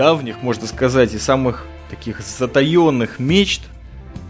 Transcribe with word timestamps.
давних, 0.00 0.42
можно 0.42 0.66
сказать, 0.66 1.12
и 1.12 1.18
самых 1.18 1.66
таких 1.90 2.22
затаенных 2.22 3.18
мечт 3.18 3.60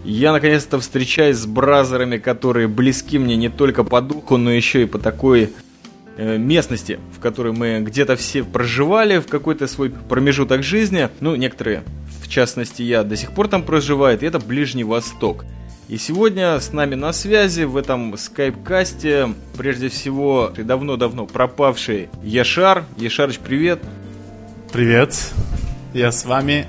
я 0.04 0.33
наконец-то 0.33 0.80
встречаюсь 0.80 1.37
с 1.37 1.46
бразерами, 1.46 2.18
которые 2.18 2.67
близки 2.67 3.18
мне 3.18 3.37
не 3.37 3.48
только 3.48 3.85
по 3.85 4.01
духу, 4.01 4.37
но 4.37 4.51
еще 4.51 4.82
и 4.82 4.87
по 4.87 4.98
такой 4.98 5.53
э, 6.16 6.38
местности, 6.38 6.98
в 7.16 7.21
которой 7.21 7.53
мы 7.53 7.79
где-то 7.80 8.16
все 8.16 8.43
проживали 8.43 9.19
в 9.19 9.29
какой-то 9.29 9.69
свой 9.69 9.90
промежуток 9.90 10.64
жизни. 10.64 11.08
Ну, 11.21 11.37
некоторые, 11.37 11.85
в 12.21 12.28
частности 12.28 12.83
я, 12.83 13.04
до 13.04 13.15
сих 13.15 13.33
пор 13.33 13.47
там 13.47 13.62
проживают, 13.62 14.24
и 14.24 14.26
это 14.26 14.40
Ближний 14.40 14.85
Восток. 14.85 15.44
И 15.88 15.99
сегодня 15.99 16.59
с 16.59 16.73
нами 16.73 16.97
на 16.97 17.12
связи 17.12 17.62
в 17.62 17.77
этом 17.77 18.16
скайп-касте, 18.16 19.34
прежде 19.56 19.88
всего, 19.88 20.52
давно-давно 20.56 21.27
пропавший 21.27 22.09
Яшар. 22.24 22.84
Яшарыч, 22.97 23.38
привет. 23.38 23.80
Привет, 24.73 25.32
я 25.95 26.12
с 26.12 26.24
вами. 26.24 26.64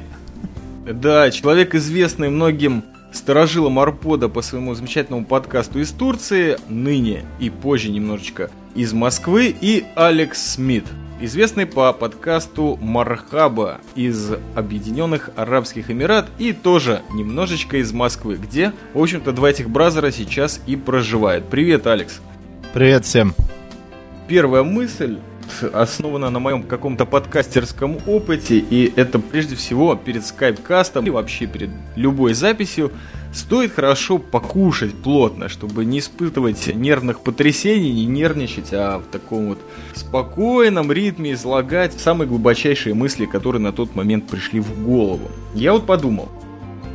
Да, 0.92 1.30
человек 1.30 1.76
известный 1.76 2.32
многим 2.32 2.84
старожилом 3.14 3.78
Арпода 3.78 4.28
по 4.28 4.42
своему 4.42 4.74
замечательному 4.74 5.24
подкасту 5.24 5.80
из 5.80 5.92
Турции, 5.92 6.58
ныне 6.68 7.26
и 7.40 7.52
позже 7.52 7.92
немножечко 7.92 8.50
из 8.74 8.92
Москвы, 8.94 9.56
и 9.62 9.86
Алекс 9.94 10.54
Смит, 10.54 10.86
известный 11.20 11.68
по 11.68 11.94
подкасту 11.94 12.80
Мархаба 12.82 13.82
из 13.94 14.32
Объединенных 14.56 15.30
Арабских 15.36 15.92
Эмират 15.92 16.28
и 16.40 16.54
тоже 16.54 17.04
немножечко 17.14 17.78
из 17.78 17.94
Москвы, 17.94 18.36
где, 18.36 18.74
в 18.96 19.00
общем-то, 19.02 19.32
два 19.32 19.52
этих 19.52 19.70
бразера 19.70 20.10
сейчас 20.10 20.60
и 20.66 20.76
проживают. 20.76 21.50
Привет, 21.50 21.86
Алекс. 21.86 22.20
Привет 22.74 23.06
всем. 23.06 23.36
Первая 24.28 24.64
мысль 24.64 25.20
основана 25.74 26.30
на 26.30 26.40
моем 26.40 26.64
каком-то 26.64 27.06
подкастерском 27.06 27.98
опыте, 28.08 28.58
и 28.58 28.92
это 28.96 29.20
прежде 29.20 29.56
всего 29.56 29.96
перед 29.96 30.26
скайп-кастом 30.26 31.06
и 31.06 31.10
вообще 31.10 31.46
перед 31.46 31.70
любой 31.96 32.34
записью 32.34 32.92
стоит 33.34 33.74
хорошо 33.74 34.18
покушать 34.18 34.94
плотно, 34.94 35.50
чтобы 35.50 35.86
не 35.86 36.00
испытывать 36.00 36.68
нервных 36.74 37.22
потрясений, 37.22 37.92
не 37.92 38.06
нервничать, 38.06 38.74
а 38.74 39.00
в 39.00 39.06
таком 39.06 39.50
вот 39.50 39.60
спокойном 39.94 40.92
ритме 40.92 41.34
излагать 41.34 42.00
самые 42.00 42.28
глубочайшие 42.28 42.94
мысли, 42.94 43.26
которые 43.26 43.62
на 43.62 43.72
тот 43.72 43.96
момент 43.96 44.28
пришли 44.28 44.60
в 44.60 44.84
голову. 44.84 45.30
Я 45.54 45.74
вот 45.74 45.86
подумал, 45.86 46.30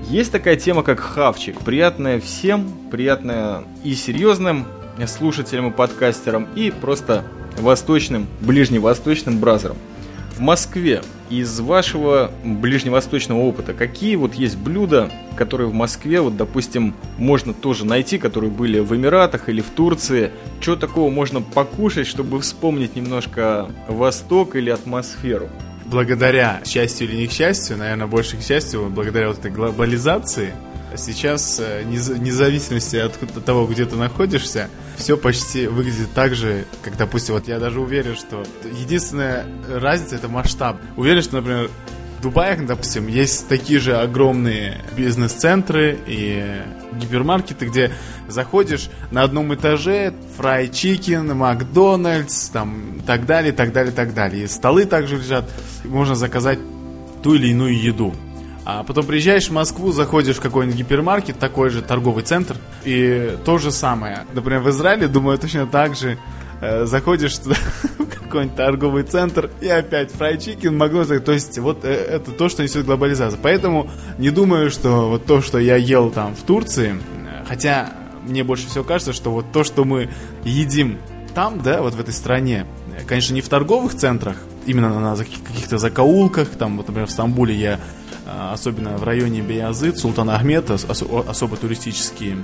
есть 0.08 0.30
такая 0.30 0.56
тема, 0.56 0.82
как 0.82 1.00
хавчик, 1.00 1.58
приятная 1.60 2.20
всем, 2.20 2.68
приятная 2.90 3.64
и 3.82 3.94
серьезным 3.94 4.66
слушателям 5.06 5.68
и 5.68 5.72
подкастерам, 5.72 6.46
и 6.54 6.70
просто 6.70 7.24
восточным, 7.58 8.26
ближневосточным 8.40 9.38
бразером. 9.38 9.76
В 10.36 10.40
Москве 10.40 11.02
из 11.30 11.60
вашего 11.60 12.30
ближневосточного 12.44 13.40
опыта 13.40 13.72
какие 13.72 14.16
вот 14.16 14.34
есть 14.34 14.58
блюда, 14.58 15.10
которые 15.34 15.68
в 15.68 15.72
Москве, 15.72 16.20
вот 16.20 16.36
допустим, 16.36 16.94
можно 17.16 17.54
тоже 17.54 17.86
найти, 17.86 18.18
которые 18.18 18.50
были 18.50 18.80
в 18.80 18.94
Эмиратах 18.94 19.48
или 19.48 19.62
в 19.62 19.70
Турции? 19.70 20.30
Что 20.60 20.76
такого 20.76 21.10
можно 21.10 21.40
покушать, 21.40 22.06
чтобы 22.06 22.40
вспомнить 22.40 22.96
немножко 22.96 23.68
Восток 23.88 24.56
или 24.56 24.68
атмосферу? 24.68 25.48
Благодаря 25.86 26.60
счастью 26.66 27.08
или 27.08 27.16
не 27.16 27.26
к 27.28 27.32
счастью, 27.32 27.78
наверное, 27.78 28.06
больше 28.06 28.36
к 28.36 28.42
счастью, 28.42 28.90
благодаря 28.90 29.28
вот 29.28 29.38
этой 29.38 29.50
глобализации, 29.50 30.52
сейчас, 30.96 31.60
э, 31.60 31.82
вне 31.84 32.32
зависимости 32.32 32.96
от 32.96 33.18
того, 33.44 33.66
где 33.66 33.84
ты 33.84 33.96
находишься, 33.96 34.68
все 34.96 35.16
почти 35.16 35.66
выглядит 35.66 36.12
так 36.14 36.34
же, 36.34 36.64
как, 36.82 36.96
допустим, 36.96 37.34
вот 37.34 37.48
я 37.48 37.58
даже 37.58 37.80
уверен, 37.80 38.16
что 38.16 38.44
единственная 38.64 39.46
разница 39.68 40.16
это 40.16 40.28
масштаб. 40.28 40.78
Уверен, 40.96 41.22
что, 41.22 41.36
например, 41.36 41.70
в 42.18 42.22
Дубае, 42.22 42.56
допустим, 42.56 43.08
есть 43.08 43.46
такие 43.46 43.78
же 43.78 43.96
огромные 43.96 44.80
бизнес-центры 44.96 45.98
и 46.06 46.62
гипермаркеты, 46.94 47.66
где 47.66 47.92
заходишь 48.26 48.88
на 49.10 49.22
одном 49.22 49.54
этаже, 49.54 50.14
фрай 50.36 50.68
чикен, 50.68 51.36
Макдональдс, 51.36 52.48
там, 52.48 53.02
так 53.06 53.26
далее, 53.26 53.52
так 53.52 53.72
далее, 53.72 53.92
так 53.92 54.14
далее. 54.14 54.44
И 54.44 54.48
столы 54.48 54.86
также 54.86 55.18
лежат, 55.18 55.44
можно 55.84 56.14
заказать 56.14 56.58
ту 57.22 57.34
или 57.34 57.48
иную 57.48 57.78
еду. 57.80 58.14
А 58.68 58.82
потом 58.82 59.06
приезжаешь 59.06 59.48
в 59.48 59.52
Москву, 59.52 59.92
заходишь 59.92 60.38
в 60.38 60.40
какой-нибудь 60.40 60.76
гипермаркет, 60.76 61.38
такой 61.38 61.70
же 61.70 61.82
торговый 61.82 62.24
центр, 62.24 62.56
и 62.84 63.38
то 63.44 63.58
же 63.58 63.70
самое. 63.70 64.26
Например, 64.34 64.60
в 64.60 64.68
Израиле, 64.70 65.06
думаю, 65.06 65.38
точно 65.38 65.68
так 65.68 65.94
же. 65.94 66.18
Э, 66.60 66.84
заходишь 66.84 67.38
туда, 67.38 67.54
в 67.98 68.24
какой-нибудь 68.24 68.56
торговый 68.56 69.04
центр, 69.04 69.50
и 69.60 69.68
опять 69.68 70.10
фрай 70.10 70.36
чикен, 70.36 70.76
Макдональдс. 70.76 71.24
То 71.24 71.30
есть, 71.30 71.56
вот 71.60 71.84
э, 71.84 71.92
это 71.92 72.32
то, 72.32 72.48
что 72.48 72.64
несет 72.64 72.84
глобализация. 72.84 73.38
Поэтому 73.40 73.88
не 74.18 74.30
думаю, 74.30 74.72
что 74.72 75.10
вот 75.10 75.26
то, 75.26 75.42
что 75.42 75.58
я 75.58 75.76
ел 75.76 76.10
там 76.10 76.34
в 76.34 76.42
Турции, 76.42 76.96
хотя 77.46 77.92
мне 78.24 78.42
больше 78.42 78.66
всего 78.66 78.82
кажется, 78.82 79.12
что 79.12 79.30
вот 79.30 79.46
то, 79.52 79.62
что 79.62 79.84
мы 79.84 80.10
едим 80.42 80.98
там, 81.36 81.60
да, 81.62 81.82
вот 81.82 81.94
в 81.94 82.00
этой 82.00 82.12
стране, 82.12 82.66
конечно, 83.06 83.32
не 83.32 83.42
в 83.42 83.48
торговых 83.48 83.94
центрах, 83.94 84.36
именно 84.66 84.98
на 84.98 85.16
каких-то 85.16 85.78
закоулках, 85.78 86.48
там, 86.48 86.76
вот, 86.76 86.88
например, 86.88 87.06
в 87.06 87.12
Стамбуле 87.12 87.54
я 87.54 87.78
особенно 88.26 88.96
в 88.96 89.04
районе 89.04 89.40
Беязыт, 89.40 89.98
Султан 89.98 90.30
Ахмед, 90.30 90.70
особо 90.70 91.56
туристические 91.56 92.38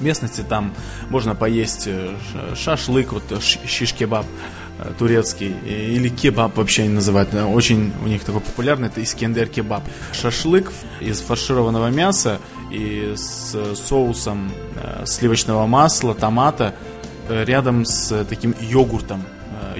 местности, 0.00 0.44
там 0.46 0.72
можно 1.08 1.34
поесть 1.34 1.84
э, 1.86 2.14
шашлык, 2.54 3.12
вот 3.12 3.22
шиш-кебаб 3.40 4.26
э, 4.78 4.92
турецкий, 4.98 5.54
или 5.66 6.08
кебаб 6.08 6.56
вообще 6.56 6.82
они 6.82 6.94
называют, 6.94 7.32
очень 7.34 7.92
у 8.02 8.08
них 8.08 8.24
такой 8.24 8.40
популярный, 8.40 8.88
это 8.88 9.02
искендер 9.02 9.48
кебаб. 9.48 9.82
Шашлык 10.12 10.72
из 11.00 11.20
фаршированного 11.20 11.88
мяса 11.90 12.38
и 12.70 13.14
с 13.16 13.56
соусом 13.74 14.50
э, 14.76 15.04
сливочного 15.06 15.66
масла, 15.66 16.14
томата, 16.14 16.74
рядом 17.28 17.84
с 17.84 18.24
таким 18.24 18.56
йогуртом, 18.60 19.24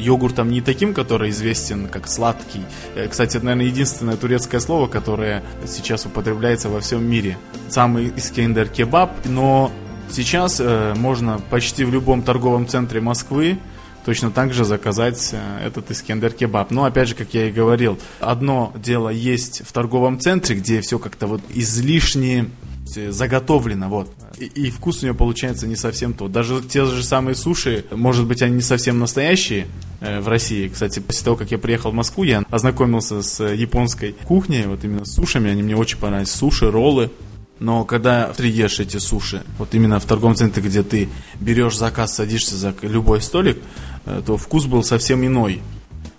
йогуртом 0.00 0.50
не 0.50 0.60
таким, 0.60 0.94
который 0.94 1.30
известен 1.30 1.88
как 1.88 2.08
сладкий. 2.08 2.62
Э, 2.94 3.08
кстати, 3.08 3.36
это, 3.36 3.46
наверное, 3.46 3.66
единственное 3.66 4.16
турецкое 4.16 4.60
слово, 4.60 4.86
которое 4.86 5.42
сейчас 5.66 6.06
употребляется 6.06 6.68
во 6.68 6.80
всем 6.80 7.04
мире. 7.04 7.38
Самый 7.68 8.12
искендер 8.16 8.68
кебаб, 8.68 9.12
но 9.24 9.70
сейчас 10.10 10.60
э, 10.60 10.94
можно 10.96 11.40
почти 11.50 11.84
в 11.84 11.92
любом 11.92 12.22
торговом 12.22 12.66
центре 12.66 13.00
Москвы 13.00 13.58
точно 14.04 14.30
так 14.30 14.52
же 14.52 14.64
заказать 14.64 15.30
э, 15.32 15.66
этот 15.66 15.90
искендер 15.90 16.32
кебаб. 16.32 16.70
Но 16.70 16.84
опять 16.84 17.08
же, 17.08 17.14
как 17.14 17.34
я 17.34 17.48
и 17.48 17.52
говорил, 17.52 17.98
одно 18.18 18.72
дело 18.76 19.08
есть 19.08 19.62
в 19.66 19.72
торговом 19.72 20.18
центре, 20.18 20.56
где 20.56 20.80
все 20.80 20.98
как-то 20.98 21.26
вот 21.26 21.42
излишне 21.50 22.46
заготовлено, 22.86 23.88
вот. 23.88 24.12
И, 24.38 24.46
и 24.46 24.70
вкус 24.70 25.02
у 25.02 25.06
нее 25.06 25.14
получается 25.14 25.66
не 25.66 25.76
совсем 25.76 26.12
тот. 26.12 26.32
Даже 26.32 26.60
те 26.62 26.84
же 26.84 27.04
самые 27.04 27.34
суши, 27.34 27.84
может 27.90 28.26
быть, 28.26 28.42
они 28.42 28.56
не 28.56 28.62
совсем 28.62 28.98
настоящие 28.98 29.62
э, 29.62 29.66
в 30.00 30.28
России. 30.28 30.68
Кстати, 30.68 31.00
после 31.00 31.24
того, 31.24 31.36
как 31.36 31.50
я 31.50 31.58
приехал 31.58 31.90
в 31.90 31.94
Москву, 31.94 32.24
я 32.24 32.44
ознакомился 32.50 33.22
с 33.22 33.44
японской 33.44 34.12
кухней, 34.24 34.66
вот 34.66 34.82
именно 34.84 35.04
с 35.04 35.14
сушами, 35.14 35.50
они 35.50 35.62
мне 35.62 35.76
очень 35.76 35.98
понравились. 35.98 36.30
Суши, 36.30 36.70
роллы. 36.70 37.10
Но 37.58 37.84
когда 37.84 38.32
ты 38.32 38.48
ешь 38.48 38.80
эти 38.80 38.96
суши, 38.96 39.42
вот 39.58 39.74
именно 39.74 40.00
в 40.00 40.06
торговом 40.06 40.34
центре, 40.34 40.62
где 40.62 40.82
ты 40.82 41.10
берешь 41.38 41.76
заказ, 41.76 42.14
садишься 42.14 42.56
за 42.56 42.74
любой 42.80 43.20
столик, 43.20 43.58
э, 44.06 44.22
то 44.24 44.38
вкус 44.38 44.64
был 44.64 44.82
совсем 44.82 45.24
иной. 45.26 45.60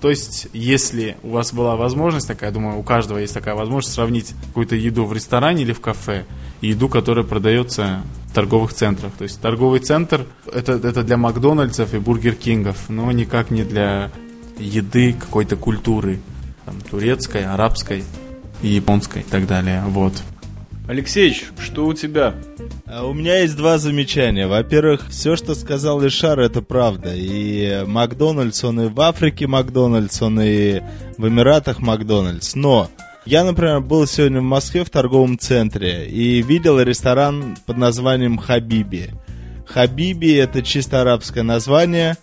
То 0.02 0.10
есть, 0.10 0.48
если 0.52 1.16
у 1.22 1.30
вас 1.30 1.54
была 1.54 1.76
возможность 1.76 2.28
такая, 2.28 2.52
думаю, 2.52 2.80
у 2.80 2.84
каждого 2.84 3.20
есть 3.20 3.36
такая 3.36 3.54
возможность 3.54 3.94
сравнить 3.94 4.34
какую-то 4.48 4.76
еду 4.76 5.06
в 5.06 5.14
ресторане 5.14 5.62
или 5.62 5.74
в 5.74 5.80
кафе 5.80 6.26
и 6.60 6.70
еду, 6.70 6.90
которая 6.90 7.24
продается 7.24 8.02
в 8.26 8.34
торговых 8.34 8.74
центрах. 8.74 9.12
То 9.14 9.26
есть 9.26 9.40
торговый 9.40 9.80
центр 9.80 10.26
это, 10.52 10.74
это 10.74 11.04
для 11.04 11.18
Макдональдсов 11.18 11.94
и 11.94 12.00
Бургер 12.00 12.34
Кингов, 12.34 12.90
но 12.90 13.12
никак 13.12 13.52
не 13.52 13.64
для 13.64 14.10
еды 14.58 15.14
какой-то 15.14 15.56
культуры, 15.56 16.20
там, 16.66 16.82
турецкой, 16.82 17.46
арабской, 17.46 18.04
японской 18.64 19.22
и 19.22 19.26
так 19.26 19.46
далее. 19.46 19.84
Вот. 19.88 20.14
Алексеич, 20.92 21.46
что 21.58 21.86
у 21.86 21.94
тебя? 21.94 22.36
А 22.86 23.06
у 23.06 23.14
меня 23.14 23.40
есть 23.40 23.56
два 23.56 23.78
замечания. 23.78 24.46
Во-первых, 24.46 25.08
все, 25.10 25.38
что 25.38 25.56
сказал 25.56 26.06
Ишар, 26.06 26.38
это 26.42 26.62
правда. 26.62 27.14
И 27.16 27.86
Макдональдс, 27.88 28.62
он 28.66 28.82
и 28.82 28.90
в 28.90 29.00
Африке 29.00 29.48
Макдональдс, 29.48 30.22
он 30.22 30.42
и 30.42 30.82
в 31.18 31.26
Эмиратах 31.26 31.80
Макдональдс. 31.80 32.56
Но 32.56 32.90
я, 33.26 33.46
например, 33.46 33.80
был 33.80 34.06
сегодня 34.06 34.42
в 34.42 34.44
Москве 34.44 34.84
в 34.84 34.90
торговом 34.90 35.40
центре 35.40 36.10
и 36.10 36.42
видел 36.42 36.78
ресторан 36.82 37.56
под 37.66 37.78
названием 37.78 38.38
Хабиби. 38.38 39.12
Хабиби 39.66 40.36
это 40.36 40.62
чисто 40.62 41.00
арабское 41.00 41.44
название. 41.44 42.18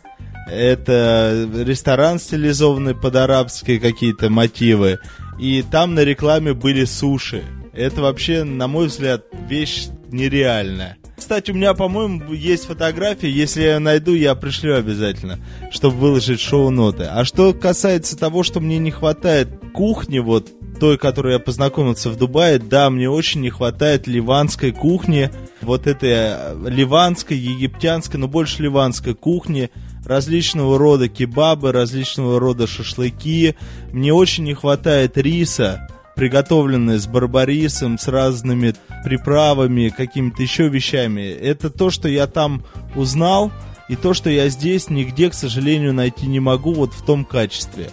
Это 0.47 1.49
ресторан, 1.57 2.19
стилизованный 2.19 2.95
под 2.95 3.17
арабские 3.17 3.81
какие-то 3.81 4.29
мотивы. 4.29 4.99
И 5.41 5.65
там 5.71 5.95
на 5.95 6.01
рекламе 6.01 6.53
были 6.53 6.85
суши. 6.85 7.45
Это 7.73 8.03
вообще, 8.03 8.45
на 8.45 8.69
мой 8.69 8.89
взгляд, 8.89 9.25
вещь 9.49 9.87
нереальная. 10.11 10.97
кстати, 11.17 11.51
у 11.51 11.55
меня, 11.55 11.75
по-моему, 11.75 12.33
есть 12.33 12.67
фотография. 12.67 13.31
Если 13.31 13.63
я 13.63 13.81
найду, 13.81 14.15
я 14.15 14.35
пришлю 14.35 14.77
обязательно, 14.77 15.39
чтобы 15.71 15.97
выложить 15.97 16.41
шоу-ноты. 16.41 17.05
А 17.05 17.25
что 17.25 17.53
касается 17.53 18.17
того, 18.17 18.43
что 18.43 18.61
мне 18.61 18.79
не 18.79 18.91
хватает 18.91 19.49
кухни, 19.75 20.19
вот 20.19 20.49
той, 20.79 20.97
которой 20.97 21.35
я 21.35 21.39
познакомился 21.39 22.09
в 22.09 22.17
Дубае, 22.17 22.59
да, 22.59 22.89
мне 22.89 23.11
очень 23.11 23.41
не 23.41 23.51
хватает 23.51 24.07
ливанской 24.07 24.73
кухни, 24.73 25.31
вот 25.61 25.87
этой 25.87 26.11
э, 26.11 26.57
ливанской, 26.69 27.37
египтянской, 27.37 28.19
но 28.19 28.29
больше 28.29 28.63
ливанской 28.63 29.15
кухни, 29.15 29.71
различного 30.05 30.79
рода 30.79 31.09
кебабы, 31.09 31.73
различного 31.73 32.39
рода 32.41 32.67
шашлыки. 32.67 33.57
Мне 33.93 34.13
очень 34.13 34.45
не 34.45 34.55
хватает 34.55 35.19
риса, 35.19 35.89
приготовленные 36.19 36.99
с 36.99 37.07
барбарисом, 37.07 37.97
с 37.97 38.09
разными 38.09 38.75
приправами, 39.05 39.89
какими-то 39.89 40.43
еще 40.43 40.69
вещами. 40.69 41.23
Это 41.23 41.71
то, 41.71 41.91
что 41.91 42.09
я 42.09 42.27
там 42.27 42.65
узнал, 42.97 43.53
и 43.89 43.95
то, 43.95 44.15
что 44.15 44.29
я 44.29 44.49
здесь 44.49 44.91
нигде, 44.91 45.31
к 45.31 45.35
сожалению, 45.35 45.95
найти 45.95 46.27
не 46.27 46.41
могу 46.41 46.75
вот 46.75 46.93
в 46.93 47.05
том 47.05 47.25
качестве. 47.25 47.91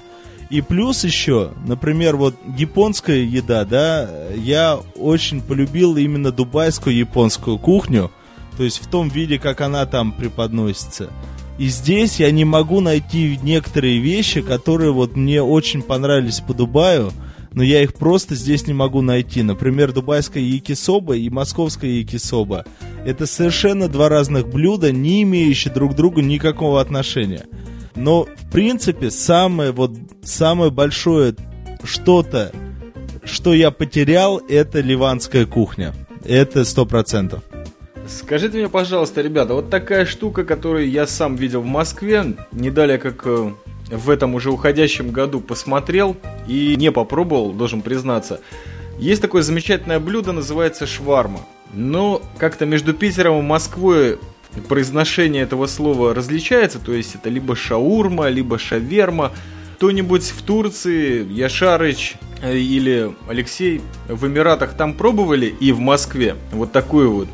И 0.50 0.62
плюс 0.62 1.04
еще, 1.04 1.52
например, 1.68 2.16
вот 2.16 2.36
японская 2.58 3.20
еда, 3.20 3.64
да, 3.64 4.10
я 4.36 4.80
очень 4.96 5.40
полюбил 5.40 5.96
именно 5.96 6.32
дубайскую 6.32 6.96
японскую 6.96 7.60
кухню, 7.60 8.12
то 8.58 8.64
есть 8.64 8.82
в 8.82 8.88
том 8.88 9.08
виде, 9.08 9.38
как 9.38 9.62
она 9.62 9.86
там 9.86 10.12
преподносится. 10.12 11.12
И 11.60 11.68
здесь 11.68 12.20
я 12.20 12.32
не 12.32 12.44
могу 12.44 12.82
найти 12.82 13.40
некоторые 13.44 14.00
вещи, 14.00 14.42
которые 14.42 14.92
вот 14.92 15.16
мне 15.16 15.44
очень 15.44 15.84
понравились 15.84 16.40
по 16.40 16.56
Дубаю, 16.56 17.12
но 17.56 17.64
я 17.64 17.82
их 17.82 17.94
просто 17.94 18.36
здесь 18.36 18.68
не 18.68 18.74
могу 18.74 19.02
найти. 19.02 19.42
Например, 19.42 19.94
дубайская 19.94 20.44
якисоба 20.44 21.16
и 21.16 21.30
московская 21.30 21.90
якисоба. 21.90 22.66
Это 23.06 23.26
совершенно 23.26 23.88
два 23.88 24.10
разных 24.10 24.48
блюда, 24.48 24.92
не 24.92 25.24
имеющие 25.24 25.74
друг 25.74 25.94
к 25.94 25.96
другу 25.96 26.20
никакого 26.20 26.82
отношения. 26.82 27.46
Но, 27.96 28.24
в 28.26 28.52
принципе, 28.52 29.10
самое 29.10 29.72
вот 29.72 29.94
самое 30.22 30.70
большое 30.70 31.34
что-то, 31.84 32.52
что 33.24 33.54
я 33.54 33.72
потерял, 33.72 34.42
это 34.50 34.82
ливанская 34.82 35.46
кухня. 35.46 35.94
Это 36.26 36.66
сто 36.66 36.86
процентов. 36.86 37.42
Скажите 38.08 38.58
мне, 38.58 38.70
пожалуйста, 38.70 39.22
ребята, 39.22 39.54
вот 39.54 39.70
такая 39.70 40.06
штука, 40.06 40.44
которую 40.44 40.90
я 40.90 41.08
сам 41.08 41.36
видел 41.38 41.62
в 41.62 41.66
Москве, 41.66 42.36
не 42.52 42.70
далее 42.70 42.98
как 42.98 43.22
э, 43.26 43.52
в 43.90 44.10
этом 44.10 44.36
уже 44.36 44.52
уходящем 44.52 45.12
году 45.12 45.42
посмотрел 45.42 46.18
и 46.48 46.76
не 46.78 46.92
попробовал, 46.92 47.52
должен 47.52 47.82
признаться. 47.82 48.42
Есть 48.98 49.22
такое 49.22 49.42
замечательное 49.42 50.00
блюдо, 50.00 50.32
называется 50.32 50.88
шварма. 50.88 51.42
Но 51.74 52.22
как-то 52.38 52.66
между 52.66 52.94
Питером 52.94 53.40
и 53.40 53.42
Москвой 53.42 54.18
произношение 54.70 55.44
этого 55.44 55.68
слова 55.68 56.14
различается, 56.14 56.80
то 56.80 56.94
есть 56.94 57.16
это 57.16 57.30
либо 57.30 57.56
шаурма, 57.56 58.30
либо 58.30 58.58
шаверма. 58.58 59.32
Кто-нибудь 59.76 60.24
в 60.24 60.42
Турции, 60.44 61.30
Яшарыч 61.30 62.16
э, 62.42 62.58
или 62.58 63.14
Алексей 63.28 63.82
в 64.08 64.26
Эмиратах 64.26 64.74
там 64.74 64.94
пробовали 64.94 65.48
и 65.48 65.74
в 65.74 65.80
Москве 65.80 66.36
вот 66.54 66.72
такую 66.72 67.12
вот? 67.12 67.28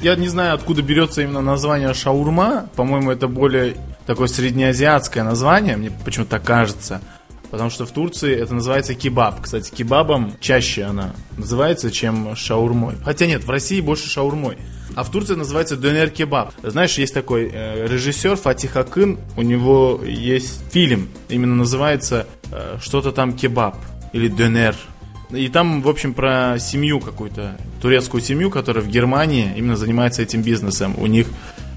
Я 0.00 0.14
не 0.14 0.28
знаю, 0.28 0.54
откуда 0.54 0.80
берется 0.80 1.22
именно 1.22 1.40
название 1.40 1.92
шаурма. 1.92 2.68
По-моему, 2.76 3.10
это 3.10 3.26
более 3.26 3.74
такое 4.08 4.26
среднеазиатское 4.26 5.22
название, 5.22 5.76
мне 5.76 5.90
почему-то 5.90 6.30
так 6.30 6.42
кажется. 6.42 7.02
Потому 7.50 7.68
что 7.68 7.84
в 7.84 7.90
Турции 7.90 8.34
это 8.34 8.54
называется 8.54 8.94
кебаб. 8.94 9.42
Кстати, 9.42 9.70
кебабом 9.70 10.32
чаще 10.40 10.84
она 10.84 11.12
называется, 11.36 11.90
чем 11.90 12.34
шаурмой. 12.34 12.94
Хотя 13.04 13.26
нет, 13.26 13.44
в 13.44 13.50
России 13.50 13.82
больше 13.82 14.08
шаурмой. 14.08 14.56
А 14.94 15.04
в 15.04 15.10
Турции 15.10 15.34
называется 15.34 15.76
донер 15.76 16.08
кебаб. 16.08 16.54
Знаешь, 16.62 16.96
есть 16.96 17.12
такой 17.12 17.50
э, 17.52 17.86
режиссер 17.86 18.36
Фатих 18.36 18.76
Акын, 18.76 19.18
у 19.36 19.42
него 19.42 20.00
есть 20.02 20.62
фильм, 20.72 21.10
именно 21.28 21.56
называется 21.56 22.26
э, 22.50 22.78
что-то 22.80 23.12
там 23.12 23.34
кебаб 23.34 23.76
или 24.14 24.28
донер. 24.28 24.74
И 25.30 25.48
там, 25.48 25.82
в 25.82 25.88
общем, 25.88 26.14
про 26.14 26.56
семью 26.58 27.00
какую-то, 27.00 27.58
турецкую 27.82 28.22
семью, 28.22 28.50
которая 28.50 28.82
в 28.82 28.88
Германии 28.88 29.52
именно 29.54 29.76
занимается 29.76 30.22
этим 30.22 30.40
бизнесом. 30.40 30.94
У 30.96 31.06
них 31.06 31.26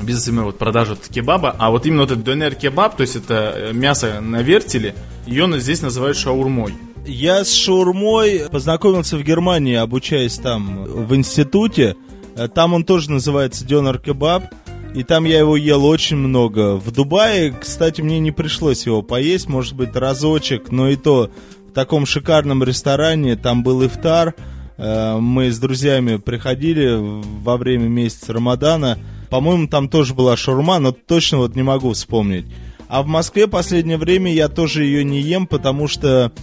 бизнес 0.03 0.27
именно 0.27 0.45
вот 0.45 0.57
продажа 0.57 0.95
кебаба, 0.95 1.55
а 1.57 1.71
вот 1.71 1.85
именно 1.85 2.01
вот 2.01 2.11
этот 2.11 2.23
донер 2.23 2.55
кебаб, 2.55 2.95
то 2.95 3.01
есть 3.01 3.15
это 3.15 3.53
э, 3.55 3.73
мясо 3.73 4.21
на 4.21 4.41
вертеле, 4.41 4.95
ее 5.25 5.47
здесь 5.59 5.81
называют 5.81 6.17
шаурмой. 6.17 6.73
Я 7.05 7.43
с 7.43 7.53
шаурмой 7.53 8.43
познакомился 8.51 9.17
в 9.17 9.23
Германии, 9.23 9.75
обучаясь 9.75 10.37
там 10.37 10.83
в 10.83 11.15
институте. 11.15 11.95
Э, 12.35 12.47
там 12.47 12.73
он 12.73 12.83
тоже 12.83 13.11
называется 13.11 13.65
Дёнер 13.65 13.97
Кебаб. 13.97 14.45
И 14.93 15.03
там 15.03 15.23
я 15.23 15.39
его 15.39 15.55
ел 15.55 15.85
очень 15.85 16.17
много. 16.17 16.75
В 16.75 16.91
Дубае, 16.91 17.53
кстати, 17.53 18.01
мне 18.01 18.19
не 18.19 18.31
пришлось 18.31 18.85
его 18.85 19.01
поесть, 19.01 19.47
может 19.47 19.73
быть, 19.73 19.95
разочек, 19.95 20.69
но 20.69 20.89
и 20.89 20.97
то 20.97 21.31
в 21.69 21.71
таком 21.71 22.05
шикарном 22.05 22.61
ресторане, 22.63 23.37
там 23.37 23.63
был 23.63 23.85
ифтар. 23.85 24.35
Э, 24.77 25.17
мы 25.17 25.49
с 25.49 25.59
друзьями 25.59 26.17
приходили 26.17 26.97
во 26.99 27.57
время 27.57 27.87
месяца 27.87 28.33
Рамадана. 28.33 28.99
По-моему, 29.31 29.67
там 29.69 29.87
тоже 29.87 30.13
была 30.13 30.35
шаурма, 30.35 30.79
но 30.79 30.91
точно 30.91 31.37
вот 31.37 31.55
не 31.55 31.63
могу 31.63 31.93
вспомнить. 31.93 32.45
А 32.89 33.01
в 33.01 33.07
Москве 33.07 33.47
последнее 33.47 33.97
время 33.97 34.33
я 34.33 34.49
тоже 34.49 34.83
ее 34.83 35.05
не 35.05 35.21
ем, 35.21 35.47
потому 35.47 35.87
что, 35.87 36.33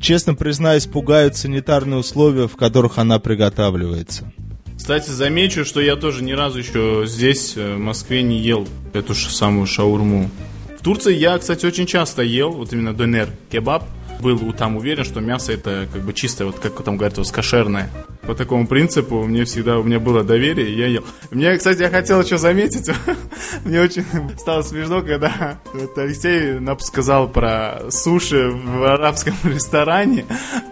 честно 0.00 0.36
признаюсь, 0.36 0.86
пугают 0.86 1.36
санитарные 1.36 1.98
условия, 1.98 2.46
в 2.46 2.54
которых 2.54 2.98
она 2.98 3.18
приготавливается. 3.18 4.32
Кстати, 4.76 5.10
замечу, 5.10 5.64
что 5.64 5.80
я 5.80 5.96
тоже 5.96 6.22
ни 6.22 6.32
разу 6.32 6.60
еще 6.60 7.02
здесь, 7.06 7.54
э, 7.56 7.74
в 7.74 7.80
Москве, 7.80 8.22
не 8.22 8.38
ел 8.38 8.68
эту 8.92 9.14
же 9.14 9.28
самую 9.28 9.66
шаурму. 9.66 10.30
В 10.78 10.84
Турции 10.84 11.16
я, 11.16 11.36
кстати, 11.38 11.66
очень 11.66 11.86
часто 11.86 12.22
ел, 12.22 12.52
вот 12.52 12.72
именно 12.72 12.94
донер, 12.94 13.28
кебаб 13.50 13.82
был 14.20 14.52
там 14.52 14.76
уверен, 14.76 15.04
что 15.04 15.20
мясо 15.20 15.52
это 15.52 15.88
как 15.92 16.02
бы 16.02 16.12
чистое, 16.12 16.46
вот 16.46 16.58
как 16.58 16.82
там 16.82 16.96
говорят, 16.96 17.18
вот 17.18 17.30
кошерное. 17.30 17.90
По 18.26 18.34
такому 18.34 18.66
принципу 18.66 19.22
мне 19.24 19.44
всегда, 19.44 19.78
у 19.78 19.84
меня 19.84 20.00
было 20.00 20.24
доверие, 20.24 20.76
я 20.76 20.86
ел. 20.86 21.04
Мне, 21.30 21.56
кстати, 21.56 21.82
я 21.82 21.90
хотел 21.90 22.20
еще 22.20 22.38
заметить, 22.38 22.90
мне 23.64 23.80
очень 23.80 24.04
стало 24.38 24.62
смешно, 24.62 25.02
когда 25.02 25.58
вот 25.72 25.96
Алексей 25.96 26.58
сказал 26.80 27.28
про 27.28 27.82
суши 27.90 28.50
в 28.50 28.84
арабском 28.84 29.34
ресторане. 29.44 30.24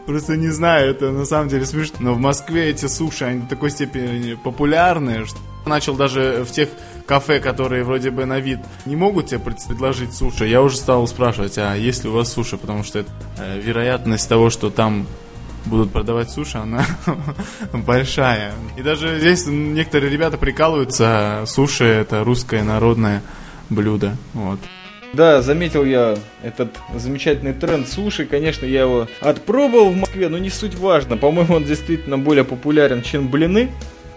Просто 0.07 0.37
не 0.37 0.49
знаю, 0.49 0.91
это 0.91 1.11
на 1.11 1.25
самом 1.25 1.49
деле 1.49 1.65
смешно. 1.65 1.97
Но 2.01 2.15
в 2.15 2.19
Москве 2.19 2.71
эти 2.71 2.87
суши, 2.87 3.25
они 3.25 3.41
до 3.43 3.51
такой 3.51 3.71
степени 3.71 4.35
популярны, 4.35 5.27
что 5.27 5.39
начал 5.67 5.95
даже 5.95 6.45
в 6.47 6.51
тех 6.51 6.69
кафе, 7.07 7.41
которые 7.41 7.85
вроде 7.85 8.11
бы 8.11 8.25
на 8.25 8.41
вид 8.41 8.59
не 8.87 8.97
могут 8.97 9.27
тебе 9.27 9.41
предложить 9.41 10.15
суши, 10.15 10.47
я 10.47 10.63
уже 10.63 10.77
стал 10.77 11.07
спрашивать, 11.07 11.59
а 11.59 11.75
есть 11.75 12.05
ли 12.05 12.11
у 12.11 12.15
вас 12.15 12.33
суши, 12.33 12.57
потому 12.57 12.85
что 12.85 13.05
э, 13.39 13.61
вероятность 13.61 14.29
того, 14.29 14.51
что 14.51 14.71
там 14.71 15.07
будут 15.67 15.93
продавать 15.93 16.31
суши, 16.31 16.59
она 16.59 16.85
большая. 17.73 18.53
И 18.77 18.83
даже 18.83 19.19
здесь 19.19 19.47
некоторые 19.47 20.11
ребята 20.11 20.37
прикалываются, 20.37 21.45
суши 21.47 21.85
это 21.85 22.25
русское 22.25 22.63
народное 22.63 23.23
блюдо. 23.71 24.17
Вот. 24.33 24.59
Да, 25.15 25.43
заметил 25.43 25.85
я 25.85 26.17
этот 26.43 26.77
замечательный 26.95 27.53
тренд 27.53 27.89
суши. 27.89 28.27
Конечно, 28.27 28.67
я 28.67 28.83
его 28.83 29.07
отпробовал 29.21 29.91
в 29.91 29.97
Москве, 29.97 30.29
но 30.29 30.39
не 30.39 30.51
суть 30.51 30.75
важно. 30.75 31.17
По-моему, 31.17 31.55
он 31.55 31.65
действительно 31.65 32.19
более 32.19 32.45
популярен, 32.45 33.03
чем 33.03 33.29
блины 33.29 33.71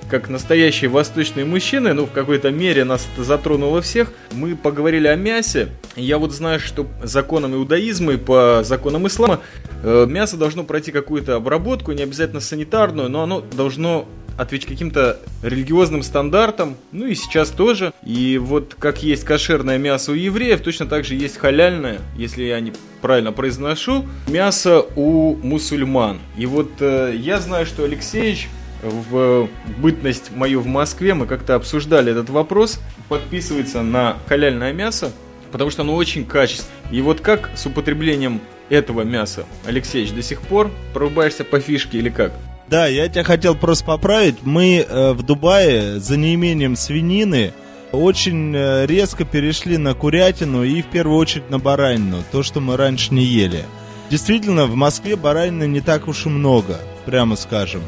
как 0.09 0.29
настоящие 0.29 0.89
восточные 0.89 1.45
мужчины, 1.45 1.93
ну, 1.93 2.05
в 2.05 2.11
какой-то 2.11 2.51
мере 2.51 2.83
нас 2.83 3.07
это 3.13 3.23
затронуло 3.23 3.81
всех, 3.81 4.11
мы 4.31 4.55
поговорили 4.55 5.07
о 5.07 5.15
мясе. 5.15 5.69
Я 5.95 6.17
вот 6.17 6.31
знаю, 6.31 6.59
что 6.59 6.87
законом 7.03 7.55
иудаизма 7.55 8.13
и 8.13 8.17
по 8.17 8.61
законам 8.63 9.07
ислама 9.07 9.41
э, 9.83 10.05
мясо 10.07 10.37
должно 10.37 10.63
пройти 10.63 10.91
какую-то 10.91 11.35
обработку, 11.35 11.91
не 11.91 12.03
обязательно 12.03 12.39
санитарную, 12.39 13.09
но 13.09 13.23
оно 13.23 13.41
должно 13.41 14.07
отвечать 14.37 14.69
каким-то 14.69 15.19
религиозным 15.41 16.03
стандартам, 16.03 16.77
ну 16.91 17.07
и 17.07 17.15
сейчас 17.15 17.49
тоже. 17.49 17.91
И 18.05 18.37
вот 18.37 18.75
как 18.77 19.03
есть 19.03 19.23
кошерное 19.23 19.77
мясо 19.77 20.11
у 20.11 20.15
евреев, 20.15 20.61
точно 20.61 20.85
так 20.85 21.05
же 21.05 21.15
есть 21.15 21.37
халяльное, 21.37 21.99
если 22.15 22.43
я 22.43 22.59
не 22.59 22.73
правильно 23.01 23.31
произношу, 23.31 24.05
мясо 24.27 24.85
у 24.95 25.35
мусульман. 25.35 26.19
И 26.37 26.45
вот 26.45 26.69
э, 26.79 27.15
я 27.17 27.39
знаю, 27.39 27.65
что 27.65 27.83
Алексеевич 27.83 28.47
в 28.81 29.49
бытность 29.77 30.31
мою 30.35 30.61
в 30.61 30.67
Москве 30.67 31.13
мы 31.13 31.25
как-то 31.25 31.55
обсуждали 31.55 32.11
этот 32.11 32.29
вопрос. 32.29 32.79
Подписывается 33.09 33.81
на 33.81 34.17
халяльное 34.27 34.73
мясо, 34.73 35.11
потому 35.51 35.69
что 35.71 35.81
оно 35.81 35.95
очень 35.95 36.25
качественное. 36.25 36.73
И 36.91 37.01
вот 37.01 37.21
как 37.21 37.49
с 37.55 37.65
употреблением 37.65 38.41
этого 38.69 39.01
мяса, 39.01 39.45
Алексеевич, 39.65 40.11
до 40.11 40.21
сих 40.21 40.41
пор 40.41 40.71
порубаешься 40.93 41.43
по 41.43 41.59
фишке 41.59 41.97
или 41.97 42.09
как? 42.09 42.33
Да, 42.69 42.87
я 42.87 43.07
тебя 43.07 43.23
хотел 43.23 43.55
просто 43.55 43.85
поправить. 43.85 44.35
Мы 44.41 44.85
э, 44.87 45.13
в 45.13 45.23
Дубае 45.23 45.99
за 45.99 46.17
неимением 46.17 46.75
свинины 46.75 47.53
очень 47.93 48.53
э, 48.53 48.85
резко 48.85 49.23
перешли 49.23 49.77
на 49.77 49.93
курятину 49.93 50.63
и 50.63 50.81
в 50.81 50.87
первую 50.87 51.17
очередь 51.17 51.49
на 51.49 51.59
баранину, 51.59 52.23
то, 52.31 52.43
что 52.43 52.59
мы 52.59 52.75
раньше 52.75 53.13
не 53.13 53.23
ели. 53.23 53.63
Действительно, 54.09 54.65
в 54.65 54.75
Москве 54.75 55.15
баранины 55.15 55.65
не 55.65 55.79
так 55.79 56.07
уж 56.07 56.25
и 56.25 56.29
много, 56.29 56.79
прямо 57.05 57.37
скажем. 57.37 57.81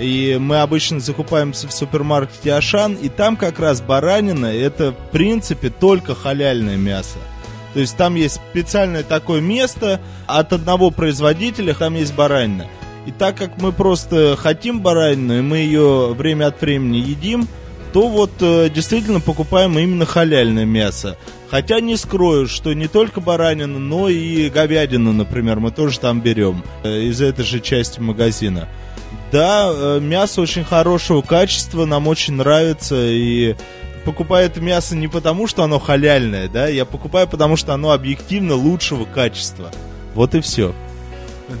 И 0.00 0.38
мы 0.40 0.60
обычно 0.60 0.98
закупаемся 0.98 1.68
в 1.68 1.72
супермаркете 1.72 2.54
Ашан, 2.54 2.94
и 2.94 3.08
там 3.08 3.36
как 3.36 3.58
раз 3.58 3.82
баранина 3.82 4.46
это 4.46 4.92
в 4.92 5.10
принципе 5.10 5.68
только 5.68 6.14
халяльное 6.14 6.76
мясо. 6.76 7.18
То 7.74 7.80
есть 7.80 7.96
там 7.96 8.14
есть 8.14 8.40
специальное 8.50 9.02
такое 9.02 9.40
место 9.40 10.00
от 10.26 10.52
одного 10.52 10.90
производителя, 10.90 11.74
там 11.74 11.94
есть 11.94 12.14
баранина. 12.14 12.66
И 13.06 13.12
так 13.12 13.36
как 13.36 13.60
мы 13.60 13.72
просто 13.72 14.36
хотим 14.36 14.80
баранину, 14.80 15.38
и 15.38 15.42
мы 15.42 15.58
ее 15.58 16.14
время 16.14 16.46
от 16.46 16.60
времени 16.60 16.96
едим, 16.96 17.46
то 17.92 18.08
вот 18.08 18.30
э, 18.40 18.68
действительно 18.70 19.20
покупаем 19.20 19.78
именно 19.78 20.06
халяльное 20.06 20.64
мясо. 20.64 21.16
Хотя 21.50 21.80
не 21.80 21.96
скрою, 21.96 22.46
что 22.46 22.72
не 22.72 22.86
только 22.86 23.20
баранину, 23.20 23.78
но 23.78 24.08
и 24.08 24.48
говядину, 24.48 25.12
например, 25.12 25.58
мы 25.58 25.72
тоже 25.72 25.98
там 25.98 26.20
берем 26.20 26.62
э, 26.84 27.02
из 27.02 27.20
этой 27.20 27.44
же 27.44 27.60
части 27.60 28.00
магазина. 28.00 28.68
Да, 29.32 29.70
э, 29.72 30.00
мясо 30.00 30.40
очень 30.40 30.64
хорошего 30.64 31.22
качества, 31.22 31.84
нам 31.84 32.08
очень 32.08 32.34
нравится, 32.34 32.96
и 32.96 33.54
покупаю 34.04 34.46
это 34.46 34.60
мясо 34.60 34.96
не 34.96 35.08
потому, 35.08 35.46
что 35.46 35.62
оно 35.62 35.78
халяльное, 35.78 36.48
да, 36.48 36.66
я 36.66 36.84
покупаю, 36.84 37.28
потому 37.28 37.56
что 37.56 37.72
оно 37.72 37.92
объективно 37.92 38.54
лучшего 38.54 39.04
качества. 39.04 39.70
Вот 40.14 40.34
и 40.34 40.40
все. 40.40 40.74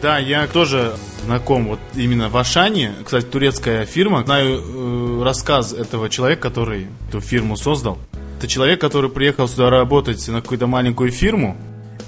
Да, 0.02 0.18
я 0.18 0.46
тоже 0.46 0.92
знаком 1.24 1.66
вот 1.66 1.80
именно 1.94 2.28
в 2.28 2.36
Ашане. 2.36 2.92
Кстати, 3.04 3.24
турецкая 3.24 3.84
фирма. 3.86 4.24
Знаю 4.24 4.62
э, 4.62 5.22
рассказ 5.24 5.72
этого 5.72 6.08
человека, 6.08 6.42
который 6.42 6.86
эту 7.08 7.20
фирму 7.20 7.56
создал. 7.56 7.98
Это 8.38 8.46
человек, 8.46 8.80
который 8.80 9.10
приехал 9.10 9.48
сюда 9.48 9.68
работать 9.68 10.26
на 10.28 10.40
какую-то 10.40 10.66
маленькую 10.66 11.10
фирму. 11.10 11.56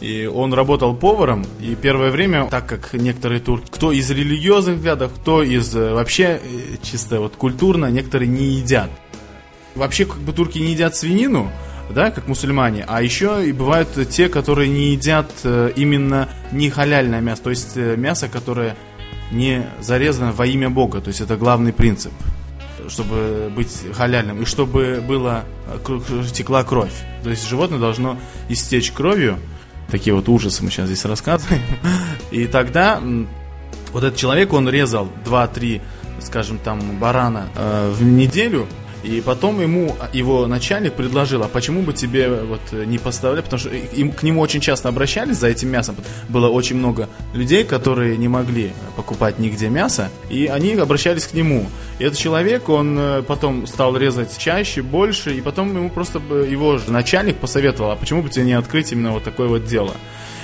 И 0.03 0.27
он 0.27 0.53
работал 0.53 0.97
поваром, 0.97 1.47
и 1.61 1.77
первое 1.77 2.11
время, 2.11 2.49
так 2.51 2.67
как 2.67 2.93
некоторые 2.95 3.41
турки, 3.41 3.71
кто 3.71 3.93
из 3.93 4.11
религиозных 4.11 4.79
взглядов, 4.79 5.13
кто 5.15 5.45
из 5.45 5.77
э, 5.77 5.95
вообще 5.95 6.41
э, 6.43 6.77
чисто 6.83 7.21
вот 7.21 7.37
культурно, 7.37 7.87
некоторые 7.87 8.29
не 8.29 8.47
едят. 8.47 8.91
Вообще, 9.77 10.05
как 10.05 10.19
бы 10.19 10.33
турки 10.33 10.59
не 10.59 10.73
едят 10.73 10.97
свинину, 10.97 11.53
да, 11.89 12.11
как 12.11 12.27
мусульмане, 12.27 12.85
а 12.89 13.01
еще 13.01 13.49
и 13.49 13.53
бывают 13.53 13.91
те, 14.11 14.29
которые 14.29 14.69
не 14.69 14.91
едят 14.91 15.31
э, 15.45 15.71
именно 15.77 16.29
не 16.51 16.69
халяльное 16.69 17.21
мясо, 17.21 17.45
то 17.45 17.51
есть 17.51 17.77
мясо, 17.77 18.27
которое 18.27 18.75
не 19.31 19.67
зарезано 19.81 20.33
во 20.33 20.47
имя 20.47 20.69
Бога, 20.69 21.01
то 21.01 21.09
есть 21.09 21.21
это 21.21 21.37
главный 21.37 21.73
принцип, 21.73 22.13
чтобы 22.89 23.53
быть 23.55 23.85
халяльным, 23.93 24.43
и 24.43 24.47
чтобы 24.47 25.01
было, 25.07 25.45
текла 26.33 26.65
кровь. 26.65 26.93
То 27.23 27.31
есть 27.31 27.49
животное 27.49 27.79
должно 27.79 28.19
истечь 28.49 28.91
кровью, 28.91 29.39
такие 29.91 30.15
вот 30.15 30.29
ужасы 30.29 30.65
мы 30.65 30.71
сейчас 30.71 30.87
здесь 30.87 31.05
рассказываем, 31.05 31.63
и 32.31 32.47
тогда 32.47 33.01
вот 33.93 34.05
этот 34.05 34.19
человек, 34.19 34.53
он 34.53 34.69
резал 34.69 35.09
2-3, 35.25 35.81
скажем 36.21 36.59
там, 36.59 36.99
барана 36.99 37.49
э, 37.55 37.93
в 37.95 38.03
неделю, 38.03 38.67
и 39.03 39.21
потом 39.21 39.61
ему 39.61 39.97
его 40.13 40.47
начальник 40.47 40.95
предложил, 40.95 41.43
а 41.43 41.49
почему 41.49 41.83
бы 41.83 41.93
тебе 41.93 42.29
вот 42.29 42.61
не 42.73 42.99
поставлять, 42.99 43.45
потому 43.45 43.61
что 43.61 43.71
им, 43.71 44.13
к 44.13 44.23
нему 44.23 44.41
очень 44.41 44.61
часто 44.61 44.89
обращались 44.89 45.39
за 45.39 45.49
этим 45.49 45.71
мясом. 45.71 45.97
Было 46.29 46.49
очень 46.49 46.77
много 46.77 47.09
людей, 47.35 47.65
которые 47.65 48.17
не 48.17 48.29
могли 48.29 48.73
покупать 48.97 49.39
нигде 49.39 49.69
мясо, 49.69 50.11
и 50.31 50.47
они 50.47 50.75
обращались 50.75 51.27
к 51.27 51.35
нему. 51.35 51.67
И 51.99 52.05
этот 52.05 52.19
человек, 52.19 52.69
он 52.69 52.97
э, 52.99 53.23
потом 53.23 53.67
стал 53.67 53.97
резать 53.97 54.39
чаще, 54.39 54.83
больше, 54.83 55.37
и 55.37 55.41
потом 55.41 55.75
ему 55.75 55.91
просто 55.91 56.19
его 56.19 56.79
же 56.79 56.93
начальник 56.93 57.39
посоветовал, 57.39 57.91
а 57.91 57.97
почему 57.97 58.23
бы 58.23 58.29
тебе 58.29 58.45
не 58.45 58.53
открыть 58.53 58.93
именно 58.93 59.13
вот 59.13 59.25
такое 59.25 59.49
вот 59.49 59.65
дело. 59.65 59.95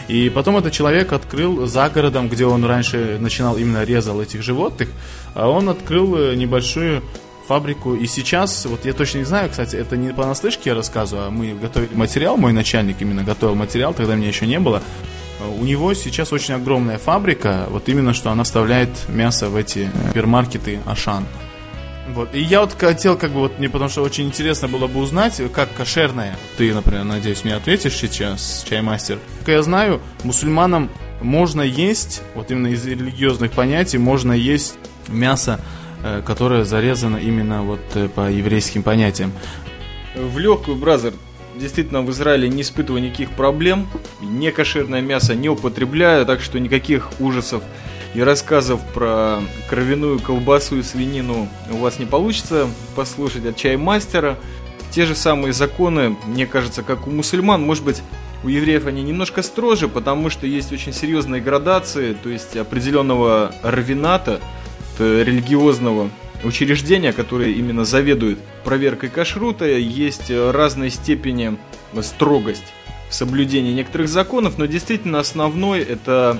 И 0.08 0.30
потом 0.30 0.56
этот 0.56 0.72
человек 0.72 1.12
открыл 1.12 1.66
за 1.66 1.88
городом, 1.90 2.28
где 2.28 2.46
он 2.46 2.64
раньше 2.64 3.18
начинал 3.20 3.58
именно 3.58 3.84
резал 3.84 4.20
этих 4.20 4.42
животных, 4.42 4.88
а 5.34 5.48
он 5.48 5.68
открыл 5.68 6.16
э, 6.16 6.34
небольшую 6.34 7.02
фабрику. 7.48 7.94
И 7.94 8.06
сейчас, 8.06 8.66
вот 8.66 8.84
я 8.84 8.92
точно 8.92 9.18
не 9.18 9.24
знаю, 9.24 9.50
кстати, 9.50 9.74
это 9.74 9.96
не 9.96 10.12
понаслышке 10.12 10.70
я 10.70 10.74
рассказываю, 10.74 11.26
а 11.26 11.30
мы 11.30 11.54
готовили 11.54 11.94
материал, 11.94 12.36
мой 12.36 12.52
начальник 12.52 12.96
именно 13.00 13.24
готовил 13.24 13.54
материал, 13.54 13.94
тогда 13.94 14.14
меня 14.14 14.28
еще 14.28 14.46
не 14.46 14.60
было. 14.60 14.82
У 15.58 15.64
него 15.64 15.94
сейчас 15.94 16.32
очень 16.32 16.54
огромная 16.54 16.98
фабрика, 16.98 17.66
вот 17.70 17.88
именно 17.88 18.12
что 18.12 18.30
она 18.30 18.44
вставляет 18.44 18.90
мясо 19.08 19.48
в 19.48 19.56
эти 19.56 19.90
супермаркеты 20.08 20.80
Ашан. 20.84 21.24
Вот. 22.14 22.34
И 22.34 22.40
я 22.40 22.60
вот 22.60 22.74
хотел, 22.78 23.16
как 23.16 23.32
бы, 23.32 23.40
вот 23.40 23.58
мне 23.58 23.68
потому 23.68 23.90
что 23.90 24.02
очень 24.02 24.26
интересно 24.26 24.66
было 24.66 24.86
бы 24.86 25.00
узнать, 25.00 25.40
как 25.52 25.72
кошерная. 25.74 26.36
Ты, 26.56 26.74
например, 26.74 27.04
надеюсь, 27.04 27.44
мне 27.44 27.54
ответишь 27.54 27.96
сейчас, 27.96 28.64
чаймастер. 28.68 29.18
Как 29.40 29.48
я 29.48 29.62
знаю, 29.62 30.00
мусульманам 30.24 30.90
можно 31.20 31.62
есть, 31.62 32.22
вот 32.34 32.50
именно 32.50 32.68
из 32.68 32.84
религиозных 32.86 33.52
понятий, 33.52 33.98
можно 33.98 34.32
есть 34.32 34.74
мясо 35.08 35.60
Э, 35.60 35.77
которая 36.24 36.64
зарезана 36.64 37.16
именно 37.16 37.62
вот 37.62 37.80
э, 37.94 38.08
по 38.08 38.30
еврейским 38.30 38.82
понятиям. 38.82 39.32
В 40.14 40.38
легкую, 40.38 40.76
бразер, 40.76 41.12
действительно 41.56 42.02
в 42.02 42.10
Израиле 42.10 42.48
не 42.48 42.62
испытываю 42.62 43.02
никаких 43.02 43.30
проблем. 43.30 43.88
Не 44.20 44.50
кошерное 44.50 45.00
мясо 45.00 45.34
не 45.34 45.48
употребляю, 45.48 46.24
так 46.24 46.40
что 46.40 46.58
никаких 46.60 47.10
ужасов 47.20 47.62
и 48.14 48.22
рассказов 48.22 48.80
про 48.94 49.40
кровяную 49.68 50.18
колбасу 50.18 50.78
и 50.78 50.82
свинину 50.82 51.48
у 51.70 51.76
вас 51.76 51.98
не 51.98 52.06
получится 52.06 52.68
послушать 52.96 53.44
от 53.44 53.56
чаймастера. 53.56 54.38
Те 54.90 55.04
же 55.04 55.14
самые 55.14 55.52
законы, 55.52 56.16
мне 56.26 56.46
кажется, 56.46 56.82
как 56.82 57.06
у 57.06 57.10
мусульман, 57.10 57.62
может 57.62 57.84
быть, 57.84 58.02
у 58.42 58.48
евреев 58.48 58.86
они 58.86 59.02
немножко 59.02 59.42
строже, 59.42 59.88
потому 59.88 60.30
что 60.30 60.46
есть 60.46 60.72
очень 60.72 60.92
серьезные 60.92 61.42
градации, 61.42 62.14
то 62.14 62.30
есть 62.30 62.56
определенного 62.56 63.52
равината– 63.62 64.40
Э, 64.50 64.67
религиозного 65.00 66.10
учреждения, 66.44 67.12
которое 67.12 67.50
именно 67.50 67.84
заведует 67.84 68.38
проверкой 68.64 69.08
кашрута, 69.08 69.66
есть 69.66 70.30
разной 70.30 70.90
степени 70.90 71.56
строгость 72.02 72.72
в 73.08 73.14
соблюдении 73.14 73.72
некоторых 73.72 74.08
законов, 74.08 74.58
но 74.58 74.66
действительно 74.66 75.18
основной 75.18 75.80
это, 75.80 76.38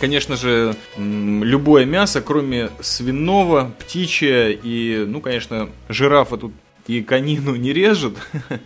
конечно 0.00 0.36
же, 0.36 0.76
любое 0.96 1.84
мясо, 1.84 2.20
кроме 2.20 2.70
свиного, 2.80 3.72
птичье 3.78 4.52
и, 4.54 5.04
ну, 5.06 5.20
конечно, 5.20 5.68
жирафа 5.88 6.36
тут 6.36 6.52
и 6.86 7.02
конину 7.02 7.54
не 7.56 7.72
режет. 7.72 8.16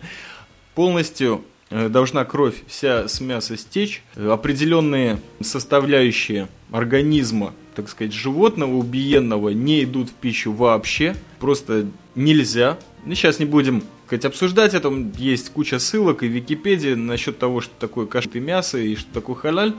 Полностью 0.75 1.43
э, 1.69 1.89
должна 1.89 2.25
кровь 2.25 2.55
вся 2.67 3.07
с 3.07 3.21
мяса 3.21 3.57
стечь. 3.57 4.03
Определенные 4.15 5.19
составляющие 5.41 6.47
организма 6.71 7.53
так 7.75 7.89
сказать, 7.89 8.13
животного 8.13 8.75
убиенного 8.75 9.49
не 9.49 9.83
идут 9.83 10.09
в 10.09 10.13
пищу 10.13 10.51
вообще. 10.51 11.15
Просто 11.39 11.87
нельзя. 12.15 12.77
Ну, 13.05 13.13
сейчас 13.15 13.39
не 13.39 13.45
будем 13.45 13.83
сказать, 14.07 14.25
обсуждать 14.25 14.73
это. 14.73 14.91
Есть 15.17 15.49
куча 15.49 15.79
ссылок 15.79 16.23
и 16.23 16.27
Википедии 16.27 16.93
насчет 16.93 17.37
того, 17.37 17.61
что 17.61 17.73
такое 17.79 18.05
кашты 18.05 18.39
мясо 18.39 18.77
и 18.77 18.95
что 18.95 19.11
такое 19.13 19.35
халяль. 19.35 19.73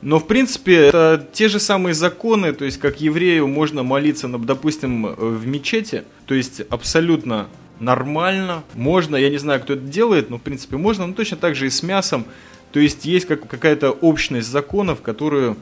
Но, 0.00 0.20
в 0.20 0.26
принципе, 0.28 0.76
это 0.76 1.26
те 1.32 1.48
же 1.48 1.58
самые 1.58 1.92
законы, 1.92 2.52
то 2.52 2.64
есть, 2.64 2.78
как 2.78 3.00
еврею 3.00 3.48
можно 3.48 3.82
молиться, 3.82 4.28
допустим, 4.28 5.14
в 5.16 5.44
мечети, 5.44 6.04
то 6.26 6.34
есть, 6.34 6.60
абсолютно 6.70 7.48
нормально, 7.80 8.62
можно, 8.74 9.16
я 9.16 9.28
не 9.28 9.38
знаю, 9.38 9.60
кто 9.60 9.72
это 9.72 9.82
делает, 9.82 10.30
но, 10.30 10.38
в 10.38 10.42
принципе, 10.42 10.76
можно, 10.76 11.06
но 11.06 11.14
точно 11.14 11.36
так 11.36 11.56
же 11.56 11.66
и 11.66 11.70
с 11.70 11.82
мясом, 11.82 12.26
то 12.70 12.78
есть, 12.78 13.06
есть 13.06 13.26
как, 13.26 13.48
какая-то 13.48 13.90
общность 13.90 14.48
законов, 14.48 15.00
которую 15.00 15.56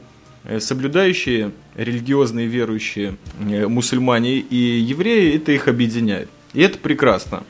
соблюдающие 0.59 1.51
религиозные 1.75 2.47
верующие 2.47 3.17
э, 3.39 3.67
мусульмане 3.67 4.37
и 4.37 4.79
евреи, 4.79 5.35
это 5.35 5.51
их 5.51 5.67
объединяет. 5.67 6.29
И 6.53 6.61
это 6.61 6.77
прекрасно. 6.77 7.43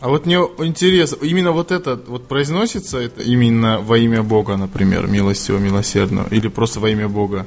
А 0.00 0.08
вот 0.08 0.26
мне 0.26 0.36
интересно, 0.58 1.24
именно 1.24 1.52
вот 1.52 1.70
это 1.70 1.94
вот 1.94 2.26
произносится 2.26 2.98
это 2.98 3.22
именно 3.22 3.78
во 3.78 3.98
имя 3.98 4.22
Бога, 4.22 4.56
например, 4.56 5.06
милостивого, 5.06 5.60
милосердного, 5.60 6.26
или 6.30 6.48
просто 6.48 6.80
во 6.80 6.90
имя 6.90 7.08
Бога? 7.08 7.46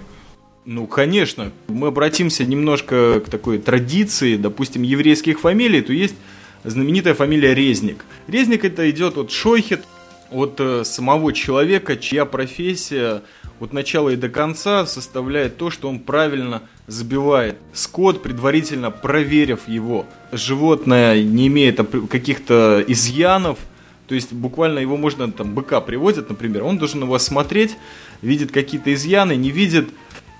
Ну, 0.66 0.88
конечно. 0.88 1.52
Мы 1.68 1.88
обратимся 1.88 2.46
немножко 2.46 3.20
к 3.20 3.30
такой 3.30 3.60
традиции, 3.60 4.36
допустим, 4.36 4.84
еврейских 4.84 5.42
фамилий, 5.42 5.82
то 5.82 5.94
есть 5.94 6.16
знаменитая 6.64 7.14
фамилия 7.14 7.54
Резник. 7.54 8.06
Резник 8.28 8.66
это 8.66 8.90
идет 8.90 9.18
от 9.18 9.32
Шойхет, 9.32 9.84
от 10.32 10.56
э, 10.60 10.84
самого 10.84 11.34
человека, 11.34 11.98
чья 11.98 12.26
профессия 12.26 13.22
от 13.60 13.74
начала 13.74 14.10
и 14.10 14.16
до 14.16 14.30
конца 14.30 14.86
составляет 14.86 15.58
то, 15.58 15.70
что 15.70 15.90
он 15.90 16.00
правильно 16.00 16.64
забивает 16.88 17.56
скот, 17.74 18.22
предварительно 18.22 18.92
проверив 18.92 19.68
его. 19.68 20.06
Животное 20.32 21.24
не 21.24 21.48
имеет 21.48 21.80
каких-то 22.10 22.84
изъянов, 22.88 23.60
то 24.08 24.16
есть 24.16 24.34
буквально 24.34 24.80
его 24.80 24.98
можно, 24.98 25.32
там, 25.32 25.54
быка 25.54 25.82
приводят, 25.82 26.30
например, 26.30 26.64
он 26.64 26.78
должен 26.78 27.02
его 27.04 27.16
осмотреть, 27.16 27.76
видит 28.22 28.52
какие-то 28.52 28.94
изъяны, 28.94 29.36
не 29.36 29.50
видит, 29.50 29.90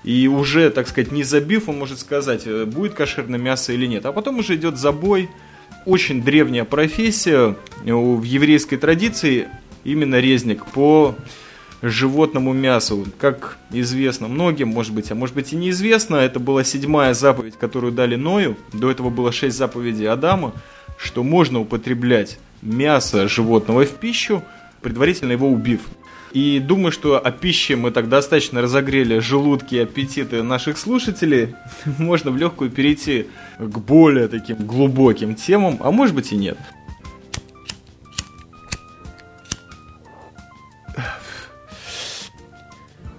и 0.04 0.28
уже, 0.28 0.70
так 0.70 0.86
сказать, 0.86 1.10
не 1.10 1.24
забив, 1.24 1.68
он 1.68 1.78
может 1.78 1.98
сказать, 1.98 2.42
э, 2.46 2.64
будет 2.64 2.94
кошерное 2.94 3.40
мясо 3.40 3.72
или 3.72 3.86
нет. 3.86 4.06
А 4.06 4.12
потом 4.12 4.38
уже 4.38 4.54
идет 4.54 4.78
забой. 4.78 5.28
Очень 5.84 6.22
древняя 6.22 6.64
профессия 6.64 7.56
в 7.84 8.22
еврейской 8.22 8.76
традиции, 8.76 9.48
именно 9.82 10.20
резник, 10.20 10.64
по 10.66 11.16
животному 11.82 12.52
мясу. 12.52 13.06
Как 13.18 13.58
известно 13.70 14.28
многим, 14.28 14.68
может 14.68 14.92
быть, 14.92 15.10
а 15.10 15.14
может 15.14 15.34
быть 15.34 15.52
и 15.52 15.56
неизвестно, 15.56 16.16
это 16.16 16.40
была 16.40 16.64
седьмая 16.64 17.14
заповедь, 17.14 17.56
которую 17.56 17.92
дали 17.92 18.16
Ною. 18.16 18.56
До 18.72 18.90
этого 18.90 19.10
было 19.10 19.32
шесть 19.32 19.56
заповедей 19.56 20.08
Адама, 20.08 20.52
что 20.98 21.22
можно 21.22 21.60
употреблять 21.60 22.38
мясо 22.62 23.28
животного 23.28 23.84
в 23.84 23.90
пищу, 23.90 24.42
предварительно 24.80 25.32
его 25.32 25.48
убив. 25.48 25.80
И 26.32 26.58
думаю, 26.58 26.92
что 26.92 27.18
о 27.18 27.30
пище 27.30 27.76
мы 27.76 27.90
так 27.90 28.08
достаточно 28.08 28.60
разогрели 28.60 29.20
желудки 29.20 29.76
и 29.76 29.78
аппетиты 29.78 30.42
наших 30.42 30.76
слушателей. 30.76 31.54
Можно 31.98 32.30
в 32.30 32.36
легкую 32.36 32.70
перейти 32.70 33.26
к 33.58 33.78
более 33.78 34.28
таким 34.28 34.56
глубоким 34.66 35.34
темам, 35.34 35.78
а 35.80 35.90
может 35.90 36.14
быть 36.14 36.32
и 36.32 36.36
нет. 36.36 36.58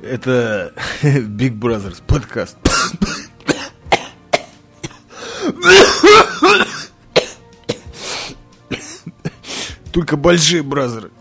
Это 0.07 0.73
Big 1.03 1.59
Brothers 1.59 2.01
подкаст. 2.05 2.57
Только 9.91 10.15
большие 10.15 10.63
бразеры. 10.63 11.11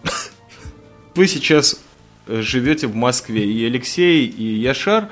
Вы 1.16 1.26
сейчас 1.26 1.80
э, 2.26 2.42
живете 2.42 2.86
в 2.86 2.94
Москве, 2.94 3.44
и 3.44 3.64
Алексей, 3.64 4.26
и 4.26 4.44
Яшар, 4.60 5.08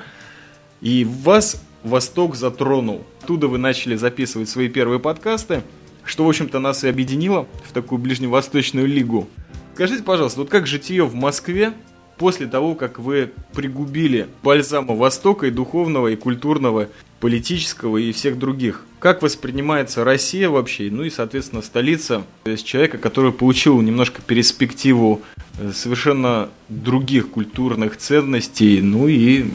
и 0.81 1.03
вас 1.03 1.61
Восток 1.83 2.35
затронул. 2.35 3.05
Оттуда 3.21 3.47
вы 3.47 3.57
начали 3.57 3.95
записывать 3.95 4.49
свои 4.49 4.69
первые 4.69 4.99
подкасты, 4.99 5.63
что, 6.05 6.23
в 6.23 6.29
общем-то, 6.29 6.59
нас 6.59 6.83
и 6.83 6.87
объединило 6.87 7.47
в 7.67 7.73
такую 7.73 7.99
ближневосточную 7.99 8.87
лигу. 8.87 9.27
Скажите, 9.73 10.03
пожалуйста, 10.03 10.39
вот 10.39 10.49
как 10.49 10.65
житие 10.67 11.03
в 11.03 11.15
Москве 11.15 11.73
после 12.17 12.47
того, 12.47 12.75
как 12.75 12.99
вы 12.99 13.31
пригубили 13.53 14.27
бальзама 14.43 14.95
Востока 14.95 15.47
и 15.47 15.51
духовного, 15.51 16.09
и 16.09 16.15
культурного, 16.15 16.89
политического 17.19 17.97
и 17.97 18.11
всех 18.11 18.37
других. 18.37 18.85
Как 18.99 19.21
воспринимается 19.21 20.03
Россия 20.03 20.49
вообще, 20.49 20.89
ну 20.91 21.03
и, 21.03 21.09
соответственно, 21.09 21.61
столица, 21.61 22.23
то 22.43 22.51
есть 22.51 22.65
человека, 22.65 22.97
который 22.97 23.31
получил 23.31 23.81
немножко 23.81 24.21
перспективу 24.21 25.21
э, 25.57 25.71
совершенно 25.73 26.49
других 26.69 27.29
культурных 27.29 27.97
ценностей, 27.97 28.81
ну 28.81 29.07
и 29.07 29.45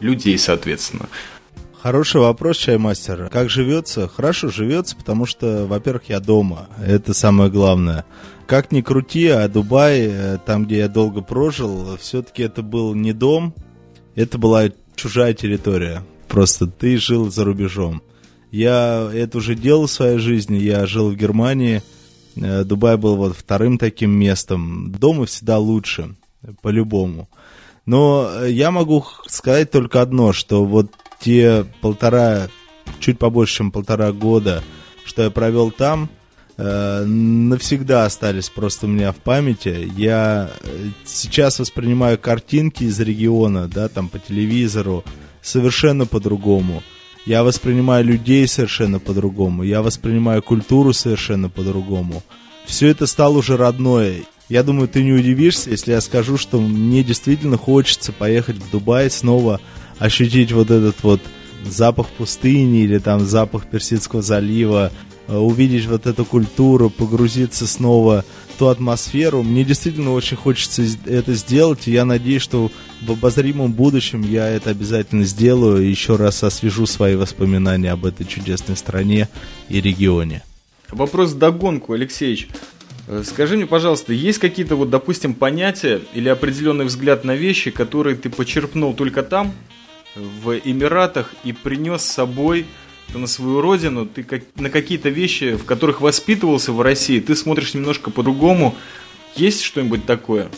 людей, 0.00 0.38
соответственно. 0.38 1.08
Хороший 1.80 2.20
вопрос, 2.20 2.56
чаймастер. 2.56 3.28
Как 3.30 3.48
живется? 3.50 4.08
Хорошо 4.08 4.48
живется, 4.48 4.96
потому 4.96 5.26
что, 5.26 5.66
во-первых, 5.66 6.08
я 6.08 6.18
дома. 6.18 6.68
Это 6.84 7.14
самое 7.14 7.50
главное. 7.50 8.04
Как 8.48 8.72
ни 8.72 8.80
крути, 8.80 9.26
а 9.28 9.46
Дубай, 9.46 10.08
э, 10.08 10.38
там, 10.38 10.64
где 10.64 10.78
я 10.78 10.88
долго 10.88 11.20
прожил, 11.20 11.98
все-таки 11.98 12.42
это 12.42 12.62
был 12.62 12.94
не 12.94 13.12
дом, 13.12 13.54
это 14.14 14.38
была 14.38 14.70
чужая 14.96 15.34
территория. 15.34 16.02
Просто 16.28 16.66
ты 16.66 16.96
жил 16.96 17.30
за 17.30 17.44
рубежом. 17.44 18.00
Я 18.50 19.10
это 19.12 19.36
уже 19.36 19.54
делал 19.54 19.86
в 19.86 19.90
своей 19.90 20.16
жизни, 20.16 20.56
я 20.56 20.86
жил 20.86 21.10
в 21.10 21.14
Германии, 21.14 21.82
э, 22.36 22.64
Дубай 22.64 22.96
был 22.96 23.16
вот 23.16 23.36
вторым 23.36 23.76
таким 23.76 24.12
местом. 24.12 24.92
Дома 24.92 25.26
всегда 25.26 25.58
лучше, 25.58 26.16
по-любому. 26.62 27.28
Но 27.84 28.30
э, 28.32 28.50
я 28.50 28.70
могу 28.70 29.04
сказать 29.26 29.70
только 29.70 30.00
одно, 30.00 30.32
что 30.32 30.64
вот 30.64 30.90
те 31.20 31.66
полтора, 31.82 32.48
чуть 32.98 33.18
побольше, 33.18 33.56
чем 33.56 33.72
полтора 33.72 34.10
года, 34.12 34.62
что 35.04 35.24
я 35.24 35.30
провел 35.30 35.70
там, 35.70 36.08
Э, 36.58 37.04
навсегда 37.04 38.04
остались 38.04 38.50
просто 38.50 38.86
у 38.86 38.88
меня 38.88 39.12
в 39.12 39.16
памяти. 39.16 39.90
Я 39.96 40.50
э, 40.60 40.88
сейчас 41.04 41.60
воспринимаю 41.60 42.18
картинки 42.18 42.82
из 42.82 42.98
региона, 42.98 43.68
да, 43.68 43.88
там 43.88 44.08
по 44.08 44.18
телевизору 44.18 45.04
совершенно 45.40 46.04
по-другому. 46.04 46.82
Я 47.26 47.44
воспринимаю 47.44 48.04
людей 48.04 48.48
совершенно 48.48 48.98
по-другому. 48.98 49.62
Я 49.62 49.82
воспринимаю 49.82 50.42
культуру 50.42 50.92
совершенно 50.92 51.48
по-другому. 51.48 52.24
Все 52.66 52.88
это 52.88 53.06
стало 53.06 53.38
уже 53.38 53.56
родное. 53.56 54.22
Я 54.48 54.64
думаю, 54.64 54.88
ты 54.88 55.04
не 55.04 55.12
удивишься, 55.12 55.70
если 55.70 55.92
я 55.92 56.00
скажу, 56.00 56.36
что 56.38 56.60
мне 56.60 57.04
действительно 57.04 57.56
хочется 57.56 58.12
поехать 58.12 58.56
в 58.56 58.70
Дубай 58.70 59.10
снова, 59.10 59.60
ощутить 59.98 60.52
вот 60.52 60.70
этот 60.70 61.02
вот 61.02 61.20
запах 61.64 62.08
пустыни 62.08 62.80
или 62.80 62.98
там 62.98 63.20
запах 63.20 63.66
Персидского 63.66 64.22
залива, 64.22 64.90
увидеть 65.36 65.86
вот 65.86 66.06
эту 66.06 66.24
культуру, 66.24 66.90
погрузиться 66.90 67.66
снова 67.66 68.24
в 68.54 68.58
ту 68.58 68.68
атмосферу. 68.68 69.42
Мне 69.42 69.64
действительно 69.64 70.12
очень 70.12 70.36
хочется 70.36 70.82
это 71.06 71.34
сделать, 71.34 71.86
и 71.86 71.92
я 71.92 72.04
надеюсь, 72.04 72.42
что 72.42 72.70
в 73.02 73.12
обозримом 73.12 73.72
будущем 73.72 74.22
я 74.22 74.48
это 74.48 74.70
обязательно 74.70 75.24
сделаю 75.24 75.84
и 75.84 75.90
еще 75.90 76.16
раз 76.16 76.42
освежу 76.42 76.86
свои 76.86 77.14
воспоминания 77.14 77.92
об 77.92 78.06
этой 78.06 78.26
чудесной 78.26 78.76
стране 78.76 79.28
и 79.68 79.80
регионе. 79.80 80.42
Вопрос 80.90 81.34
догонку, 81.34 81.92
Алексеевич. 81.92 82.48
Э, 83.06 83.22
скажи 83.24 83.56
мне, 83.56 83.66
пожалуйста, 83.66 84.12
есть 84.12 84.38
какие-то 84.38 84.76
вот, 84.76 84.90
допустим, 84.90 85.34
понятия 85.34 86.00
или 86.14 86.28
определенный 86.28 86.86
взгляд 86.86 87.24
на 87.24 87.34
вещи, 87.34 87.70
которые 87.70 88.16
ты 88.16 88.30
почерпнул 88.30 88.94
только 88.94 89.22
там, 89.22 89.52
в 90.14 90.58
Эмиратах, 90.64 91.34
и 91.44 91.52
принес 91.52 92.02
с 92.02 92.12
собой 92.12 92.66
на 93.14 93.26
свою 93.26 93.60
родину, 93.60 94.06
ты 94.06 94.22
как, 94.22 94.42
на 94.56 94.70
какие-то 94.70 95.08
вещи, 95.08 95.56
в 95.56 95.64
которых 95.64 96.00
воспитывался 96.00 96.72
в 96.72 96.80
России, 96.80 97.20
ты 97.20 97.34
смотришь 97.34 97.74
немножко 97.74 98.10
по-другому. 98.10 98.74
Есть 99.36 99.62
что-нибудь 99.62 100.04
такое? 100.04 100.48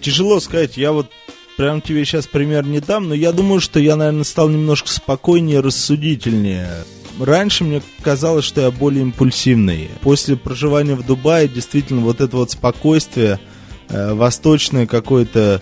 Тяжело 0.00 0.38
сказать, 0.40 0.76
я 0.76 0.92
вот 0.92 1.10
прям 1.56 1.80
тебе 1.80 2.04
сейчас 2.04 2.26
пример 2.26 2.64
не 2.66 2.80
дам, 2.80 3.08
но 3.08 3.14
я 3.14 3.32
думаю, 3.32 3.60
что 3.60 3.80
я, 3.80 3.96
наверное, 3.96 4.24
стал 4.24 4.48
немножко 4.48 4.88
спокойнее, 4.88 5.60
рассудительнее. 5.60 6.84
Раньше 7.18 7.64
мне 7.64 7.82
казалось, 8.02 8.44
что 8.44 8.60
я 8.60 8.70
более 8.70 9.02
импульсивный. 9.02 9.90
После 10.02 10.36
проживания 10.36 10.94
в 10.94 11.04
Дубае 11.04 11.48
действительно 11.48 12.02
вот 12.02 12.20
это 12.20 12.36
вот 12.36 12.52
спокойствие, 12.52 13.40
э, 13.88 14.14
восточное 14.14 14.86
какое-то 14.86 15.60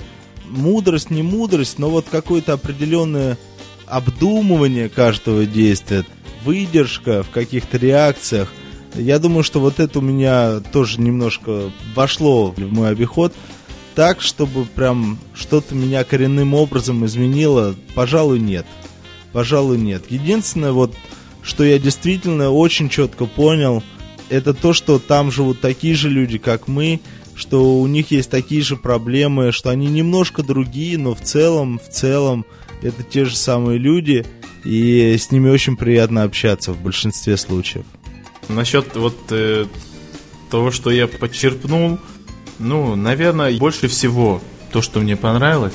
мудрость, 0.48 1.10
не 1.10 1.22
мудрость, 1.22 1.78
но 1.78 1.88
вот 1.88 2.06
какое-то 2.10 2.52
определенное 2.52 3.38
обдумывание 3.86 4.88
каждого 4.88 5.46
действия, 5.46 6.04
выдержка 6.46 7.24
в 7.24 7.30
каких-то 7.30 7.76
реакциях. 7.76 8.52
Я 8.94 9.18
думаю, 9.18 9.42
что 9.42 9.60
вот 9.60 9.80
это 9.80 9.98
у 9.98 10.02
меня 10.02 10.60
тоже 10.72 11.00
немножко 11.00 11.70
вошло 11.94 12.52
в 12.52 12.72
мой 12.72 12.90
обиход. 12.90 13.34
Так, 13.94 14.20
чтобы 14.20 14.64
прям 14.64 15.18
что-то 15.34 15.74
меня 15.74 16.04
коренным 16.04 16.54
образом 16.54 17.04
изменило, 17.04 17.74
пожалуй, 17.94 18.38
нет. 18.38 18.66
Пожалуй, 19.32 19.78
нет. 19.78 20.04
Единственное, 20.08 20.72
вот, 20.72 20.94
что 21.42 21.64
я 21.64 21.78
действительно 21.78 22.50
очень 22.50 22.88
четко 22.88 23.26
понял, 23.26 23.82
это 24.28 24.54
то, 24.54 24.72
что 24.72 24.98
там 24.98 25.30
живут 25.30 25.60
такие 25.60 25.94
же 25.94 26.08
люди, 26.08 26.38
как 26.38 26.68
мы, 26.68 27.00
что 27.34 27.78
у 27.78 27.86
них 27.86 28.10
есть 28.10 28.30
такие 28.30 28.62
же 28.62 28.76
проблемы, 28.76 29.52
что 29.52 29.70
они 29.70 29.86
немножко 29.86 30.42
другие, 30.42 30.96
но 30.96 31.14
в 31.14 31.20
целом, 31.20 31.78
в 31.78 31.90
целом, 31.92 32.46
это 32.82 33.02
те 33.02 33.24
же 33.24 33.36
самые 33.36 33.78
люди, 33.78 34.26
и 34.66 35.16
с 35.16 35.30
ними 35.30 35.48
очень 35.48 35.76
приятно 35.76 36.24
общаться 36.24 36.72
в 36.72 36.80
большинстве 36.80 37.36
случаев. 37.36 37.84
Насчет 38.48 38.96
вот 38.96 39.16
э, 39.30 39.66
того, 40.50 40.70
что 40.70 40.90
я 40.90 41.06
подчерпнул, 41.06 41.98
ну, 42.58 42.96
наверное, 42.96 43.56
больше 43.58 43.88
всего 43.88 44.42
то, 44.72 44.82
что 44.82 45.00
мне 45.00 45.16
понравилось, 45.16 45.74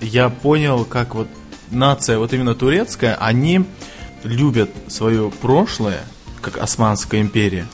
я 0.00 0.28
понял, 0.28 0.84
как 0.84 1.14
вот 1.14 1.28
нация, 1.70 2.18
вот 2.18 2.32
именно 2.32 2.54
турецкая, 2.54 3.16
они 3.16 3.64
любят 4.22 4.70
свое 4.88 5.30
прошлое, 5.30 6.00
как 6.40 6.58
Османская 6.58 7.20
империя. 7.20 7.66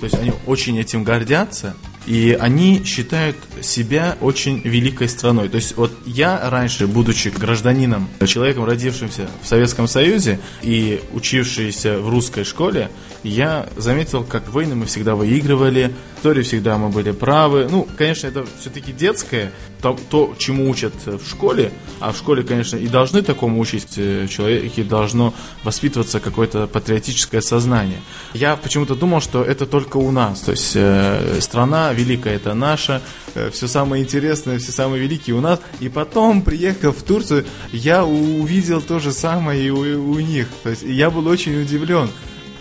То 0.00 0.04
есть 0.04 0.18
они 0.18 0.32
очень 0.46 0.78
этим 0.78 1.04
гордятся, 1.04 1.74
и 2.06 2.36
они 2.38 2.84
считают 2.84 3.36
себя 3.60 4.16
очень 4.20 4.60
великой 4.62 5.08
страной. 5.08 5.48
То 5.48 5.56
есть 5.56 5.76
вот 5.76 5.92
я 6.06 6.48
раньше, 6.48 6.86
будучи 6.86 7.28
гражданином, 7.28 8.08
человеком, 8.26 8.64
родившимся 8.64 9.28
в 9.42 9.48
Советском 9.48 9.88
Союзе 9.88 10.38
и 10.62 11.00
учившийся 11.12 11.98
в 11.98 12.08
русской 12.08 12.44
школе, 12.44 12.90
я 13.26 13.66
заметил, 13.76 14.24
как 14.24 14.48
войны 14.48 14.74
мы 14.74 14.86
всегда 14.86 15.14
выигрывали, 15.14 15.92
в 16.14 16.18
истории 16.18 16.42
всегда 16.42 16.78
мы 16.78 16.88
были 16.88 17.12
правы. 17.12 17.68
Ну, 17.70 17.86
конечно, 17.96 18.26
это 18.26 18.46
все-таки 18.60 18.92
детское, 18.92 19.52
то, 19.80 19.96
то, 20.10 20.34
чему 20.38 20.68
учат 20.68 20.94
в 21.04 21.28
школе, 21.28 21.72
а 22.00 22.12
в 22.12 22.16
школе, 22.16 22.42
конечно, 22.42 22.76
и 22.76 22.88
должны 22.88 23.22
такому 23.22 23.60
учить 23.60 23.96
э, 23.96 24.26
человеки, 24.28 24.82
должно 24.82 25.34
воспитываться 25.62 26.18
какое-то 26.18 26.66
патриотическое 26.66 27.40
сознание. 27.40 28.00
Я 28.34 28.56
почему-то 28.56 28.94
думал, 28.94 29.20
что 29.20 29.44
это 29.44 29.66
только 29.66 29.98
у 29.98 30.10
нас, 30.10 30.40
то 30.40 30.52
есть 30.52 30.72
э, 30.74 31.38
страна 31.40 31.92
великая 31.92 32.36
это 32.36 32.54
наша, 32.54 33.02
э, 33.34 33.50
все 33.52 33.68
самое 33.68 34.02
интересное, 34.02 34.58
все 34.58 34.72
самые 34.72 35.02
великие 35.02 35.36
у 35.36 35.40
нас, 35.40 35.60
и 35.80 35.88
потом, 35.88 36.42
приехав 36.42 36.96
в 36.96 37.02
Турцию, 37.02 37.44
я 37.72 38.04
увидел 38.04 38.80
то 38.80 38.98
же 38.98 39.12
самое 39.12 39.62
и 39.62 39.70
у, 39.70 40.12
у 40.12 40.18
них, 40.18 40.48
то 40.62 40.70
есть 40.70 40.82
я 40.82 41.10
был 41.10 41.26
очень 41.28 41.60
удивлен 41.60 42.10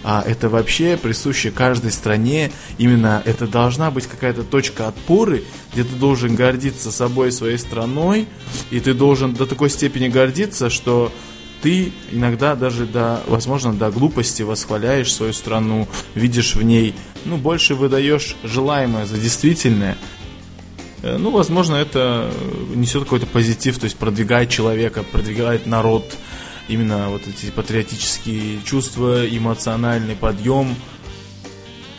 а 0.07 0.23
это 0.23 0.49
вообще 0.49 0.97
присуще 0.97 1.49
каждой 1.49 1.91
стране. 1.91 2.51
Именно 2.77 3.23
это 3.25 3.47
должна 3.47 3.89
быть 3.89 4.05
какая-то 4.05 4.43
точка 4.43 4.87
отпоры, 4.87 5.43
где 5.73 5.83
ты 5.83 5.95
должен 5.95 6.35
гордиться 6.35 6.91
собой, 6.91 7.31
своей 7.31 7.57
страной, 7.57 8.27
и 8.69 8.79
ты 8.79 8.93
должен 8.93 9.33
до 9.33 9.47
такой 9.47 9.71
степени 9.71 10.07
гордиться, 10.07 10.69
что 10.69 11.11
ты 11.63 11.91
иногда 12.11 12.55
даже 12.55 12.85
до, 12.85 13.23
возможно, 13.25 13.73
до 13.73 13.89
глупости 13.89 14.43
восхваляешь 14.43 15.11
свою 15.11 15.33
страну, 15.33 15.87
видишь 16.13 16.53
в 16.53 16.61
ней, 16.61 16.93
ну, 17.25 17.37
больше 17.37 17.73
выдаешь 17.73 18.35
желаемое 18.43 19.07
за 19.07 19.17
действительное. 19.17 19.97
Э, 21.01 21.17
ну, 21.17 21.31
возможно, 21.31 21.77
это 21.77 22.31
несет 22.75 23.05
какой-то 23.05 23.25
позитив, 23.25 23.79
то 23.79 23.85
есть 23.85 23.97
продвигает 23.97 24.51
человека, 24.51 25.01
продвигает 25.01 25.65
народ, 25.65 26.15
именно 26.67 27.09
вот 27.09 27.23
эти 27.27 27.51
патриотические 27.51 28.61
чувства, 28.63 29.27
эмоциональный 29.27 30.15
подъем. 30.15 30.75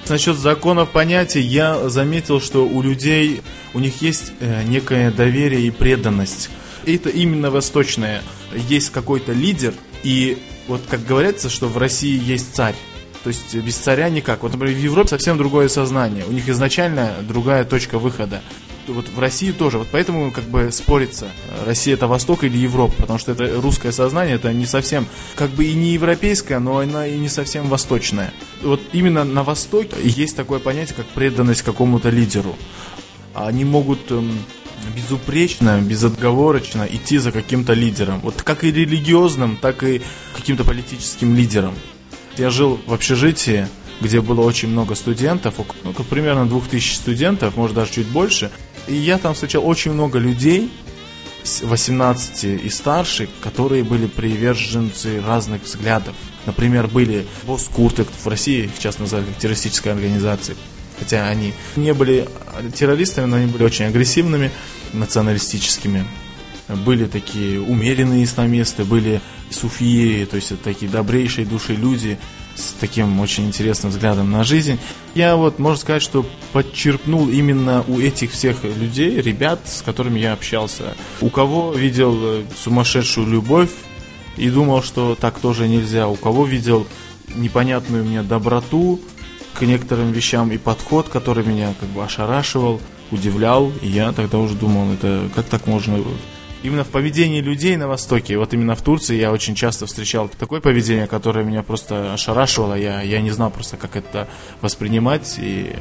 Насчет 0.08 0.36
законов 0.36 0.90
понятий 0.90 1.40
я 1.40 1.88
заметил, 1.88 2.40
что 2.40 2.66
у 2.66 2.80
людей, 2.82 3.42
у 3.74 3.80
них 3.80 4.02
есть 4.02 4.32
э, 4.38 4.62
некое 4.62 5.10
доверие 5.10 5.66
и 5.66 5.70
преданность. 5.70 6.48
Это 6.84 7.08
именно 7.08 7.50
восточное. 7.50 8.22
Есть 8.54 8.90
какой-то 8.90 9.32
лидер, 9.32 9.74
и 10.04 10.38
вот 10.68 10.82
как 10.88 11.04
говорится, 11.04 11.50
что 11.50 11.66
в 11.66 11.76
России 11.76 12.20
есть 12.22 12.54
царь. 12.54 12.76
То 13.24 13.30
есть 13.30 13.56
без 13.56 13.76
царя 13.76 14.08
никак. 14.08 14.44
Вот, 14.44 14.52
например, 14.52 14.76
в 14.76 14.80
Европе 14.80 15.08
совсем 15.08 15.36
другое 15.36 15.68
сознание. 15.68 16.24
У 16.28 16.32
них 16.32 16.48
изначально 16.48 17.16
другая 17.22 17.64
точка 17.64 17.98
выхода 17.98 18.40
вот 18.88 19.08
в 19.08 19.18
России 19.18 19.52
тоже. 19.52 19.78
Вот 19.78 19.88
поэтому 19.90 20.30
как 20.32 20.44
бы 20.44 20.70
спорится, 20.72 21.28
Россия 21.64 21.94
это 21.94 22.06
Восток 22.06 22.44
или 22.44 22.56
Европа, 22.56 22.94
потому 22.98 23.18
что 23.18 23.32
это 23.32 23.60
русское 23.60 23.92
сознание, 23.92 24.36
это 24.36 24.52
не 24.52 24.66
совсем, 24.66 25.06
как 25.34 25.50
бы 25.50 25.64
и 25.64 25.74
не 25.74 25.90
европейское, 25.90 26.58
но 26.58 26.78
она 26.78 27.06
и 27.06 27.16
не 27.18 27.28
совсем 27.28 27.68
восточное. 27.68 28.32
Вот 28.62 28.80
именно 28.92 29.24
на 29.24 29.42
Востоке 29.42 29.96
есть 30.02 30.36
такое 30.36 30.58
понятие, 30.58 30.96
как 30.96 31.06
преданность 31.06 31.62
какому-то 31.62 32.10
лидеру. 32.10 32.56
Они 33.34 33.64
могут 33.64 34.10
эм, 34.10 34.38
безупречно, 34.94 35.80
безотговорочно 35.80 36.86
идти 36.90 37.18
за 37.18 37.32
каким-то 37.32 37.72
лидером. 37.72 38.20
Вот 38.20 38.42
как 38.42 38.64
и 38.64 38.72
религиозным, 38.72 39.56
так 39.56 39.82
и 39.82 40.02
каким-то 40.34 40.64
политическим 40.64 41.34
лидером. 41.34 41.74
Я 42.36 42.50
жил 42.50 42.78
в 42.86 42.92
общежитии, 42.92 43.66
где 44.00 44.20
было 44.20 44.42
очень 44.42 44.68
много 44.68 44.94
студентов, 44.94 45.54
ну, 45.84 45.92
примерно 45.92 46.46
2000 46.46 46.94
студентов, 46.94 47.56
может 47.56 47.76
даже 47.76 47.92
чуть 47.92 48.08
больше. 48.08 48.50
И 48.88 48.94
я 48.94 49.18
там 49.18 49.34
встречал 49.34 49.66
очень 49.66 49.92
много 49.92 50.18
людей, 50.18 50.70
18 51.62 52.44
и 52.64 52.68
старше, 52.70 53.28
которые 53.40 53.84
были 53.84 54.06
приверженцы 54.06 55.20
разных 55.20 55.62
взглядов. 55.62 56.14
Например, 56.44 56.86
были 56.86 57.26
босс 57.44 57.68
Куртек, 57.72 58.08
в 58.08 58.28
России 58.28 58.64
их 58.64 58.78
часто 58.78 59.02
называли 59.02 59.26
террористической 59.38 59.92
организацией. 59.92 60.56
Хотя 60.98 61.28
они 61.28 61.52
не 61.76 61.92
были 61.92 62.28
террористами, 62.74 63.26
но 63.26 63.36
они 63.36 63.46
были 63.46 63.64
очень 63.64 63.84
агрессивными, 63.84 64.50
националистическими. 64.92 66.06
Были 66.68 67.04
такие 67.04 67.60
умеренные 67.60 68.24
исламисты, 68.24 68.84
были 68.84 69.20
суфии, 69.50 70.24
то 70.24 70.36
есть 70.36 70.52
это 70.52 70.64
такие 70.64 70.90
добрейшие 70.90 71.46
души 71.46 71.74
люди, 71.74 72.18
с 72.56 72.72
таким 72.80 73.20
очень 73.20 73.46
интересным 73.46 73.92
взглядом 73.92 74.30
на 74.30 74.42
жизнь. 74.42 74.78
Я 75.14 75.36
вот, 75.36 75.58
можно 75.58 75.78
сказать, 75.78 76.02
что 76.02 76.26
подчерпнул 76.52 77.28
именно 77.28 77.84
у 77.86 78.00
этих 78.00 78.32
всех 78.32 78.64
людей, 78.64 79.20
ребят, 79.20 79.60
с 79.66 79.82
которыми 79.82 80.18
я 80.18 80.32
общался. 80.32 80.96
У 81.20 81.28
кого 81.28 81.72
видел 81.72 82.16
э, 82.20 82.42
сумасшедшую 82.56 83.28
любовь 83.28 83.70
и 84.36 84.48
думал, 84.50 84.82
что 84.82 85.14
так 85.14 85.38
тоже 85.38 85.68
нельзя. 85.68 86.08
У 86.08 86.16
кого 86.16 86.44
видел 86.44 86.86
непонятную 87.34 88.04
мне 88.04 88.22
доброту 88.22 89.00
к 89.54 89.62
некоторым 89.62 90.12
вещам 90.12 90.50
и 90.50 90.58
подход, 90.58 91.08
который 91.08 91.44
меня 91.44 91.74
как 91.78 91.88
бы 91.90 92.04
ошарашивал, 92.04 92.80
удивлял. 93.10 93.72
И 93.82 93.88
я 93.88 94.12
тогда 94.12 94.38
уже 94.38 94.54
думал, 94.54 94.92
это 94.92 95.28
как 95.34 95.46
так 95.46 95.66
можно 95.66 96.02
именно 96.62 96.84
в 96.84 96.88
поведении 96.88 97.40
людей 97.40 97.76
на 97.76 97.88
Востоке, 97.88 98.38
вот 98.38 98.54
именно 98.54 98.74
в 98.74 98.82
Турции 98.82 99.16
я 99.16 99.32
очень 99.32 99.54
часто 99.54 99.86
встречал 99.86 100.28
такое 100.28 100.60
поведение, 100.60 101.06
которое 101.06 101.44
меня 101.44 101.62
просто 101.62 102.14
ошарашивало, 102.14 102.74
я, 102.74 103.02
я 103.02 103.20
не 103.20 103.30
знал 103.30 103.50
просто, 103.50 103.76
как 103.76 103.96
это 103.96 104.28
воспринимать, 104.60 105.36
и 105.38 105.74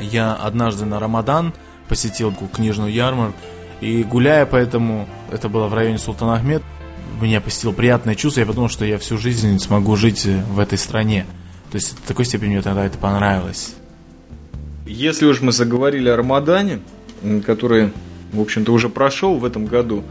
я 0.00 0.34
однажды 0.34 0.84
на 0.84 1.00
Рамадан 1.00 1.52
посетил 1.88 2.34
книжную 2.52 2.92
ярмарку, 2.92 3.38
и 3.80 4.02
гуляя 4.02 4.46
по 4.46 4.56
этому, 4.56 5.08
это 5.30 5.48
было 5.48 5.66
в 5.66 5.74
районе 5.74 5.98
Султан 5.98 6.30
Ахмед, 6.30 6.62
меня 7.20 7.40
посетило 7.40 7.72
приятное 7.72 8.14
чувство, 8.14 8.40
я 8.40 8.46
подумал, 8.46 8.68
что 8.68 8.84
я 8.84 8.98
всю 8.98 9.18
жизнь 9.18 9.58
смогу 9.58 9.96
жить 9.96 10.24
в 10.24 10.58
этой 10.58 10.78
стране. 10.78 11.26
То 11.70 11.76
есть 11.76 11.96
в 11.98 12.06
такой 12.06 12.24
степени 12.24 12.50
мне 12.50 12.62
тогда 12.62 12.84
это 12.84 12.98
понравилось. 12.98 13.74
Если 14.86 15.26
уж 15.26 15.40
мы 15.40 15.52
заговорили 15.52 16.08
о 16.08 16.16
Рамадане, 16.16 16.80
который 17.46 17.92
в 18.32 18.40
общем-то, 18.40 18.72
уже 18.72 18.88
прошел 18.88 19.36
в 19.36 19.44
этом 19.44 19.66
году, 19.66 20.04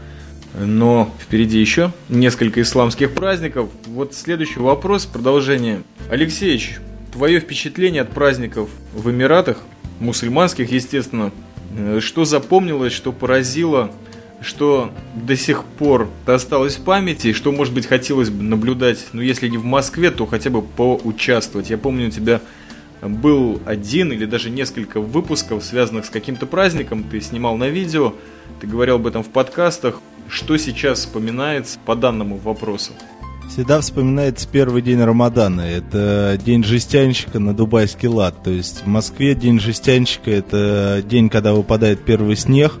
но 0.58 1.14
впереди 1.20 1.58
еще 1.58 1.92
несколько 2.08 2.60
исламских 2.60 3.12
праздников. 3.12 3.68
Вот 3.86 4.14
следующий 4.14 4.60
вопрос, 4.60 5.06
продолжение. 5.06 5.82
Алексеевич, 6.10 6.78
твое 7.12 7.40
впечатление 7.40 8.02
от 8.02 8.10
праздников 8.10 8.68
в 8.94 9.10
Эмиратах, 9.10 9.58
мусульманских, 10.00 10.70
естественно, 10.72 11.32
э, 11.76 12.00
что 12.00 12.24
запомнилось, 12.24 12.92
что 12.92 13.12
поразило, 13.12 13.90
что 14.42 14.90
до 15.14 15.36
сих 15.36 15.64
пор 15.64 16.08
осталось 16.26 16.76
в 16.76 16.82
памяти, 16.82 17.32
что, 17.32 17.52
может 17.52 17.74
быть, 17.74 17.86
хотелось 17.86 18.30
бы 18.30 18.42
наблюдать, 18.42 19.06
ну, 19.12 19.20
если 19.20 19.48
не 19.48 19.58
в 19.58 19.64
Москве, 19.64 20.10
то 20.10 20.26
хотя 20.26 20.50
бы 20.50 20.62
поучаствовать. 20.62 21.70
Я 21.70 21.78
помню, 21.78 22.08
у 22.08 22.10
тебя 22.10 22.40
был 23.02 23.60
один 23.64 24.12
или 24.12 24.24
даже 24.24 24.50
несколько 24.50 25.00
выпусков, 25.00 25.64
связанных 25.64 26.06
с 26.06 26.10
каким-то 26.10 26.46
праздником, 26.46 27.04
ты 27.04 27.20
снимал 27.20 27.56
на 27.56 27.68
видео, 27.68 28.14
ты 28.60 28.66
говорил 28.66 28.96
об 28.96 29.06
этом 29.06 29.22
в 29.22 29.28
подкастах. 29.28 30.00
Что 30.28 30.56
сейчас 30.58 31.00
вспоминается 31.00 31.78
по 31.84 31.96
данному 31.96 32.36
вопросу? 32.36 32.92
Всегда 33.48 33.80
вспоминается 33.80 34.46
первый 34.46 34.80
день 34.80 35.02
Рамадана. 35.02 35.62
Это 35.62 36.38
день 36.44 36.62
жестянщика 36.62 37.40
на 37.40 37.52
дубайский 37.52 38.06
лад. 38.06 38.44
То 38.44 38.50
есть 38.50 38.84
в 38.84 38.86
Москве 38.86 39.34
день 39.34 39.58
жестянщика 39.58 40.30
это 40.30 41.02
день, 41.04 41.28
когда 41.28 41.52
выпадает 41.52 42.04
первый 42.04 42.36
снег. 42.36 42.78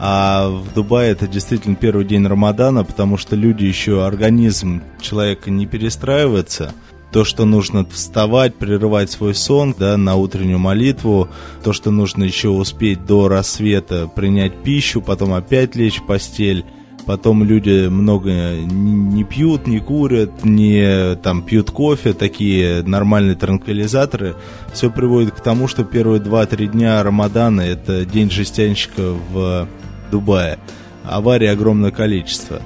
А 0.00 0.48
в 0.48 0.72
Дубае 0.74 1.10
это 1.10 1.26
действительно 1.26 1.74
первый 1.74 2.04
день 2.06 2.24
Рамадана, 2.26 2.84
потому 2.84 3.16
что 3.16 3.34
люди 3.34 3.64
еще, 3.64 4.06
организм 4.06 4.82
человека 5.00 5.50
не 5.50 5.66
перестраивается– 5.66 6.72
то, 7.12 7.24
что 7.24 7.44
нужно 7.44 7.86
вставать, 7.86 8.54
прерывать 8.54 9.10
свой 9.10 9.34
сон 9.34 9.74
да, 9.78 9.96
на 9.96 10.16
утреннюю 10.16 10.58
молитву, 10.58 11.28
то, 11.62 11.72
что 11.72 11.90
нужно 11.90 12.24
еще 12.24 12.48
успеть 12.48 13.06
до 13.06 13.28
рассвета 13.28 14.08
принять 14.08 14.62
пищу, 14.62 15.00
потом 15.00 15.32
опять 15.32 15.74
лечь 15.74 16.00
в 16.00 16.06
постель, 16.06 16.64
потом 17.06 17.42
люди 17.42 17.88
много 17.88 18.56
не 18.56 19.24
пьют, 19.24 19.66
не 19.66 19.80
курят, 19.80 20.44
не 20.44 21.16
там 21.16 21.42
пьют 21.42 21.70
кофе, 21.70 22.12
такие 22.12 22.82
нормальные 22.82 23.36
транквилизаторы, 23.36 24.34
все 24.72 24.90
приводит 24.90 25.34
к 25.34 25.40
тому, 25.40 25.68
что 25.68 25.84
первые 25.84 26.20
2-3 26.20 26.66
дня 26.66 27.02
Рамадана 27.02 27.62
это 27.62 28.04
день 28.04 28.30
жестянщика 28.30 29.14
в 29.32 29.66
Дубае. 30.10 30.58
Аварий 31.04 31.46
огромное 31.46 31.90
количество. 31.90 32.60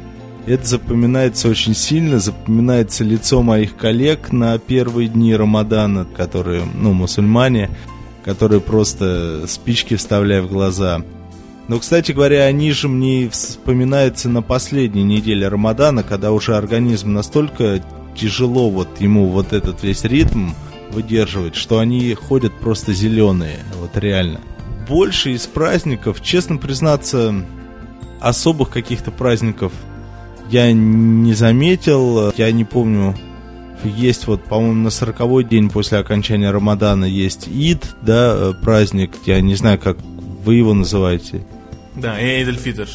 Это 0.45 0.67
запоминается 0.67 1.49
очень 1.49 1.75
сильно, 1.75 2.19
запоминается 2.19 3.05
лицо 3.05 3.43
моих 3.43 3.77
коллег 3.77 4.33
на 4.33 4.59
первые 4.59 5.09
дни 5.09 5.35
Рамадана, 5.37 6.05
которые, 6.05 6.65
ну, 6.75 6.93
мусульмане, 6.93 7.71
которые 8.25 8.61
просто 8.61 9.45
спички 9.47 9.95
вставляют 9.95 10.47
в 10.47 10.53
глаза. 10.53 11.03
Но, 11.69 11.79
кстати 11.79 12.11
говоря, 12.11 12.45
они 12.45 12.73
же 12.73 12.89
мне 12.89 13.29
вспоминаются 13.31 14.29
на 14.29 14.43
последней 14.43 15.05
неделе 15.05 15.47
Рамадана, 15.47 16.03
когда 16.03 16.33
уже 16.33 16.57
организм 16.57 17.13
настолько 17.13 17.83
тяжело 18.17 18.69
вот 18.69 19.01
ему 19.01 19.29
вот 19.29 19.53
этот 19.53 19.85
весь 19.85 20.03
ритм 20.03 20.51
выдерживать, 20.91 21.55
что 21.55 21.79
они 21.79 22.13
ходят 22.15 22.53
просто 22.53 22.93
зеленые, 22.93 23.61
вот 23.81 23.97
реально. 23.97 24.41
Больше 24.89 25.31
из 25.31 25.47
праздников, 25.47 26.21
честно 26.21 26.57
признаться, 26.57 27.33
особых 28.21 28.71
каких-то 28.71 29.13
праздников 29.13 29.73
я 30.51 30.73
не 30.73 31.35
заметил, 31.35 32.33
я 32.37 32.53
не 32.53 32.65
помню, 32.65 33.15
есть 33.85 34.27
вот, 34.27 34.45
по-моему, 34.45 34.85
на 34.85 34.91
сороковой 34.91 35.45
день 35.45 35.71
после 35.71 35.99
окончания 35.99 36.51
Рамадана 36.51 37.05
есть 37.05 37.49
Ид, 37.49 37.85
да, 38.03 38.35
э, 38.35 38.53
праздник, 38.63 39.13
я 39.27 39.41
не 39.41 39.55
знаю, 39.55 39.79
как 39.79 39.97
вы 40.45 40.55
его 40.55 40.75
называете. 40.75 41.45
Да, 41.97 42.19
Эйд 42.21 42.49
аль 42.49 42.89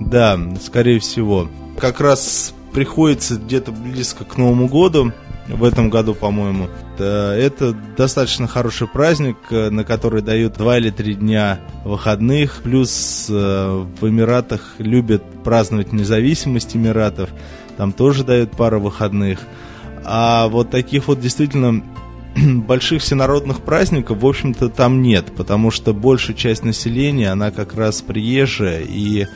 Да, 0.00 0.38
скорее 0.62 0.98
всего. 0.98 1.48
Как 1.78 2.00
раз 2.00 2.54
приходится 2.72 3.36
где-то 3.36 3.72
близко 3.72 4.24
к 4.24 4.36
Новому 4.36 4.68
году, 4.68 5.12
в 5.48 5.64
этом 5.64 5.90
году, 5.90 6.14
по-моему. 6.14 6.68
Это 6.98 7.74
достаточно 7.96 8.46
хороший 8.46 8.86
праздник, 8.86 9.36
э, 9.50 9.70
на 9.70 9.84
который 9.84 10.22
дают 10.22 10.54
два 10.54 10.78
или 10.78 10.90
три 10.90 11.14
дня 11.14 11.60
выходных. 11.84 12.60
Плюс 12.62 13.26
э, 13.30 13.86
в 14.00 14.08
Эмиратах 14.08 14.74
любят 14.78 15.22
праздновать 15.44 15.92
независимость 15.92 16.76
Эмиратов. 16.76 17.30
Там 17.76 17.92
тоже 17.92 18.24
дают 18.24 18.50
пару 18.52 18.80
выходных. 18.80 19.40
А 20.04 20.48
вот 20.48 20.70
таких 20.70 21.08
вот 21.08 21.20
действительно 21.20 21.82
больших 22.36 23.02
всенародных 23.02 23.60
праздников, 23.60 24.22
в 24.22 24.26
общем-то, 24.26 24.68
там 24.68 25.02
нет, 25.02 25.26
потому 25.36 25.70
что 25.70 25.92
большая 25.92 26.36
часть 26.36 26.64
населения, 26.64 27.30
она 27.30 27.50
как 27.50 27.74
раз 27.74 28.02
приезжая, 28.02 28.82
и, 28.82 29.26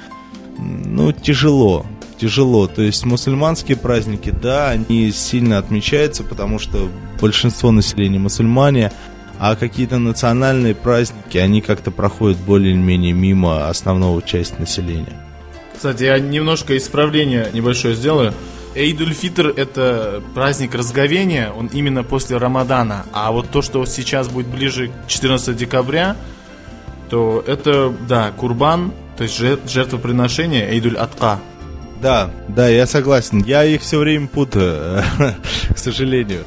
ну, 0.58 1.12
тяжело, 1.12 1.86
тяжело. 2.22 2.68
То 2.68 2.82
есть 2.82 3.04
мусульманские 3.04 3.76
праздники, 3.76 4.30
да, 4.30 4.70
они 4.70 5.10
сильно 5.10 5.58
отмечаются, 5.58 6.22
потому 6.22 6.60
что 6.60 6.88
большинство 7.20 7.72
населения 7.72 8.20
мусульмане, 8.20 8.92
а 9.40 9.56
какие-то 9.56 9.98
национальные 9.98 10.76
праздники, 10.76 11.36
они 11.36 11.60
как-то 11.60 11.90
проходят 11.90 12.38
более-менее 12.38 13.12
мимо 13.12 13.68
основного 13.68 14.22
части 14.22 14.54
населения. 14.56 15.18
Кстати, 15.74 16.04
я 16.04 16.20
немножко 16.20 16.76
исправление 16.76 17.48
небольшое 17.52 17.96
сделаю. 17.96 18.32
Эйдуль-Фитр 18.76 19.48
это 19.48 20.22
праздник 20.32 20.76
разговения, 20.76 21.50
он 21.50 21.66
именно 21.66 22.04
после 22.04 22.36
Рамадана. 22.36 23.04
А 23.12 23.32
вот 23.32 23.50
то, 23.50 23.62
что 23.62 23.84
сейчас 23.84 24.28
будет 24.28 24.46
ближе 24.46 24.88
к 24.88 25.08
14 25.08 25.56
декабря, 25.56 26.16
то 27.10 27.42
это, 27.44 27.92
да, 28.08 28.30
Курбан, 28.30 28.92
то 29.16 29.24
есть 29.24 29.36
жертвоприношение 29.36 30.70
Эйдуль-Атка. 30.70 31.40
Да, 32.02 32.30
да, 32.48 32.68
я 32.68 32.86
согласен. 32.86 33.44
Я 33.44 33.64
их 33.64 33.80
все 33.80 33.98
время 33.98 34.26
путаю, 34.26 35.04
к 35.74 35.78
сожалению. 35.78 36.44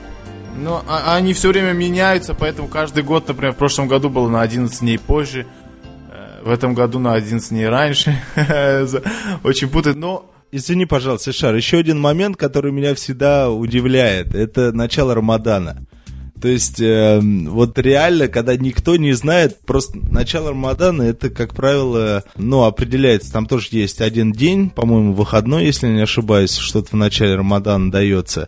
Но 0.57 0.83
а, 0.87 1.15
они 1.15 1.33
все 1.33 1.49
время 1.49 1.71
меняются, 1.71 2.33
поэтому 2.33 2.67
каждый 2.67 3.03
год, 3.03 3.27
например, 3.27 3.53
в 3.53 3.57
прошлом 3.57 3.87
году 3.87 4.09
было 4.09 4.27
на 4.27 4.41
11 4.41 4.81
дней 4.81 4.99
позже, 4.99 5.45
э, 6.11 6.43
в 6.43 6.49
этом 6.49 6.73
году 6.73 6.99
на 6.99 7.13
11 7.13 7.49
дней 7.49 7.67
раньше. 7.67 8.21
Очень 9.43 9.69
путает, 9.69 9.95
но 9.95 10.29
Извини, 10.51 10.85
пожалуйста, 10.85 11.33
Шар, 11.33 11.53
еще 11.55 11.79
один 11.79 11.99
момент, 11.99 12.37
который 12.37 12.71
меня 12.71 12.95
всегда 12.95 13.49
удивляет, 13.49 14.33
это 14.33 14.71
начало 14.71 15.13
Рамадана. 15.13 15.85
То 16.45 16.49
есть, 16.49 16.79
э, 16.79 17.19
вот 17.23 17.79
реально, 17.79 18.27
когда 18.27 18.55
никто 18.55 18.97
не 18.97 19.13
знает, 19.13 19.61
просто 19.65 19.97
начало 20.11 20.49
Рамадана, 20.49 21.01
это, 21.01 21.31
как 21.31 21.55
правило, 21.55 22.23
ну, 22.37 22.65
определяется, 22.65 23.33
там 23.33 23.47
тоже 23.47 23.69
есть 23.71 23.99
один 23.99 24.31
день, 24.31 24.69
по-моему, 24.69 25.13
выходной, 25.13 25.65
если 25.65 25.87
не 25.87 26.03
ошибаюсь, 26.03 26.55
что-то 26.55 26.89
в 26.91 26.97
начале 26.97 27.33
Рамадана 27.33 27.89
дается 27.89 28.47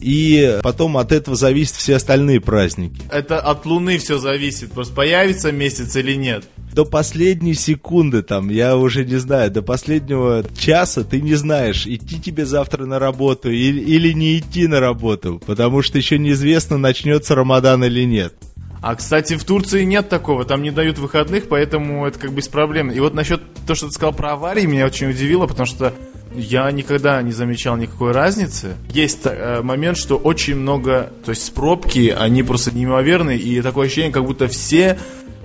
и 0.00 0.58
потом 0.62 0.96
от 0.96 1.12
этого 1.12 1.36
зависят 1.36 1.76
все 1.76 1.96
остальные 1.96 2.40
праздники. 2.40 3.00
Это 3.10 3.40
от 3.40 3.66
Луны 3.66 3.98
все 3.98 4.18
зависит, 4.18 4.72
просто 4.72 4.94
появится 4.94 5.52
месяц 5.52 5.96
или 5.96 6.14
нет. 6.14 6.44
До 6.72 6.84
последней 6.84 7.54
секунды 7.54 8.22
там, 8.22 8.50
я 8.50 8.76
уже 8.76 9.04
не 9.04 9.16
знаю, 9.16 9.50
до 9.50 9.62
последнего 9.62 10.44
часа 10.56 11.02
ты 11.02 11.20
не 11.20 11.34
знаешь, 11.34 11.86
идти 11.86 12.20
тебе 12.20 12.46
завтра 12.46 12.84
на 12.84 12.98
работу 12.98 13.50
или, 13.50 13.80
или 13.80 14.12
не 14.12 14.38
идти 14.38 14.66
на 14.66 14.78
работу, 14.80 15.40
потому 15.46 15.82
что 15.82 15.98
еще 15.98 16.18
неизвестно, 16.18 16.78
начнется 16.78 17.34
Рамадан 17.34 17.84
или 17.84 18.04
нет. 18.04 18.34
А, 18.80 18.94
кстати, 18.94 19.36
в 19.36 19.44
Турции 19.44 19.82
нет 19.82 20.08
такого, 20.08 20.44
там 20.44 20.62
не 20.62 20.70
дают 20.70 20.98
выходных, 20.98 21.48
поэтому 21.48 22.06
это 22.06 22.18
как 22.18 22.30
бы 22.30 22.36
без 22.36 22.48
проблем. 22.48 22.90
И 22.90 23.00
вот 23.00 23.12
насчет 23.12 23.42
того, 23.66 23.74
что 23.74 23.88
ты 23.88 23.92
сказал 23.92 24.12
про 24.12 24.32
аварии, 24.32 24.66
меня 24.66 24.86
очень 24.86 25.10
удивило, 25.10 25.46
потому 25.46 25.66
что 25.66 25.92
я 26.34 26.70
никогда 26.70 27.20
не 27.22 27.32
замечал 27.32 27.76
никакой 27.76 28.12
разницы. 28.12 28.76
Есть 28.92 29.20
э, 29.24 29.62
момент, 29.62 29.96
что 29.96 30.16
очень 30.16 30.56
много, 30.56 31.12
то 31.24 31.30
есть 31.30 31.52
пробки, 31.54 32.14
они 32.16 32.42
просто 32.42 32.74
неимоверные, 32.74 33.38
и 33.38 33.60
такое 33.62 33.86
ощущение, 33.86 34.12
как 34.12 34.24
будто 34.24 34.48
все 34.48 34.98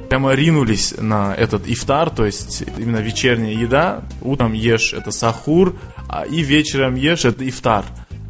прямо 0.09 0.33
ринулись 0.33 0.93
на 0.99 1.33
этот 1.33 1.67
ифтар, 1.67 2.09
то 2.09 2.25
есть 2.25 2.63
именно 2.77 2.97
вечерняя 2.97 3.53
еда. 3.53 4.03
Утром 4.21 4.53
ешь 4.53 4.93
это 4.93 5.11
сахур, 5.11 5.75
а 6.07 6.25
и 6.25 6.41
вечером 6.41 6.95
ешь 6.95 7.25
это 7.25 7.47
ифтар. 7.47 7.85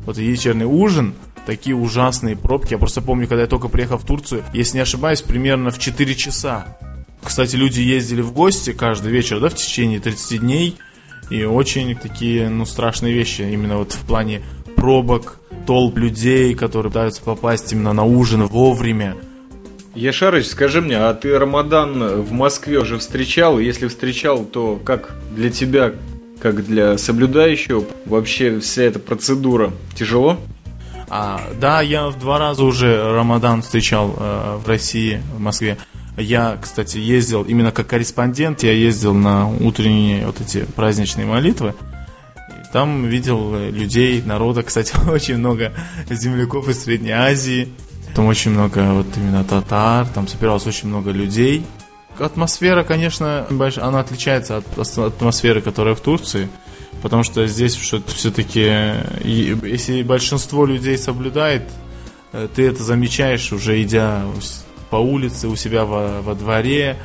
Вот 0.05 0.17
вечерний 0.17 0.65
ужин, 0.65 1.13
такие 1.45 1.75
ужасные 1.75 2.35
пробки. 2.35 2.73
Я 2.73 2.77
просто 2.77 3.01
помню, 3.01 3.27
когда 3.27 3.41
я 3.41 3.47
только 3.47 3.67
приехал 3.67 3.97
в 3.97 4.05
Турцию, 4.05 4.43
если 4.53 4.77
не 4.77 4.81
ошибаюсь, 4.81 5.21
примерно 5.21 5.71
в 5.71 5.79
4 5.79 6.15
часа. 6.15 6.77
Кстати, 7.23 7.55
люди 7.55 7.79
ездили 7.79 8.21
в 8.21 8.33
гости 8.33 8.73
каждый 8.73 9.11
вечер, 9.11 9.39
да, 9.39 9.49
в 9.49 9.55
течение 9.55 9.99
30 9.99 10.41
дней. 10.41 10.77
И 11.29 11.43
очень 11.43 11.95
такие, 11.95 12.49
ну, 12.49 12.65
страшные 12.65 13.13
вещи 13.13 13.41
именно 13.41 13.77
вот 13.77 13.93
в 13.93 14.05
плане 14.05 14.41
пробок, 14.75 15.39
толп 15.65 15.97
людей, 15.97 16.53
которые 16.55 16.91
пытаются 16.91 17.21
попасть 17.21 17.71
именно 17.71 17.93
на 17.93 18.03
ужин 18.03 18.45
вовремя. 18.45 19.15
Яшарыч, 19.95 20.47
скажи 20.47 20.81
мне, 20.81 20.97
а 20.97 21.13
ты 21.13 21.37
Рамадан 21.37 22.21
в 22.21 22.31
Москве 22.31 22.79
уже 22.79 22.97
встречал? 22.97 23.59
Если 23.59 23.87
встречал, 23.87 24.43
то 24.43 24.79
как 24.83 25.15
для 25.35 25.51
тебя, 25.51 25.93
как 26.41 26.65
для 26.65 26.97
соблюдающего, 26.97 27.85
вообще 28.05 28.59
вся 28.59 28.83
эта 28.83 28.99
процедура 28.99 29.71
тяжело? 29.95 30.37
А, 31.09 31.41
да, 31.61 31.81
я 31.81 32.07
в 32.07 32.17
два 32.17 32.39
раза 32.39 32.63
уже 32.63 33.13
Рамадан 33.13 33.61
встречал 33.61 34.15
э, 34.17 34.57
в 34.63 34.67
России, 34.67 35.21
в 35.35 35.39
Москве. 35.39 35.77
Я, 36.17 36.57
кстати, 36.61 36.97
ездил 36.97 37.43
именно 37.43 37.71
как 37.71 37.87
корреспондент, 37.87 38.63
я 38.63 38.71
ездил 38.71 39.13
на 39.13 39.47
утренние 39.49 40.25
вот 40.27 40.41
эти 40.41 40.63
праздничные 40.63 41.25
молитвы. 41.25 41.73
И 42.35 42.71
там 42.71 43.05
видел 43.05 43.55
людей, 43.55 44.21
народа, 44.21 44.61
кстати, 44.61 44.93
очень 45.09 45.37
много 45.37 45.73
земляков 46.09 46.69
из 46.69 46.83
Средней 46.83 47.11
Азии. 47.11 47.69
Там 48.13 48.27
очень 48.27 48.51
много 48.51 48.93
вот 48.93 49.07
именно 49.17 49.43
татар, 49.43 50.05
там 50.07 50.27
собиралось 50.27 50.67
очень 50.67 50.87
много 50.87 51.09
людей. 51.09 51.65
Атмосфера, 52.19 52.83
конечно, 52.83 53.47
она 53.49 53.99
отличается 53.99 54.57
от 54.57 54.97
атмосферы, 54.99 55.61
которая 55.61 55.95
в 55.95 56.01
Турции, 56.01 56.47
потому 57.01 57.23
что 57.23 57.47
здесь 57.47 57.75
все-таки, 57.75 58.61
если 59.23 60.03
большинство 60.03 60.67
людей 60.67 60.95
соблюдает, 60.99 61.63
э, 62.33 62.47
ты 62.53 62.67
это 62.67 62.83
замечаешь 62.83 63.51
уже 63.51 63.81
идя 63.81 64.25
по 64.93 64.97
улице, 64.97 65.47
у 65.47 65.55
себя 65.55 65.85
во, 65.85 66.21
во 66.21 66.35
дворе. 66.35 66.97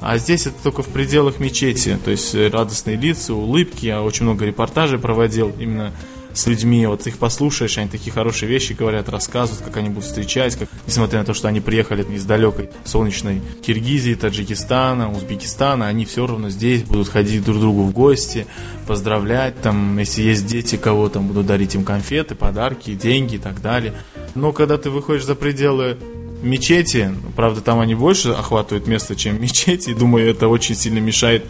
А 0.00 0.16
здесь 0.16 0.46
это 0.46 0.56
только 0.62 0.82
в 0.82 0.88
пределах 0.88 1.40
мечети. 1.40 1.98
То 2.02 2.10
есть 2.10 2.34
радостные 2.34 2.96
лица, 2.96 3.34
улыбки. 3.34 3.84
Я 3.84 4.00
очень 4.00 4.24
много 4.24 4.46
репортажей 4.46 4.98
проводил 4.98 5.52
именно 5.60 5.92
с 6.32 6.46
людьми, 6.46 6.86
вот 6.86 7.06
их 7.06 7.18
послушаешь, 7.18 7.78
они 7.78 7.88
такие 7.88 8.10
хорошие 8.12 8.48
вещи 8.48 8.72
говорят, 8.72 9.08
рассказывают, 9.08 9.62
как 9.62 9.76
они 9.76 9.90
будут 9.90 10.04
встречать, 10.04 10.56
как, 10.56 10.68
несмотря 10.86 11.20
на 11.20 11.24
то, 11.24 11.32
что 11.32 11.46
они 11.46 11.60
приехали 11.60 12.02
из 12.02 12.24
далекой 12.24 12.70
солнечной 12.84 13.40
Киргизии, 13.62 14.14
Таджикистана, 14.14 15.12
Узбекистана, 15.12 15.86
они 15.86 16.06
все 16.06 16.26
равно 16.26 16.50
здесь 16.50 16.82
будут 16.82 17.08
ходить 17.08 17.44
друг 17.44 17.58
к 17.58 17.60
другу 17.60 17.84
в 17.84 17.92
гости, 17.92 18.46
поздравлять, 18.88 19.60
там, 19.60 19.96
если 19.98 20.22
есть 20.22 20.46
дети, 20.46 20.76
кого 20.76 21.08
там 21.08 21.28
будут 21.28 21.46
дарить 21.46 21.76
им 21.76 21.84
конфеты, 21.84 22.34
подарки, 22.34 22.94
деньги 22.94 23.36
и 23.36 23.38
так 23.38 23.62
далее. 23.62 23.92
Но 24.34 24.50
когда 24.50 24.76
ты 24.76 24.90
выходишь 24.90 25.24
за 25.24 25.36
пределы 25.36 25.98
мечети, 26.44 27.14
правда, 27.36 27.60
там 27.60 27.80
они 27.80 27.94
больше 27.94 28.30
охватывают 28.30 28.86
место, 28.86 29.16
чем 29.16 29.40
мечети, 29.40 29.94
думаю, 29.94 30.30
это 30.30 30.48
очень 30.48 30.74
сильно 30.74 30.98
мешает 30.98 31.44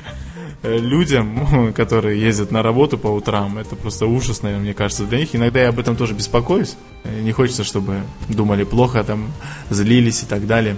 э, 0.63 0.79
людям, 0.79 1.73
которые 1.77 2.21
ездят 2.21 2.51
на 2.51 2.63
работу 2.63 2.97
по 2.97 3.09
утрам. 3.09 3.59
Это 3.59 3.77
просто 3.77 4.07
ужас, 4.07 4.43
наверное, 4.43 4.65
мне 4.65 4.75
кажется, 4.75 5.05
для 5.05 5.19
них. 5.19 5.35
Иногда 5.35 5.63
я 5.63 5.69
об 5.69 5.79
этом 5.79 5.97
тоже 5.97 6.15
беспокоюсь. 6.15 6.77
Не 7.05 7.33
хочется, 7.33 7.65
чтобы 7.65 8.03
думали 8.29 8.65
плохо, 8.65 9.05
там, 9.05 9.33
злились 9.71 10.23
и 10.23 10.27
так 10.27 10.47
далее. 10.47 10.77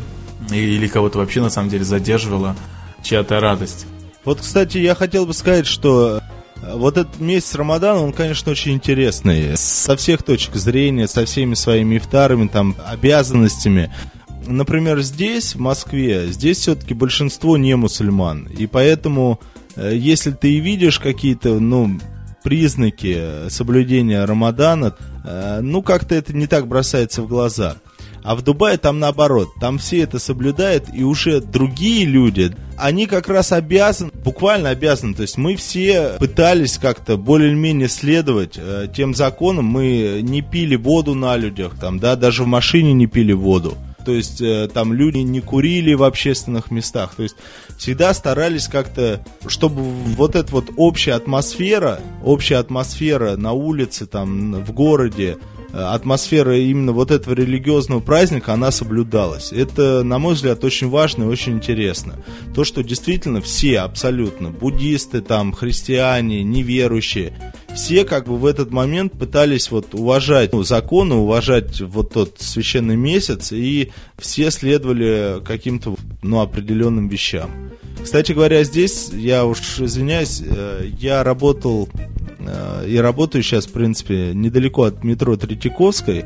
Или 0.50 0.88
кого-то 0.88 1.18
вообще, 1.18 1.40
на 1.40 1.50
самом 1.50 1.68
деле, 1.68 1.85
задерживала 1.85 2.57
чья-то 3.02 3.40
радость. 3.40 3.87
Вот, 4.24 4.40
кстати, 4.40 4.79
я 4.79 4.96
хотел 4.96 5.24
бы 5.24 5.33
сказать, 5.33 5.66
что 5.66 6.20
вот 6.62 6.97
этот 6.97 7.21
месяц 7.21 7.55
Рамадана, 7.55 8.03
он, 8.03 8.12
конечно, 8.12 8.53
очень 8.53 8.73
интересный. 8.73 9.57
Со 9.57 9.97
всех 9.97 10.23
точек 10.23 10.57
зрения, 10.57 11.07
со 11.09 11.25
всеми 11.25 11.55
своими 11.55 11.99
ифтарами, 11.99 12.49
там, 12.49 12.77
обязанностями. 12.87 13.92
Например, 14.47 15.01
здесь, 15.01 15.55
в 15.55 15.61
Москве, 15.61 16.29
здесь 16.29 16.59
все-таки 16.59 16.95
большинство 16.95 17.57
не 17.57 17.75
мусульман. 17.77 18.47
И 18.47 18.66
поэтому, 18.66 19.40
э, 19.75 19.92
если 19.97 20.31
ты 20.31 20.59
видишь 20.59 20.99
какие-то, 20.99 21.59
ну, 21.59 21.99
признаки 22.42 23.49
соблюдения 23.49 24.25
Рамадана, 24.25 24.95
э, 25.25 25.61
ну, 25.62 25.83
как-то 25.83 26.14
это 26.14 26.33
не 26.33 26.47
так 26.47 26.69
бросается 26.69 27.23
в 27.23 27.29
глаза. 27.29 27.77
А 28.26 28.34
в 28.34 28.42
Дубае 28.42 28.76
там 28.76 28.98
наоборот, 28.98 29.50
там 29.60 29.78
все 29.78 30.00
это 30.00 30.18
соблюдают, 30.18 30.86
и 30.92 31.04
уже 31.04 31.40
другие 31.40 32.04
люди, 32.04 32.56
они 32.76 33.06
как 33.06 33.28
раз 33.28 33.52
обязаны, 33.52 34.10
буквально 34.24 34.70
обязаны, 34.70 35.14
то 35.14 35.22
есть 35.22 35.38
мы 35.38 35.54
все 35.54 36.16
пытались 36.18 36.76
как-то 36.76 37.16
более-менее 37.16 37.88
следовать 37.88 38.54
э, 38.56 38.88
тем 38.92 39.14
законам, 39.14 39.66
мы 39.66 40.22
не 40.24 40.42
пили 40.42 40.74
воду 40.74 41.14
на 41.14 41.36
людях, 41.36 41.78
там, 41.80 42.00
да, 42.00 42.16
даже 42.16 42.42
в 42.42 42.48
машине 42.48 42.94
не 42.94 43.06
пили 43.06 43.32
воду. 43.32 43.78
То 44.04 44.10
есть 44.12 44.40
э, 44.40 44.68
там 44.74 44.92
люди 44.92 45.18
не 45.18 45.40
курили 45.40 45.94
в 45.94 46.02
общественных 46.02 46.70
местах. 46.70 47.14
То 47.16 47.24
есть 47.24 47.34
всегда 47.76 48.14
старались 48.14 48.68
как-то, 48.68 49.20
чтобы 49.48 49.82
вот 49.82 50.36
эта 50.36 50.52
вот 50.52 50.70
общая 50.76 51.14
атмосфера, 51.14 51.98
общая 52.24 52.56
атмосфера 52.56 53.36
на 53.36 53.52
улице, 53.52 54.06
там, 54.06 54.64
в 54.64 54.72
городе, 54.72 55.38
атмосфера 55.76 56.58
именно 56.58 56.92
вот 56.92 57.10
этого 57.10 57.34
религиозного 57.34 58.00
праздника, 58.00 58.52
она 58.54 58.70
соблюдалась. 58.70 59.52
Это, 59.52 60.02
на 60.02 60.18
мой 60.18 60.34
взгляд, 60.34 60.64
очень 60.64 60.88
важно 60.88 61.24
и 61.24 61.26
очень 61.26 61.54
интересно. 61.54 62.14
То, 62.54 62.64
что 62.64 62.82
действительно 62.82 63.40
все 63.40 63.80
абсолютно, 63.80 64.50
буддисты, 64.50 65.20
там, 65.20 65.52
христиане, 65.52 66.42
неверующие, 66.42 67.32
все 67.76 68.04
как 68.04 68.26
бы 68.26 68.36
в 68.38 68.46
этот 68.46 68.70
момент 68.70 69.12
пытались 69.12 69.70
вот 69.70 69.94
уважать 69.94 70.52
ну, 70.52 70.62
законы, 70.62 71.14
уважать 71.14 71.80
вот 71.82 72.14
тот 72.14 72.36
священный 72.38 72.96
месяц, 72.96 73.52
и 73.52 73.92
все 74.18 74.50
следовали 74.50 75.44
каким-то 75.44 75.94
ну, 76.22 76.40
определенным 76.40 77.08
вещам. 77.08 77.50
Кстати 78.02 78.32
говоря, 78.32 78.64
здесь, 78.64 79.10
я 79.12 79.44
уж 79.44 79.60
извиняюсь, 79.78 80.42
э, 80.44 80.88
я 80.98 81.22
работал 81.22 81.88
э, 82.38 82.86
и 82.88 82.96
работаю 82.96 83.42
сейчас, 83.42 83.66
в 83.66 83.72
принципе, 83.72 84.32
недалеко 84.32 84.84
от 84.84 85.04
метро 85.04 85.36
Третьяковской, 85.36 86.24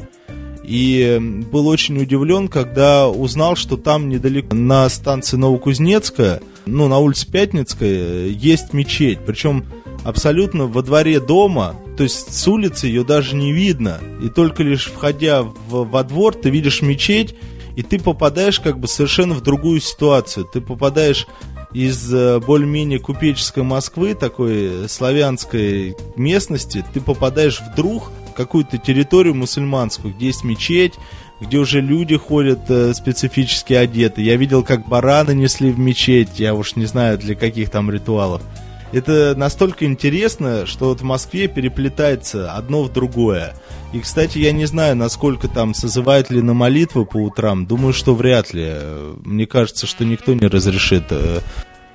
и 0.62 1.18
был 1.50 1.66
очень 1.66 2.00
удивлен, 2.00 2.46
когда 2.46 3.08
узнал, 3.08 3.56
что 3.56 3.76
там 3.76 4.08
недалеко 4.08 4.54
на 4.54 4.88
станции 4.88 5.36
Новокузнецкая, 5.36 6.40
ну, 6.66 6.86
на 6.86 6.98
улице 6.98 7.28
Пятницкая, 7.28 8.26
есть 8.28 8.72
мечеть. 8.72 9.18
Причем 9.26 9.64
абсолютно 10.04 10.66
во 10.66 10.82
дворе 10.82 11.20
дома, 11.20 11.76
то 11.96 12.02
есть 12.02 12.34
с 12.34 12.48
улицы 12.48 12.86
ее 12.86 13.04
даже 13.04 13.36
не 13.36 13.52
видно. 13.52 13.98
И 14.22 14.28
только 14.28 14.62
лишь 14.62 14.86
входя 14.86 15.42
в, 15.42 15.84
во 15.84 16.02
двор, 16.02 16.34
ты 16.34 16.50
видишь 16.50 16.82
мечеть, 16.82 17.34
и 17.76 17.82
ты 17.82 17.98
попадаешь 17.98 18.60
как 18.60 18.78
бы 18.78 18.88
совершенно 18.88 19.34
в 19.34 19.42
другую 19.42 19.80
ситуацию. 19.80 20.44
Ты 20.44 20.60
попадаешь 20.60 21.26
из 21.72 22.12
э, 22.12 22.40
более-менее 22.40 22.98
купеческой 22.98 23.62
Москвы, 23.62 24.14
такой 24.14 24.88
славянской 24.88 25.96
местности, 26.16 26.84
ты 26.92 27.00
попадаешь 27.00 27.60
вдруг 27.60 28.10
какую-то 28.34 28.78
территорию 28.78 29.34
мусульманскую, 29.34 30.14
где 30.14 30.26
есть 30.26 30.44
мечеть, 30.44 30.94
где 31.40 31.58
уже 31.58 31.80
люди 31.80 32.16
ходят 32.16 32.60
э, 32.68 32.92
специфически 32.94 33.74
одеты. 33.74 34.22
Я 34.22 34.36
видел, 34.36 34.62
как 34.62 34.88
бараны 34.88 35.32
несли 35.32 35.70
в 35.70 35.78
мечеть, 35.78 36.38
я 36.38 36.54
уж 36.54 36.76
не 36.76 36.86
знаю 36.86 37.18
для 37.18 37.34
каких 37.34 37.70
там 37.70 37.90
ритуалов. 37.90 38.42
Это 38.92 39.34
настолько 39.36 39.84
интересно, 39.84 40.66
что 40.66 40.86
вот 40.86 41.00
в 41.00 41.04
Москве 41.04 41.46
переплетается 41.46 42.52
одно 42.52 42.82
в 42.82 42.92
другое. 42.92 43.54
И, 43.92 44.00
кстати, 44.00 44.38
я 44.38 44.52
не 44.52 44.66
знаю, 44.66 44.96
насколько 44.96 45.48
там 45.48 45.74
созывают 45.74 46.30
ли 46.30 46.42
на 46.42 46.54
молитвы 46.54 47.04
по 47.06 47.18
утрам. 47.18 47.66
Думаю, 47.66 47.92
что 47.92 48.14
вряд 48.14 48.52
ли. 48.52 48.72
Мне 49.24 49.46
кажется, 49.46 49.86
что 49.86 50.04
никто 50.04 50.34
не 50.34 50.46
разрешит 50.46 51.04
э, 51.10 51.40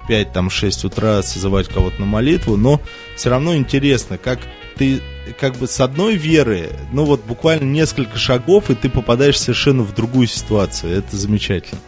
5-6 0.07 0.87
утра 0.87 1.21
созывать 1.21 1.67
кого-то 1.67 1.99
на 1.99 2.05
молитву, 2.05 2.55
но 2.57 2.81
все 3.15 3.29
равно 3.29 3.55
интересно, 3.55 4.17
как 4.17 4.39
ты 4.75 5.01
как 5.39 5.55
бы 5.55 5.67
с 5.67 5.79
одной 5.79 6.15
веры, 6.15 6.69
ну 6.91 7.05
вот 7.05 7.23
буквально 7.23 7.65
несколько 7.65 8.17
шагов, 8.17 8.69
и 8.69 8.75
ты 8.75 8.89
попадаешь 8.89 9.39
совершенно 9.39 9.83
в 9.83 9.93
другую 9.93 10.27
ситуацию. 10.27 10.97
Это 10.97 11.15
замечательно. 11.15 11.79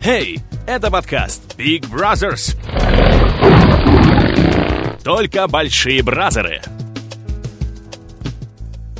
Hey, 0.00 0.40
это 0.66 0.90
подкаст 0.90 1.54
Big 1.56 1.88
Brothers. 1.88 2.56
Только 5.04 5.46
большие 5.46 6.02
бразеры. 6.02 6.60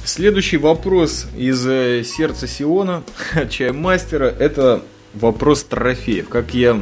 Следующий 0.05 0.57
вопрос 0.57 1.26
из 1.37 1.66
э, 1.66 2.05
сердца 2.05 2.46
Сиона, 2.46 3.02
чаймастера, 3.50 4.26
это 4.26 4.83
вопрос 5.14 5.64
трофеев. 5.64 6.29
Как 6.29 6.55
я 6.55 6.81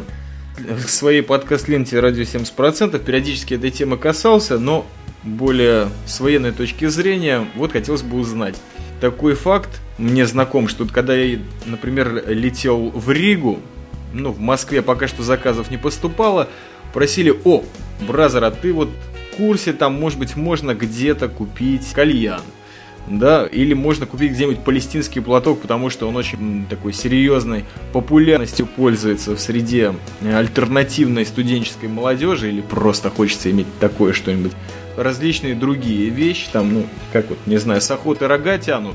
в 0.58 0.88
своей 0.88 1.22
подкаст-ленте 1.22 1.98
«Радио 2.00 2.22
70%» 2.22 3.02
периодически 3.02 3.54
этой 3.54 3.70
темы 3.70 3.96
касался, 3.96 4.58
но 4.58 4.86
более 5.22 5.88
с 6.06 6.20
военной 6.20 6.52
точки 6.52 6.86
зрения, 6.86 7.46
вот 7.56 7.72
хотелось 7.72 8.02
бы 8.02 8.18
узнать. 8.18 8.60
Такой 9.00 9.34
факт 9.34 9.80
мне 9.96 10.26
знаком, 10.26 10.68
что 10.68 10.86
когда 10.86 11.14
я, 11.14 11.38
например, 11.64 12.24
летел 12.28 12.90
в 12.90 13.10
Ригу, 13.10 13.60
ну, 14.14 14.30
в 14.30 14.40
Москве 14.40 14.80
пока 14.82 15.08
что 15.08 15.22
заказов 15.22 15.70
не 15.70 15.76
поступало, 15.76 16.48
просили, 16.92 17.34
о, 17.44 17.64
бразер, 18.06 18.44
а 18.44 18.50
ты 18.50 18.72
вот 18.72 18.88
в 18.88 19.36
курсе, 19.36 19.72
там, 19.72 20.00
может 20.00 20.18
быть, 20.18 20.36
можно 20.36 20.74
где-то 20.74 21.28
купить 21.28 21.92
кальян 21.92 22.40
да, 23.06 23.46
или 23.46 23.74
можно 23.74 24.06
купить 24.06 24.32
где-нибудь 24.32 24.60
палестинский 24.60 25.20
платок, 25.20 25.60
потому 25.60 25.90
что 25.90 26.08
он 26.08 26.16
очень 26.16 26.66
такой 26.68 26.92
серьезной 26.92 27.64
популярностью 27.92 28.66
пользуется 28.66 29.36
в 29.36 29.40
среде 29.40 29.94
альтернативной 30.22 31.26
студенческой 31.26 31.88
молодежи, 31.88 32.48
или 32.48 32.60
просто 32.60 33.10
хочется 33.10 33.50
иметь 33.50 33.66
такое 33.78 34.12
что-нибудь. 34.12 34.52
Различные 34.96 35.54
другие 35.54 36.08
вещи, 36.08 36.48
там, 36.52 36.72
ну, 36.72 36.86
как 37.12 37.28
вот, 37.28 37.38
не 37.46 37.56
знаю, 37.56 37.80
с 37.80 37.90
охоты 37.90 38.26
рога 38.26 38.58
тянут. 38.58 38.94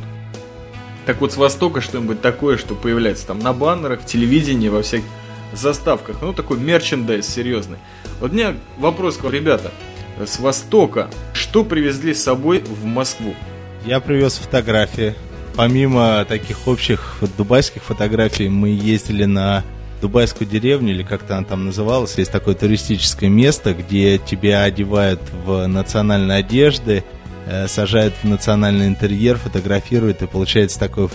Так 1.09 1.21
вот, 1.21 1.33
с 1.33 1.37
Востока 1.37 1.81
что-нибудь 1.81 2.21
такое, 2.21 2.55
что 2.57 2.75
появляется 2.75 3.25
там 3.25 3.39
на 3.39 3.51
баннерах, 3.51 4.01
в 4.01 4.05
телевидении, 4.05 4.69
во 4.69 4.83
всяких 4.83 5.07
заставках. 5.53 6.17
Ну, 6.21 6.33
такой 6.33 6.59
мерчендайз 6.59 7.27
серьезный. 7.27 7.79
Вот 8.19 8.29
у 8.29 8.33
меня 8.35 8.53
вопрос 8.77 9.17
к 9.17 9.23
вам, 9.23 9.33
ребята. 9.33 9.71
С 10.23 10.37
Востока 10.37 11.09
что 11.33 11.63
привезли 11.63 12.13
с 12.13 12.21
собой 12.21 12.59
в 12.59 12.85
Москву? 12.85 13.33
Я 13.87 14.01
привез 14.01 14.35
фотографии. 14.35 15.15
Помимо 15.55 16.25
таких 16.25 16.67
общих 16.67 17.17
дубайских 17.35 17.81
фотографий, 17.81 18.47
мы 18.47 18.69
ездили 18.69 19.25
на 19.25 19.63
Дубайскую 20.01 20.47
деревню, 20.47 20.93
или 20.93 21.01
как-то 21.01 21.37
она 21.37 21.43
там 21.43 21.65
называлась. 21.65 22.19
Есть 22.19 22.31
такое 22.31 22.53
туристическое 22.53 23.31
место, 23.31 23.73
где 23.73 24.19
тебя 24.19 24.61
одевают 24.61 25.21
в 25.43 25.65
национальные 25.65 26.37
одежды, 26.37 27.03
сажают 27.67 28.13
в 28.21 28.27
национальный 28.27 28.87
интерьер, 28.87 29.37
фотографируют, 29.37 30.21
и 30.21 30.27
получается 30.27 30.79
такое, 30.79 31.09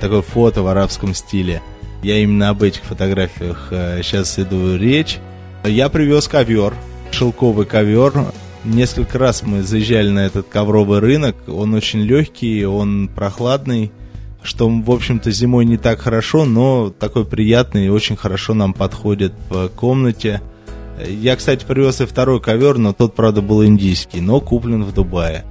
такое 0.00 0.22
фото 0.22 0.62
в 0.62 0.68
арабском 0.68 1.14
стиле. 1.14 1.62
Я 2.02 2.18
именно 2.18 2.48
об 2.48 2.62
этих 2.62 2.82
фотографиях 2.82 3.68
э, 3.70 4.00
сейчас 4.02 4.38
иду 4.38 4.76
речь. 4.76 5.18
Я 5.64 5.88
привез 5.88 6.28
ковер, 6.28 6.74
шелковый 7.10 7.66
ковер, 7.66 8.12
Несколько 8.64 9.18
раз 9.18 9.42
мы 9.42 9.62
заезжали 9.62 10.10
на 10.10 10.26
этот 10.26 10.48
ковровый 10.48 10.98
рынок. 10.98 11.34
Он 11.48 11.72
очень 11.72 12.00
легкий, 12.00 12.66
он 12.66 13.08
прохладный, 13.08 13.90
что, 14.42 14.68
в 14.68 14.90
общем-то, 14.90 15.30
зимой 15.30 15.64
не 15.64 15.78
так 15.78 16.00
хорошо, 16.00 16.44
но 16.44 16.90
такой 16.90 17.24
приятный 17.24 17.86
и 17.86 17.90
очень 17.90 18.16
хорошо 18.16 18.52
нам 18.52 18.74
подходит 18.74 19.32
в 19.48 19.68
комнате. 19.68 20.42
Я, 21.08 21.36
кстати, 21.36 21.64
привез 21.64 22.02
и 22.02 22.06
второй 22.06 22.40
ковер, 22.42 22.76
но 22.76 22.92
тот, 22.92 23.14
правда, 23.14 23.40
был 23.40 23.64
индийский, 23.64 24.20
но 24.20 24.40
куплен 24.40 24.84
в 24.84 24.92
Дубае. 24.92 25.46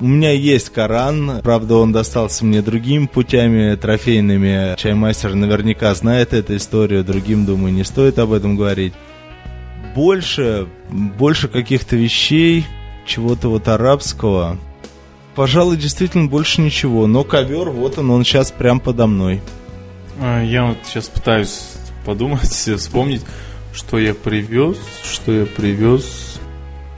У 0.00 0.06
меня 0.06 0.30
есть 0.30 0.70
Коран, 0.70 1.40
правда, 1.42 1.76
он 1.76 1.92
достался 1.92 2.44
мне 2.44 2.62
другими 2.62 3.06
путями 3.06 3.74
трофейными. 3.74 4.76
Чаймастер 4.76 5.34
наверняка 5.34 5.92
знает 5.94 6.32
эту 6.32 6.56
историю, 6.56 7.02
другим, 7.02 7.44
думаю, 7.44 7.74
не 7.74 7.84
стоит 7.84 8.18
об 8.18 8.32
этом 8.32 8.56
говорить 8.56 8.94
больше, 9.98 10.68
больше 10.90 11.48
каких-то 11.48 11.96
вещей, 11.96 12.64
чего-то 13.04 13.48
вот 13.48 13.66
арабского. 13.66 14.58
Пожалуй, 15.34 15.76
действительно 15.76 16.28
больше 16.28 16.60
ничего. 16.60 17.08
Но 17.08 17.24
ковер, 17.24 17.70
вот 17.70 17.98
он, 17.98 18.10
он 18.10 18.24
сейчас 18.24 18.52
прям 18.52 18.78
подо 18.78 19.08
мной. 19.08 19.40
А, 20.20 20.42
я 20.42 20.66
вот 20.66 20.78
сейчас 20.84 21.08
пытаюсь 21.08 21.72
подумать, 22.04 22.48
вспомнить, 22.78 23.22
что 23.72 23.98
я 23.98 24.14
привез, 24.14 24.76
что 25.02 25.32
я 25.32 25.46
привез. 25.46 26.38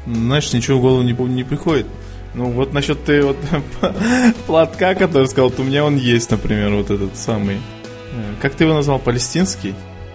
Знаешь, 0.06 0.52
ничего 0.52 0.78
в 0.78 0.82
голову 0.82 1.02
не, 1.02 1.12
не 1.12 1.44
приходит. 1.44 1.86
Ну 2.34 2.50
вот 2.50 2.72
насчет 2.72 3.04
ты 3.04 3.22
вот 3.22 3.36
платка, 4.46 4.94
который 4.94 5.26
сказал, 5.28 5.52
у 5.56 5.62
меня 5.62 5.84
он 5.84 5.96
есть, 5.96 6.30
например, 6.30 6.72
вот 6.74 6.90
этот 6.90 7.16
самый. 7.16 7.56
Э, 7.56 8.34
как 8.40 8.54
ты 8.54 8.64
его 8.64 8.74
назвал, 8.74 8.98
палестинский? 8.98 9.74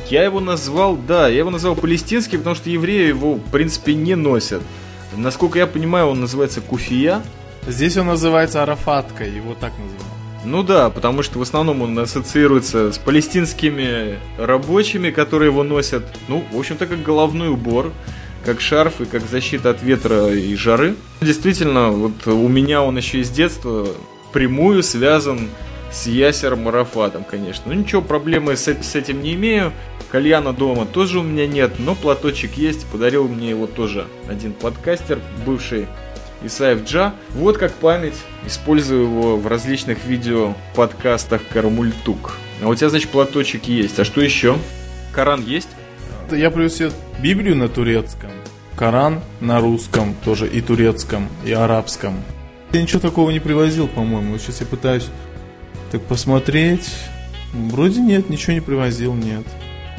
Я 0.10 0.24
его 0.24 0.40
назвал, 0.40 0.96
да, 0.96 1.28
я 1.28 1.40
его 1.40 1.50
назвал 1.50 1.76
палестинский, 1.76 2.38
потому 2.38 2.56
что 2.56 2.70
евреи 2.70 3.08
его, 3.08 3.36
в 3.36 3.52
принципе, 3.52 3.96
не 3.96 4.16
носят. 4.16 4.62
Насколько 5.16 5.60
я 5.60 5.68
понимаю, 5.68 6.08
он 6.08 6.20
называется 6.20 6.62
куфия. 6.62 7.22
Здесь 7.68 7.98
он 7.98 8.08
называется 8.08 8.62
арафаткой, 8.62 9.32
его 9.32 9.56
так 9.56 9.72
называют. 9.72 10.16
Ну 10.46 10.62
да, 10.62 10.92
потому 10.92 11.24
что 11.24 11.40
в 11.40 11.42
основном 11.42 11.82
он 11.82 11.98
ассоциируется 11.98 12.92
с 12.92 13.00
палестинскими 13.00 14.20
рабочими, 14.38 15.10
которые 15.10 15.50
его 15.50 15.64
носят, 15.64 16.04
ну, 16.28 16.44
в 16.52 16.60
общем-то, 16.60 16.86
как 16.86 17.02
головной 17.02 17.50
убор, 17.50 17.92
как 18.46 18.62
шарф 18.62 19.02
и 19.02 19.06
как 19.06 19.24
защита 19.24 19.72
от 19.72 19.82
ветра 19.82 20.30
и 20.30 20.56
жары. 20.56 20.96
Действительно, 21.22 21.90
вот 21.90 22.28
у 22.28 22.48
меня 22.48 22.84
он 22.84 22.98
еще 22.98 23.20
из 23.20 23.30
детства 23.30 23.88
прямую 24.32 24.84
связан 24.84 25.50
с 25.92 26.08
Ясером 26.08 26.68
Арафатом, 26.68 27.24
конечно. 27.24 27.64
Ну 27.68 27.74
ничего, 27.74 28.02
проблемы 28.02 28.56
с, 28.56 28.68
с 28.68 28.96
этим 28.96 29.22
не 29.22 29.34
имею. 29.34 29.72
Кальяна 30.12 30.54
дома 30.54 30.86
тоже 30.86 31.20
у 31.20 31.24
меня 31.24 31.48
нет, 31.48 31.74
но 31.80 31.96
платочек 31.96 32.54
есть. 32.56 32.86
Подарил 32.88 33.28
мне 33.28 33.50
его 33.50 33.66
тоже 33.66 34.08
один 34.30 34.54
подкастер, 34.54 35.20
бывший 35.46 35.88
Исаев 36.44 36.84
Джа. 36.86 37.14
Вот 37.32 37.58
как 37.58 37.74
память. 37.74 38.16
Использую 38.46 39.04
его 39.04 39.38
в 39.38 39.48
различных 39.48 40.06
видео 40.06 40.54
подкастах 40.76 41.42
Кармультук. 41.52 42.38
А 42.62 42.68
у 42.68 42.76
тебя, 42.76 42.90
значит, 42.90 43.10
платочек 43.10 43.66
есть. 43.66 44.00
А 44.00 44.06
что 44.06 44.22
еще? 44.22 44.58
Коран 45.12 45.44
есть? 45.44 45.70
Я 46.32 46.52
привез 46.52 46.76
себе 46.76 46.92
Библию 47.20 47.56
на 47.56 47.70
турецком. 47.70 48.32
Коран 48.76 49.22
на 49.40 49.60
русском 49.60 50.16
тоже 50.24 50.48
и 50.48 50.62
турецком, 50.62 51.30
и 51.46 51.52
арабском. 51.54 52.16
Я 52.74 52.82
ничего 52.82 53.00
такого 53.00 53.32
не 53.32 53.40
привозил, 53.40 53.88
по-моему. 53.88 54.38
Сейчас 54.38 54.62
я 54.62 54.68
пытаюсь 54.68 55.08
так 55.92 56.02
посмотреть. 56.02 56.90
Вроде 57.54 58.02
нет, 58.02 58.30
ничего 58.30 58.54
не 58.54 58.62
привозил, 58.62 59.14
нет. 59.14 59.46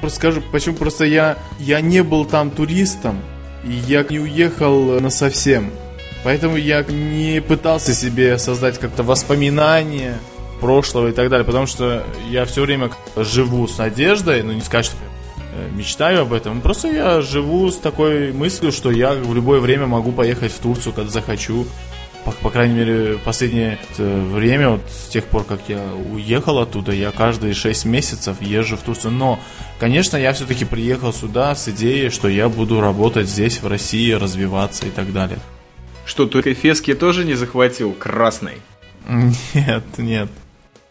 Просто 0.00 0.18
скажу, 0.18 0.42
почему 0.52 0.76
просто 0.76 1.04
я, 1.04 1.38
я 1.58 1.80
не 1.80 2.02
был 2.02 2.26
там 2.26 2.50
туристом, 2.50 3.18
и 3.64 3.72
я 3.72 4.04
не 4.08 4.18
уехал 4.18 5.00
на 5.00 5.08
совсем. 5.08 5.70
Поэтому 6.22 6.56
я 6.56 6.82
не 6.82 7.40
пытался 7.40 7.94
себе 7.94 8.38
создать 8.38 8.78
как-то 8.78 9.02
воспоминания 9.02 10.18
прошлого 10.60 11.08
и 11.08 11.12
так 11.12 11.30
далее, 11.30 11.46
потому 11.46 11.66
что 11.66 12.04
я 12.28 12.44
все 12.44 12.62
время 12.62 12.90
живу 13.16 13.66
с 13.68 13.78
надеждой, 13.78 14.42
ну 14.42 14.52
не 14.52 14.60
сказать, 14.60 14.86
что 14.86 14.96
мечтаю 15.72 16.22
об 16.22 16.32
этом, 16.32 16.60
просто 16.60 16.88
я 16.88 17.20
живу 17.20 17.70
с 17.70 17.76
такой 17.76 18.32
мыслью, 18.32 18.72
что 18.72 18.90
я 18.90 19.12
в 19.12 19.34
любое 19.34 19.60
время 19.60 19.86
могу 19.86 20.12
поехать 20.12 20.52
в 20.52 20.58
Турцию, 20.58 20.92
когда 20.92 21.10
захочу. 21.10 21.66
По, 22.24 22.32
по 22.32 22.50
крайней 22.50 22.74
мере, 22.74 23.18
последнее 23.24 23.78
э, 23.98 24.24
время, 24.32 24.70
вот 24.70 24.80
с 24.90 25.08
тех 25.08 25.24
пор, 25.26 25.44
как 25.44 25.60
я 25.68 25.80
уехал 26.12 26.58
оттуда, 26.58 26.90
я 26.90 27.12
каждые 27.12 27.54
6 27.54 27.84
месяцев 27.84 28.42
езжу 28.42 28.76
в 28.76 28.80
Турцию. 28.80 29.12
Но, 29.12 29.38
конечно, 29.78 30.16
я 30.16 30.32
все-таки 30.32 30.64
приехал 30.64 31.12
сюда 31.12 31.54
с 31.54 31.68
идеей, 31.68 32.10
что 32.10 32.26
я 32.26 32.48
буду 32.48 32.80
работать 32.80 33.28
здесь, 33.28 33.62
в 33.62 33.68
России, 33.68 34.10
развиваться 34.10 34.86
и 34.86 34.90
так 34.90 35.12
далее. 35.12 35.38
Что, 36.04 36.26
только 36.26 36.52
Фески 36.52 36.94
тоже 36.94 37.24
не 37.24 37.34
захватил 37.34 37.92
красный? 37.92 38.56
Нет, 39.54 39.84
нет. 39.98 40.28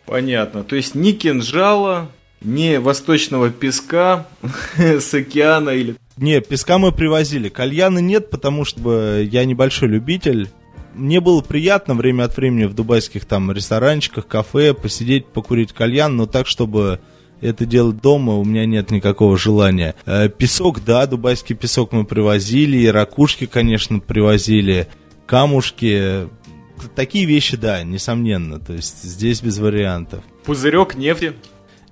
Понятно. 0.05 0.63
То 0.63 0.75
есть 0.75 0.95
ни 0.95 1.11
кинжала, 1.11 2.09
ни 2.41 2.77
восточного 2.77 3.49
песка 3.49 4.27
с 4.77 5.13
океана 5.13 5.71
или... 5.71 5.95
Не, 6.17 6.39
песка 6.41 6.77
мы 6.77 6.91
привозили. 6.91 7.49
Кальяна 7.49 7.99
нет, 7.99 8.29
потому 8.29 8.63
что 8.63 9.19
я 9.19 9.43
небольшой 9.45 9.89
любитель. 9.89 10.49
Мне 10.93 11.19
было 11.19 11.41
приятно 11.41 11.93
время 11.93 12.23
от 12.23 12.37
времени 12.37 12.65
в 12.65 12.73
дубайских 12.73 13.25
там 13.25 13.51
ресторанчиках, 13.51 14.27
кафе 14.27 14.73
посидеть, 14.73 15.25
покурить 15.25 15.73
кальян, 15.73 16.15
но 16.15 16.25
так, 16.25 16.47
чтобы 16.47 17.01
это 17.41 17.65
делать 17.65 18.01
дома, 18.01 18.35
у 18.35 18.45
меня 18.45 18.65
нет 18.65 18.91
никакого 18.91 19.37
желания. 19.37 19.95
Э, 20.05 20.29
песок, 20.29 20.83
да, 20.85 21.05
дубайский 21.05 21.55
песок 21.55 21.91
мы 21.91 22.05
привозили, 22.05 22.77
и 22.77 22.87
ракушки, 22.87 23.45
конечно, 23.45 23.99
привозили, 23.99 24.87
камушки, 25.25 26.29
такие 26.95 27.25
вещи, 27.25 27.57
да, 27.57 27.83
несомненно. 27.83 28.59
То 28.59 28.73
есть 28.73 29.03
здесь 29.03 29.41
без 29.41 29.57
вариантов. 29.57 30.23
Пузырек 30.45 30.95
нефти. 30.95 31.33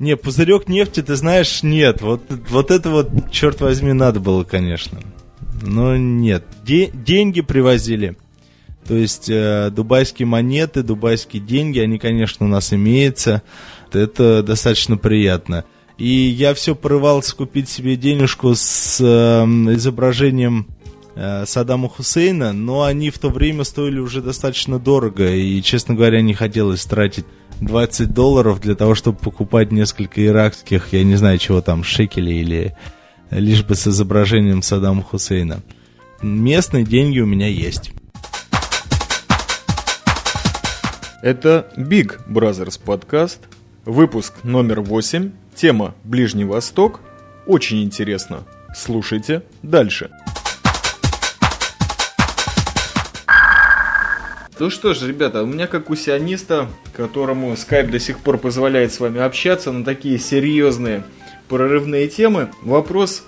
Не, 0.03 0.17
пузырек 0.17 0.67
нефти, 0.67 1.01
ты 1.01 1.15
знаешь, 1.15 1.63
нет. 1.63 2.01
Вот, 2.01 2.23
вот 2.49 2.71
это 2.71 2.89
вот, 2.89 3.09
черт 3.31 3.61
возьми, 3.61 3.93
надо 3.93 4.19
было, 4.19 4.43
конечно. 4.43 4.99
Но 5.61 5.95
нет. 5.95 6.43
Де- 6.65 6.91
деньги 6.93 7.39
привозили. 7.39 8.17
То 8.85 8.95
есть 8.95 9.29
э, 9.29 9.69
дубайские 9.71 10.25
монеты, 10.25 10.83
дубайские 10.83 11.41
деньги, 11.41 11.79
они, 11.79 11.99
конечно, 11.99 12.45
у 12.45 12.49
нас 12.49 12.73
имеются. 12.73 13.43
Это 13.93 14.43
достаточно 14.43 14.97
приятно. 14.97 15.63
И 15.97 16.09
я 16.09 16.53
все 16.53 16.75
порывался 16.75 17.33
купить 17.33 17.69
себе 17.69 17.95
денежку 17.95 18.55
с 18.55 18.99
э, 18.99 19.05
изображением 19.73 20.67
Э, 21.15 21.45
Саддама 21.45 21.89
Хусейна, 21.89 22.53
но 22.53 22.83
они 22.83 23.11
в 23.11 23.19
то 23.19 23.29
время 23.29 23.63
стоили 23.63 23.99
уже 23.99 24.21
достаточно 24.21 24.79
дорого, 24.79 25.31
и, 25.31 25.61
честно 25.61 25.93
говоря, 25.93 26.21
не 26.21 26.33
хотелось 26.33 26.85
тратить 26.85 27.25
20 27.65 28.13
долларов 28.13 28.59
для 28.61 28.75
того, 28.75 28.95
чтобы 28.95 29.17
покупать 29.17 29.71
несколько 29.71 30.25
иракских, 30.25 30.93
я 30.93 31.03
не 31.03 31.15
знаю, 31.15 31.37
чего 31.37 31.61
там, 31.61 31.83
шекелей 31.83 32.41
или 32.41 32.75
лишь 33.31 33.63
бы 33.63 33.75
с 33.75 33.87
изображением 33.87 34.61
Саддама 34.61 35.03
Хусейна. 35.03 35.61
Местные 36.21 36.83
деньги 36.83 37.19
у 37.19 37.25
меня 37.25 37.47
есть. 37.47 37.91
Это 41.21 41.71
Big 41.77 42.19
Brothers 42.27 42.79
подкаст, 42.83 43.39
выпуск 43.85 44.43
номер 44.43 44.81
8, 44.81 45.31
тема 45.55 45.95
Ближний 46.03 46.45
Восток. 46.45 46.99
Очень 47.45 47.83
интересно. 47.83 48.43
Слушайте 48.75 49.43
дальше. 49.61 50.09
Ну 54.59 54.69
что 54.69 54.93
ж, 54.93 55.01
ребята, 55.07 55.41
у 55.41 55.47
меня 55.47 55.65
как 55.65 55.89
у 55.89 55.95
сиониста, 55.95 56.69
которому 56.95 57.57
скайп 57.57 57.89
до 57.89 57.99
сих 57.99 58.19
пор 58.19 58.37
позволяет 58.37 58.93
с 58.93 58.99
вами 58.99 59.19
общаться 59.19 59.71
на 59.71 59.83
такие 59.83 60.19
серьезные 60.19 61.03
прорывные 61.49 62.07
темы, 62.07 62.49
вопрос. 62.61 63.23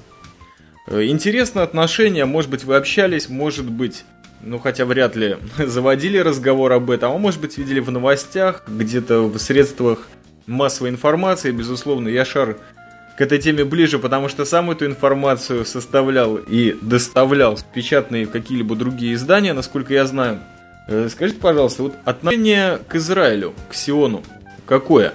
Э, 0.88 1.04
интересно 1.06 1.64
отношения, 1.64 2.26
может 2.26 2.52
быть 2.52 2.64
вы 2.64 2.76
общались, 2.76 3.28
может 3.28 3.70
быть, 3.70 4.04
ну 4.42 4.60
хотя 4.60 4.86
вряд 4.86 5.16
ли 5.16 5.38
заводили 5.58 6.20
разговор 6.20 6.72
об 6.74 6.92
этом, 6.92 7.12
а 7.12 7.18
может 7.18 7.42
быть 7.42 7.58
видели 7.58 7.80
в 7.80 7.90
новостях, 7.90 8.64
где-то 8.68 9.24
в 9.24 9.38
средствах 9.40 10.08
массовой 10.46 10.90
информации, 10.90 11.50
безусловно, 11.50 12.08
я 12.08 12.24
шар 12.24 12.58
к 13.18 13.22
этой 13.22 13.40
теме 13.40 13.66
ближе, 13.66 13.98
потому 13.98 14.30
что 14.30 14.46
сам 14.46 14.70
эту 14.70 14.86
информацию 14.86 15.66
составлял 15.66 16.36
и 16.36 16.76
доставлял 16.82 17.56
в 17.56 17.64
печатные 17.64 18.28
какие-либо 18.28 18.76
другие 18.76 19.16
издания, 19.16 19.54
насколько 19.54 19.94
я 19.94 20.06
знаю. 20.06 20.40
Э, 20.88 21.10
скажите, 21.12 21.40
пожалуйста, 21.40 21.84
вот 21.84 21.96
отношение 22.06 22.80
к 22.88 22.96
Израилю, 22.96 23.54
к 23.70 23.74
Сиону, 23.74 24.24
какое? 24.66 25.14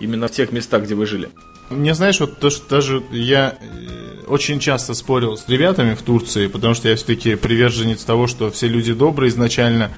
Именно 0.00 0.28
в 0.28 0.30
тех 0.30 0.52
местах, 0.52 0.84
где 0.84 0.94
вы 0.94 1.06
жили? 1.06 1.30
Мне, 1.70 1.94
знаешь, 1.94 2.20
вот 2.20 2.38
то, 2.38 2.50
что 2.50 2.68
даже 2.68 3.02
я 3.10 3.56
э, 3.60 4.24
очень 4.26 4.60
часто 4.60 4.94
спорил 4.94 5.36
с 5.36 5.48
ребятами 5.48 5.94
в 5.94 6.02
Турции, 6.02 6.46
потому 6.46 6.74
что 6.74 6.88
я 6.88 6.96
все-таки 6.96 7.34
приверженец 7.34 8.04
того, 8.04 8.26
что 8.26 8.50
все 8.50 8.68
люди 8.68 8.92
добрые 8.92 9.30
изначально, 9.30 9.90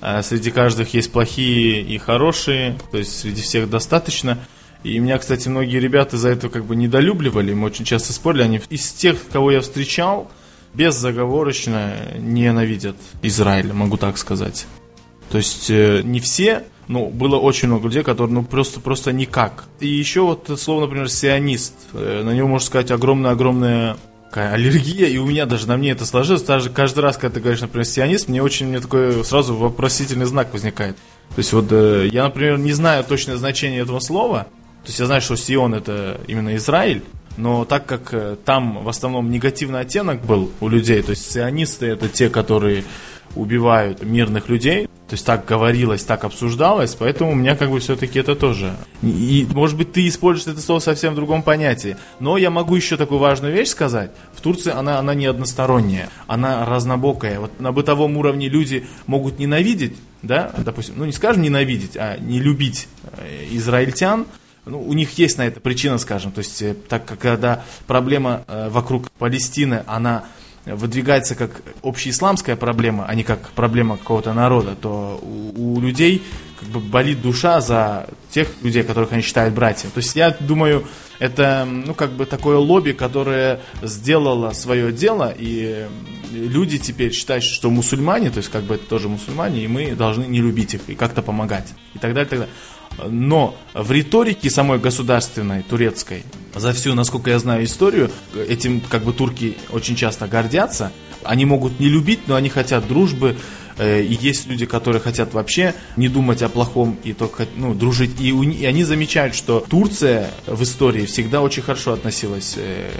а 0.00 0.22
среди 0.22 0.50
каждых 0.50 0.92
есть 0.94 1.12
плохие 1.12 1.82
и 1.82 1.98
хорошие, 1.98 2.78
то 2.90 2.98
есть 2.98 3.18
среди 3.18 3.42
всех 3.42 3.70
достаточно. 3.70 4.38
И 4.84 4.98
меня, 4.98 5.18
кстати, 5.18 5.48
многие 5.48 5.80
ребята 5.80 6.16
за 6.16 6.28
это 6.28 6.48
как 6.48 6.64
бы 6.64 6.76
недолюбливали, 6.76 7.52
мы 7.52 7.66
очень 7.66 7.84
часто 7.84 8.12
спорили. 8.12 8.42
Они 8.42 8.60
из 8.70 8.92
тех, 8.92 9.16
кого 9.32 9.50
я 9.50 9.60
встречал, 9.60 10.30
беззаговорочно 10.78 11.92
ненавидят 12.18 12.96
Израиль, 13.22 13.72
могу 13.72 13.96
так 13.96 14.16
сказать. 14.16 14.66
То 15.28 15.38
есть 15.38 15.68
э, 15.68 16.02
не 16.04 16.20
все, 16.20 16.64
но 16.86 17.06
было 17.06 17.36
очень 17.36 17.68
много 17.68 17.88
людей, 17.88 18.04
которые 18.04 18.32
ну 18.32 18.44
просто 18.44 18.80
просто 18.80 19.12
никак. 19.12 19.64
И 19.80 19.88
еще 19.88 20.22
вот 20.22 20.48
слово, 20.58 20.82
например, 20.82 21.10
сионист, 21.10 21.74
э, 21.92 22.22
на 22.24 22.30
него 22.30 22.46
можно 22.48 22.64
сказать 22.64 22.92
огромная-огромная 22.92 23.96
аллергия, 24.32 25.08
и 25.08 25.18
у 25.18 25.26
меня 25.26 25.46
даже 25.46 25.66
на 25.66 25.76
мне 25.76 25.90
это 25.90 26.06
сложилось. 26.06 26.42
Даже 26.42 26.70
каждый 26.70 27.00
раз, 27.00 27.16
когда 27.16 27.34
ты 27.34 27.40
говоришь, 27.40 27.60
например, 27.60 27.84
сионист, 27.84 28.28
мне 28.28 28.40
очень 28.40 28.68
мне 28.68 28.78
такой 28.78 29.24
сразу 29.24 29.56
вопросительный 29.56 30.26
знак 30.26 30.52
возникает. 30.52 30.96
То 31.34 31.38
есть 31.38 31.52
вот 31.52 31.66
э, 31.72 32.08
я, 32.12 32.24
например, 32.24 32.56
не 32.58 32.72
знаю 32.72 33.02
точное 33.02 33.36
значение 33.36 33.80
этого 33.80 33.98
слова. 33.98 34.46
То 34.84 34.90
есть 34.90 35.00
я 35.00 35.06
знаю, 35.06 35.20
что 35.22 35.36
Сион 35.36 35.74
это 35.74 36.20
именно 36.28 36.54
Израиль, 36.56 37.02
но 37.38 37.64
так 37.64 37.86
как 37.86 38.12
э, 38.12 38.36
там 38.44 38.82
в 38.82 38.88
основном 38.88 39.30
негативный 39.30 39.80
оттенок 39.80 40.20
был 40.24 40.50
у 40.60 40.68
людей, 40.68 41.00
то 41.02 41.10
есть 41.10 41.30
сионисты 41.30 41.86
это 41.86 42.08
те, 42.08 42.28
которые 42.28 42.84
убивают 43.36 44.02
мирных 44.02 44.48
людей, 44.48 44.86
то 45.08 45.14
есть 45.14 45.24
так 45.24 45.44
говорилось, 45.46 46.02
так 46.04 46.24
обсуждалось, 46.24 46.94
поэтому 46.94 47.30
у 47.30 47.34
меня 47.34 47.56
как 47.56 47.70
бы 47.70 47.78
все-таки 47.78 48.18
это 48.18 48.34
тоже. 48.34 48.74
И, 49.02 49.46
может 49.54 49.76
быть, 49.76 49.92
ты 49.92 50.06
используешь 50.06 50.52
это 50.52 50.60
слово 50.60 50.80
совсем 50.80 51.12
в 51.12 51.16
другом 51.16 51.42
понятии. 51.42 51.96
Но 52.20 52.36
я 52.36 52.50
могу 52.50 52.74
еще 52.74 52.96
такую 52.96 53.18
важную 53.18 53.54
вещь 53.54 53.68
сказать. 53.68 54.10
В 54.34 54.40
Турции 54.40 54.70
она, 54.70 54.98
она 54.98 55.14
не 55.14 55.26
односторонняя, 55.26 56.10
она 56.26 56.66
разнобокая. 56.66 57.40
Вот 57.40 57.58
на 57.60 57.72
бытовом 57.72 58.16
уровне 58.16 58.48
люди 58.48 58.86
могут 59.06 59.38
ненавидеть, 59.38 59.96
да, 60.22 60.52
допустим, 60.58 60.94
ну 60.98 61.04
не 61.04 61.12
скажем 61.12 61.42
ненавидеть, 61.42 61.96
а 61.96 62.18
не 62.18 62.40
любить 62.40 62.88
э, 63.16 63.46
израильтян, 63.52 64.26
ну, 64.68 64.80
у 64.80 64.92
них 64.92 65.18
есть 65.18 65.38
на 65.38 65.46
это 65.46 65.60
причина, 65.60 65.98
скажем, 65.98 66.32
то 66.32 66.40
есть, 66.40 66.62
э, 66.62 66.74
так 66.74 67.04
как 67.04 67.18
когда 67.18 67.64
проблема 67.86 68.44
э, 68.46 68.68
вокруг 68.68 69.10
Палестины, 69.12 69.82
она 69.86 70.24
выдвигается 70.64 71.34
как 71.34 71.62
общеисламская 71.82 72.56
проблема, 72.56 73.06
а 73.06 73.14
не 73.14 73.24
как 73.24 73.50
проблема 73.50 73.96
какого-то 73.96 74.32
народа, 74.32 74.74
то 74.80 75.18
у, 75.22 75.76
у 75.76 75.80
людей 75.80 76.22
как 76.60 76.68
бы 76.68 76.80
болит 76.80 77.22
душа 77.22 77.60
за 77.60 78.06
тех 78.30 78.48
людей, 78.62 78.82
которых 78.82 79.12
они 79.12 79.22
считают 79.22 79.54
братьями. 79.54 79.92
То 79.92 79.98
есть 79.98 80.14
я 80.16 80.36
думаю, 80.40 80.84
это 81.18 81.66
ну 81.66 81.94
как 81.94 82.12
бы 82.12 82.26
такое 82.26 82.56
лобби, 82.58 82.92
которое 82.92 83.60
сделало 83.82 84.52
свое 84.52 84.92
дело, 84.92 85.32
и 85.36 85.86
люди 86.32 86.78
теперь 86.78 87.12
считают, 87.12 87.44
что 87.44 87.70
мусульмане, 87.70 88.30
то 88.30 88.38
есть 88.38 88.50
как 88.50 88.64
бы 88.64 88.74
это 88.74 88.84
тоже 88.84 89.08
мусульмане, 89.08 89.64
и 89.64 89.68
мы 89.68 89.94
должны 89.94 90.24
не 90.24 90.40
любить 90.40 90.74
их 90.74 90.82
и 90.88 90.94
как-то 90.94 91.22
помогать 91.22 91.72
и 91.94 91.98
так 91.98 92.12
далее, 92.12 92.26
и 92.26 92.30
так 92.30 92.38
далее. 92.40 92.54
Но 93.06 93.56
в 93.74 93.92
риторике 93.92 94.50
самой 94.50 94.78
государственной, 94.78 95.62
турецкой, 95.62 96.24
за 96.54 96.72
всю, 96.72 96.94
насколько 96.94 97.30
я 97.30 97.38
знаю, 97.38 97.64
историю, 97.64 98.10
этим 98.34 98.80
как 98.80 99.04
бы 99.04 99.12
турки 99.12 99.56
очень 99.70 99.96
часто 99.96 100.26
гордятся. 100.26 100.92
Они 101.24 101.44
могут 101.44 101.80
не 101.80 101.88
любить, 101.88 102.20
но 102.26 102.36
они 102.36 102.48
хотят 102.48 102.86
дружбы, 102.86 103.36
э, 103.76 104.02
и 104.02 104.14
есть 104.14 104.46
люди, 104.46 104.66
которые 104.66 105.00
хотят 105.00 105.34
вообще 105.34 105.74
не 105.96 106.08
думать 106.08 106.42
о 106.42 106.48
плохом 106.48 106.96
и 107.04 107.12
только 107.12 107.46
ну, 107.56 107.74
дружить. 107.74 108.20
И, 108.20 108.32
у, 108.32 108.42
и 108.42 108.64
они 108.64 108.84
замечают, 108.84 109.34
что 109.34 109.64
Турция 109.68 110.30
в 110.46 110.62
истории 110.62 111.06
всегда 111.06 111.42
очень 111.42 111.62
хорошо 111.62 111.92
относилась 111.92 112.54
э, 112.56 112.90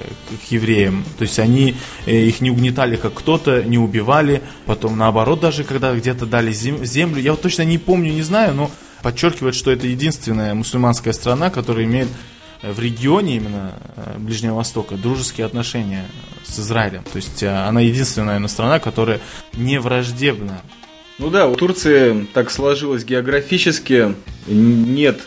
к 0.49 0.51
евреям. 0.51 1.05
То 1.16 1.22
есть 1.22 1.39
они 1.39 1.76
э, 2.07 2.12
их 2.12 2.41
не 2.41 2.51
угнетали, 2.51 2.97
как 2.97 3.14
кто-то, 3.14 3.62
не 3.62 3.78
убивали. 3.78 4.43
Потом 4.66 4.99
наоборот, 4.99 5.41
даже 5.41 5.64
когда 5.64 5.95
где-то 5.95 6.26
дали 6.26 6.53
зем, 6.53 6.84
землю. 6.84 7.22
Я 7.22 7.32
вот 7.32 7.43
точно 7.43 7.62
не 7.62 7.78
помню, 7.78 8.12
не 8.12 8.22
знаю, 8.22 8.55
но 8.55 8.70
подчеркивает, 9.03 9.55
что 9.55 9.70
это 9.70 9.86
единственная 9.86 10.55
мусульманская 10.55 11.12
страна, 11.12 11.51
которая 11.51 11.84
имеет 11.84 12.09
в 12.62 12.80
регионе 12.80 13.36
именно 13.36 13.72
э, 13.96 14.18
Ближнего 14.18 14.57
Востока 14.57 14.96
дружеские 14.96 15.46
отношения 15.46 16.07
с 16.44 16.59
Израилем. 16.59 17.05
То 17.05 17.16
есть 17.16 17.42
э, 17.42 17.49
она 17.49 17.80
единственная, 17.80 18.26
наверное, 18.26 18.49
страна, 18.49 18.78
которая 18.78 19.20
не 19.55 19.78
враждебна. 19.78 20.61
Ну 21.18 21.30
да, 21.30 21.49
у 21.49 21.55
Турции 21.55 22.26
так 22.32 22.51
сложилось 22.51 23.05
географически, 23.05 24.14
нет 24.46 25.20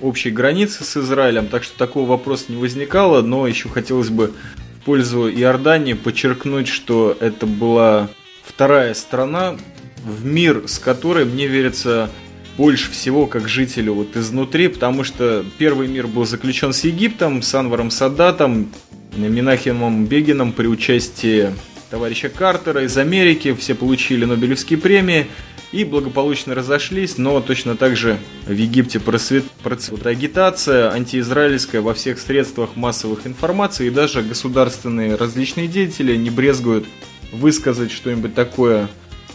общей 0.00 0.30
границы 0.30 0.84
с 0.84 0.96
Израилем, 0.96 1.48
так 1.48 1.62
что 1.64 1.76
такого 1.78 2.08
вопроса 2.08 2.46
не 2.48 2.56
возникало, 2.56 3.22
но 3.22 3.46
еще 3.46 3.68
хотелось 3.68 4.08
бы 4.08 4.32
в 4.80 4.84
пользу 4.84 5.28
Иордании 5.28 5.94
подчеркнуть, 5.94 6.68
что 6.68 7.16
это 7.18 7.46
была 7.46 8.08
вторая 8.44 8.94
страна 8.94 9.56
в 10.04 10.24
мир, 10.24 10.64
с 10.66 10.78
которой 10.78 11.24
мне 11.24 11.46
верится 11.46 12.10
больше 12.56 12.90
всего 12.90 13.26
как 13.26 13.48
жителю 13.48 13.94
вот 13.94 14.16
изнутри, 14.16 14.68
потому 14.68 15.04
что 15.04 15.44
первый 15.58 15.88
мир 15.88 16.06
был 16.06 16.24
заключен 16.24 16.72
с 16.72 16.84
Египтом, 16.84 17.42
с 17.42 17.54
Анваром 17.54 17.90
Садатом, 17.90 18.70
Минахимом 19.16 20.06
Бегином 20.06 20.52
при 20.52 20.66
участии 20.66 21.52
товарища 21.90 22.30
Картера 22.30 22.84
из 22.84 22.96
Америки, 22.96 23.54
все 23.54 23.74
получили 23.74 24.24
Нобелевские 24.24 24.78
премии 24.78 25.26
и 25.72 25.84
благополучно 25.84 26.54
разошлись, 26.54 27.18
но 27.18 27.40
точно 27.40 27.76
так 27.76 27.96
же 27.96 28.18
в 28.46 28.52
Египте 28.52 29.00
процвет, 29.00 29.44
процвет 29.62 30.06
агитация 30.06 30.90
антиизраильская 30.90 31.80
во 31.80 31.94
всех 31.94 32.18
средствах 32.18 32.76
массовых 32.76 33.26
информации, 33.26 33.88
и 33.88 33.90
даже 33.90 34.22
государственные 34.22 35.16
различные 35.16 35.68
деятели 35.68 36.14
не 36.16 36.30
брезгуют 36.30 36.86
высказать 37.32 37.90
что-нибудь 37.90 38.34
такое 38.34 38.88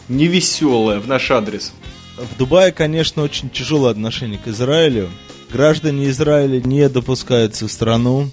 невеселое 0.10 1.00
в 1.00 1.08
наш 1.08 1.30
адрес. 1.32 1.74
В 2.18 2.38
Дубае, 2.38 2.72
конечно, 2.72 3.22
очень 3.22 3.50
тяжелое 3.50 3.92
отношение 3.92 4.40
к 4.40 4.48
Израилю. 4.48 5.10
Граждане 5.52 6.10
Израиля 6.10 6.60
не 6.60 6.90
допускаются 6.90 7.68
в 7.68 7.72
страну. 7.72 8.30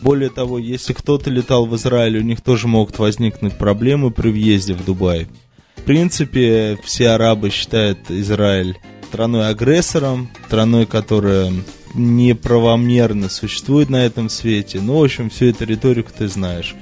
Более 0.00 0.30
того, 0.30 0.58
если 0.58 0.92
кто-то 0.92 1.30
летал 1.30 1.66
в 1.66 1.76
Израиль, 1.76 2.18
у 2.18 2.22
них 2.22 2.40
тоже 2.40 2.66
могут 2.66 2.98
возникнуть 2.98 3.56
проблемы 3.58 4.10
при 4.10 4.30
въезде 4.30 4.74
в 4.74 4.84
Дубай. 4.84 5.28
В 5.76 5.82
принципе, 5.82 6.78
все 6.82 7.10
арабы 7.10 7.50
считают 7.50 8.10
Израиль 8.10 8.78
страной-агрессором, 9.08 10.30
страной, 10.46 10.86
которая 10.86 11.52
неправомерно 11.94 13.28
существует 13.28 13.88
на 13.88 14.04
этом 14.04 14.28
свете. 14.28 14.80
Ну, 14.80 14.98
в 14.98 15.04
общем, 15.04 15.30
всю 15.30 15.46
эту 15.46 15.64
риторику 15.64 16.10
ты 16.16 16.28
знаешь. 16.28 16.74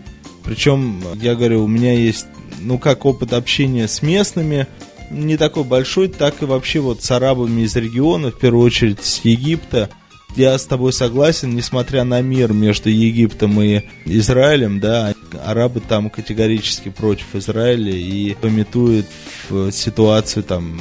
Причем, 0.42 1.02
я 1.20 1.34
говорю, 1.34 1.64
у 1.64 1.68
меня 1.68 1.94
есть, 1.94 2.26
ну, 2.60 2.78
как 2.78 3.04
опыт 3.04 3.32
общения 3.32 3.88
с 3.88 4.02
местными, 4.02 4.66
не 5.10 5.36
такой 5.36 5.64
большой, 5.64 6.08
так 6.08 6.42
и 6.42 6.44
вообще 6.44 6.80
вот 6.80 7.02
с 7.02 7.10
арабами 7.10 7.62
из 7.62 7.74
региона, 7.76 8.30
в 8.30 8.38
первую 8.38 8.64
очередь 8.64 9.02
с 9.02 9.24
Египта. 9.24 9.90
Я 10.36 10.58
с 10.58 10.66
тобой 10.66 10.92
согласен, 10.92 11.54
несмотря 11.54 12.02
на 12.02 12.20
мир 12.20 12.52
между 12.52 12.88
Египтом 12.88 13.60
и 13.62 13.82
Израилем, 14.04 14.80
да, 14.80 15.14
арабы 15.44 15.80
там 15.80 16.10
категорически 16.10 16.88
против 16.88 17.34
Израиля 17.34 17.92
и 17.92 18.34
пометуют 18.34 19.06
в 19.48 19.70
ситуацию 19.70 20.42
там, 20.42 20.80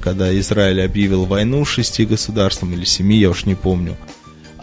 когда 0.00 0.36
Израиль 0.38 0.82
объявил 0.82 1.26
войну 1.26 1.66
шести 1.66 2.06
государствам 2.06 2.72
или 2.72 2.84
семи, 2.84 3.18
я 3.18 3.28
уж 3.28 3.44
не 3.44 3.54
помню. 3.54 3.96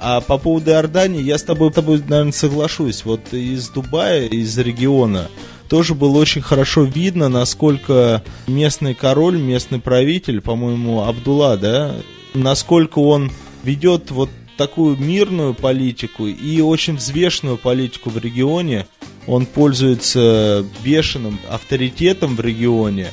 А 0.03 0.19
по 0.19 0.39
поводу 0.39 0.71
Иордании, 0.71 1.21
я 1.21 1.37
с 1.37 1.43
тобой, 1.43 1.69
с 1.69 1.75
тобой, 1.75 2.01
наверное, 2.07 2.31
соглашусь. 2.31 3.05
Вот 3.05 3.33
из 3.33 3.69
Дубая, 3.69 4.25
из 4.25 4.57
региона, 4.57 5.29
тоже 5.71 5.95
было 5.95 6.17
очень 6.17 6.41
хорошо 6.41 6.83
видно, 6.83 7.29
насколько 7.29 8.21
местный 8.45 8.93
король, 8.93 9.37
местный 9.37 9.79
правитель, 9.79 10.41
по-моему, 10.41 11.03
Абдулла, 11.03 11.55
да, 11.55 11.95
насколько 12.33 12.99
он 12.99 13.31
ведет 13.63 14.11
вот 14.11 14.29
такую 14.57 14.97
мирную 14.97 15.53
политику 15.53 16.27
и 16.27 16.59
очень 16.59 16.97
взвешенную 16.97 17.57
политику 17.57 18.09
в 18.09 18.17
регионе. 18.17 18.85
Он 19.27 19.45
пользуется 19.45 20.65
бешеным 20.83 21.39
авторитетом 21.49 22.35
в 22.35 22.41
регионе. 22.41 23.07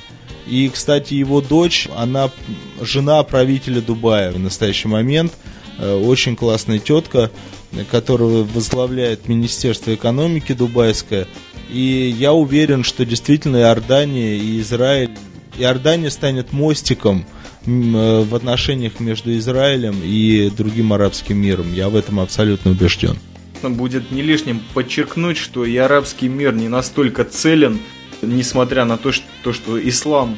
И, 0.49 0.69
кстати, 0.69 1.15
его 1.15 1.41
дочь, 1.41 1.89
она 1.97 2.29
жена 2.81 3.23
правителя 3.23 3.81
Дубая 3.81 4.33
в 4.33 4.39
настоящий 4.41 4.89
момент. 4.89 5.33
Э, 5.79 5.95
очень 5.95 6.35
классная 6.35 6.81
тетка, 6.81 7.31
которая 7.93 8.43
возглавляет 8.43 9.29
Министерство 9.29 9.95
экономики 9.95 10.55
дубайское. 10.55 11.29
И 11.71 12.15
я 12.19 12.33
уверен, 12.33 12.85
что 12.85 13.05
действительно 13.05 13.59
Иордания 13.59 14.37
и 14.37 14.61
Израиль... 14.61 15.11
Иордания 15.59 16.11
станет 16.11 16.53
мостиком 16.53 17.27
э, 17.67 17.71
в 17.71 18.35
отношениях 18.35 19.01
между 19.01 19.37
Израилем 19.37 19.97
и 20.03 20.51
другим 20.51 20.93
арабским 20.93 21.37
миром. 21.37 21.73
Я 21.73 21.89
в 21.89 21.97
этом 21.97 22.21
абсолютно 22.21 22.71
убежден. 22.71 23.19
Будет 23.63 24.13
не 24.13 24.23
лишним 24.23 24.63
подчеркнуть, 24.73 25.37
что 25.37 25.65
и 25.65 25.77
арабский 25.77 26.29
мир 26.29 26.55
не 26.55 26.69
настолько 26.69 27.25
целен, 27.25 27.81
несмотря 28.23 28.85
на 28.85 28.97
то, 28.97 29.11
что, 29.11 29.25
то, 29.43 29.53
что 29.53 29.89
ислам 29.89 30.37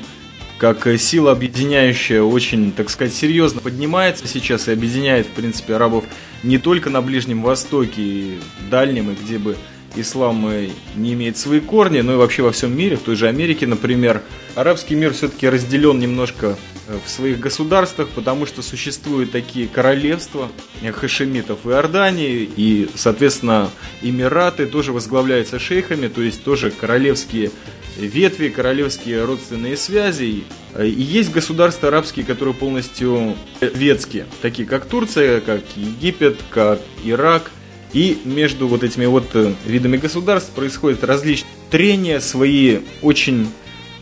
как 0.61 0.87
сила 0.99 1.33
объединяющая 1.33 2.23
очень, 2.23 2.71
так 2.73 2.91
сказать, 2.91 3.15
серьезно 3.15 3.63
поднимается 3.63 4.29
сейчас 4.29 4.69
и 4.69 4.73
объединяет, 4.73 5.27
в 5.27 5.31
принципе, 5.31 5.75
арабов 5.75 6.05
не 6.43 6.59
только 6.59 6.91
на 6.91 7.01
Ближнем 7.01 7.43
Востоке 7.43 8.03
и 8.03 8.39
Дальнем, 8.71 9.11
и 9.11 9.15
где 9.15 9.39
бы 9.39 9.57
ислам 9.97 10.51
не 10.97 11.13
имеет 11.15 11.37
свои 11.37 11.61
корни, 11.61 12.01
но 12.01 12.15
и 12.15 12.17
вообще 12.17 12.43
во 12.43 12.53
всем 12.53 12.77
мире, 12.77 12.97
в 12.97 13.03
той 13.03 13.17
же 13.17 13.29
Америке, 13.29 13.67
например, 13.67 14.23
арабский 14.55 14.95
мир 14.95 15.13
все-таки 15.13 15.49
разделен 15.49 15.99
немножко 15.99 16.57
э, 16.87 16.99
в 17.05 17.09
своих 17.11 17.41
государствах, 17.41 18.09
потому 18.11 18.47
что 18.47 18.63
существуют 18.63 19.33
такие 19.33 19.69
королевства 19.69 20.49
хашемитов 20.93 21.67
и 21.67 21.71
Иордании, 21.71 22.49
и, 22.57 22.89
соответственно, 22.95 23.71
Эмираты 24.03 24.67
тоже 24.67 24.93
возглавляются 24.93 25.59
шейхами, 25.59 26.09
то 26.09 26.23
есть 26.23 26.45
тоже 26.45 26.71
королевские 26.71 27.51
ветви, 27.97 28.49
королевские 28.49 29.25
родственные 29.25 29.77
связи. 29.77 30.45
И 30.79 30.89
есть 30.89 31.33
государства 31.33 31.89
арабские, 31.89 32.25
которые 32.25 32.55
полностью 32.55 33.37
ветские, 33.61 34.27
такие 34.41 34.67
как 34.67 34.87
Турция, 34.87 35.41
как 35.41 35.63
Египет, 35.77 36.39
как 36.51 36.81
Ирак– 37.05 37.51
и 37.93 38.19
между 38.25 38.69
вот 38.69 38.85
этими 38.85 39.07
вот 39.07 39.25
э, 39.35 39.53
видами 39.67 39.97
государств 39.97 40.51
происходят 40.51 41.05
различные 41.05 41.53
трения, 41.71 42.21
свои 42.21 42.79
очень 43.03 43.49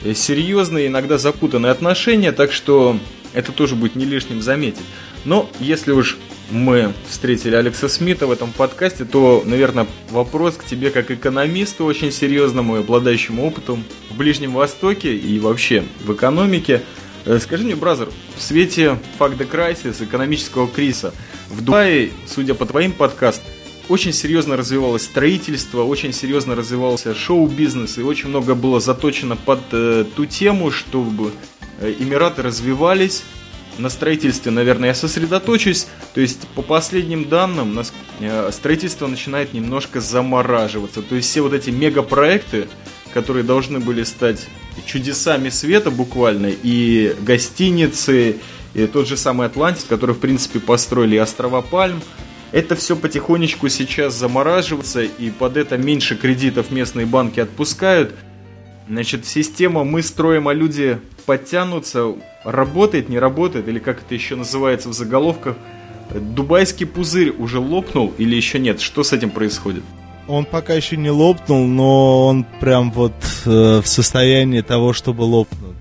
э, 0.05 0.15
серьезные, 0.15 0.89
иногда 0.89 1.19
запутанные 1.19 1.73
отношения, 1.73 2.33
так 2.33 2.53
что 2.53 2.99
это 3.33 3.53
тоже 3.53 3.77
будет 3.77 3.97
не 3.97 4.05
лишним 4.05 4.43
заметить. 4.43 4.85
Но 5.25 5.51
если 5.61 5.93
уж 5.93 6.17
мы 6.51 6.93
встретили 7.09 7.55
Алекса 7.55 7.89
Смита 7.89 8.27
в 8.27 8.31
этом 8.31 8.53
подкасте, 8.53 9.05
то, 9.05 9.43
наверное, 9.45 9.87
вопрос 10.11 10.57
к 10.57 10.65
тебе 10.65 10.91
как 10.91 11.11
экономисту 11.11 11.85
очень 11.85 12.13
серьезному 12.13 12.77
и 12.77 12.81
обладающему 12.81 13.47
опытом 13.47 13.85
в 14.11 14.17
Ближнем 14.17 14.53
Востоке 14.53 15.15
и 15.15 15.39
вообще 15.39 15.85
в 16.05 16.13
экономике. 16.13 16.83
Э, 17.25 17.39
скажи 17.39 17.65
мне, 17.65 17.77
бразер, 17.77 18.09
в 18.37 18.43
свете 18.43 18.99
факта 19.19 19.45
кризиса, 19.45 20.05
экономического 20.05 20.69
кризиса, 20.69 21.13
в 21.51 21.63
Дубае, 21.63 22.11
судя 22.27 22.55
по 22.55 22.65
твоим 22.67 22.93
подкастам, 22.93 23.47
очень 23.89 24.13
серьезно 24.13 24.57
развивалось 24.57 25.05
строительство, 25.05 25.83
очень 25.83 26.13
серьезно 26.13 26.55
развивался 26.55 27.15
шоу-бизнес, 27.15 27.99
и 27.99 28.03
очень 28.03 28.29
много 28.29 28.55
было 28.55 28.81
заточено 28.81 29.37
под 29.37 29.61
э, 29.73 30.05
ту 30.15 30.27
тему, 30.27 30.71
чтобы 30.71 31.33
э, 31.81 31.95
Эмираты 31.99 32.43
развивались. 32.43 33.23
На 33.79 33.91
строительстве, 33.91 34.51
наверное, 34.51 34.89
я 34.89 34.95
сосредоточусь. 34.95 35.87
То 36.13 36.21
есть, 36.21 36.49
по 36.49 36.63
последним 36.63 37.29
данным, 37.29 37.75
нас, 37.75 37.93
э, 38.21 38.51
строительство 38.53 39.07
начинает 39.07 39.55
немножко 39.55 40.01
замораживаться. 40.01 41.01
То 41.01 41.15
есть, 41.15 41.29
все 41.29 41.41
вот 41.41 41.55
эти 41.55 41.71
мегапроекты, 41.71 42.69
которые 43.15 43.45
должны 43.45 43.81
были 43.81 44.05
стать 44.05 44.47
чудесами 44.87 45.49
света 45.49 45.91
буквально, 45.91 46.51
и 46.63 47.17
гостиницы, 47.21 48.37
и 48.75 48.87
тот 48.87 49.09
же 49.09 49.17
самый 49.17 49.47
Атлантис, 49.47 49.85
который, 49.85 50.15
в 50.15 50.19
принципе, 50.19 50.61
построили 50.61 51.17
острова 51.17 51.63
Пальм– 51.63 52.03
это 52.53 52.77
все 52.77 52.97
потихонечку 52.97 53.69
сейчас 53.69 54.15
замораживается, 54.15 55.03
и 55.03 55.31
под 55.31 55.57
это 55.57 55.77
меньше 55.77 56.17
кредитов 56.17 56.71
местные 56.71 57.07
банки 57.07 57.41
отпускают. 57.41 58.15
Значит, 58.89 59.27
система 59.27 59.85
«мы 59.85 60.03
строим, 60.03 60.49
а 60.49 60.55
люди 60.55 60.99
подтянутся» 61.27 62.15
работает, 62.45 63.09
не 63.09 63.19
работает, 63.19 63.69
или 63.69 63.79
как 63.79 64.03
это 64.03 64.15
еще 64.15 64.37
называется 64.37 64.89
в 64.89 64.93
заголовках. 64.93 65.57
Дубайский 66.15 66.87
пузырь 66.87 67.31
уже 67.31 67.59
лопнул 67.59 68.15
или 68.17 68.35
еще 68.35 68.59
нет? 68.59 68.81
Что 68.81 69.03
с 69.03 69.13
этим 69.13 69.31
происходит? 69.31 69.83
Он 70.27 70.45
пока 70.45 70.75
еще 70.75 70.97
не 70.97 71.11
лопнул, 71.11 71.67
но 71.67 72.27
он 72.27 72.47
прям 72.61 72.91
вот 72.93 73.15
э, 73.45 73.81
в 73.83 73.87
состоянии 73.87 74.61
того, 74.61 74.93
чтобы 74.93 75.23
лопнуть. 75.23 75.77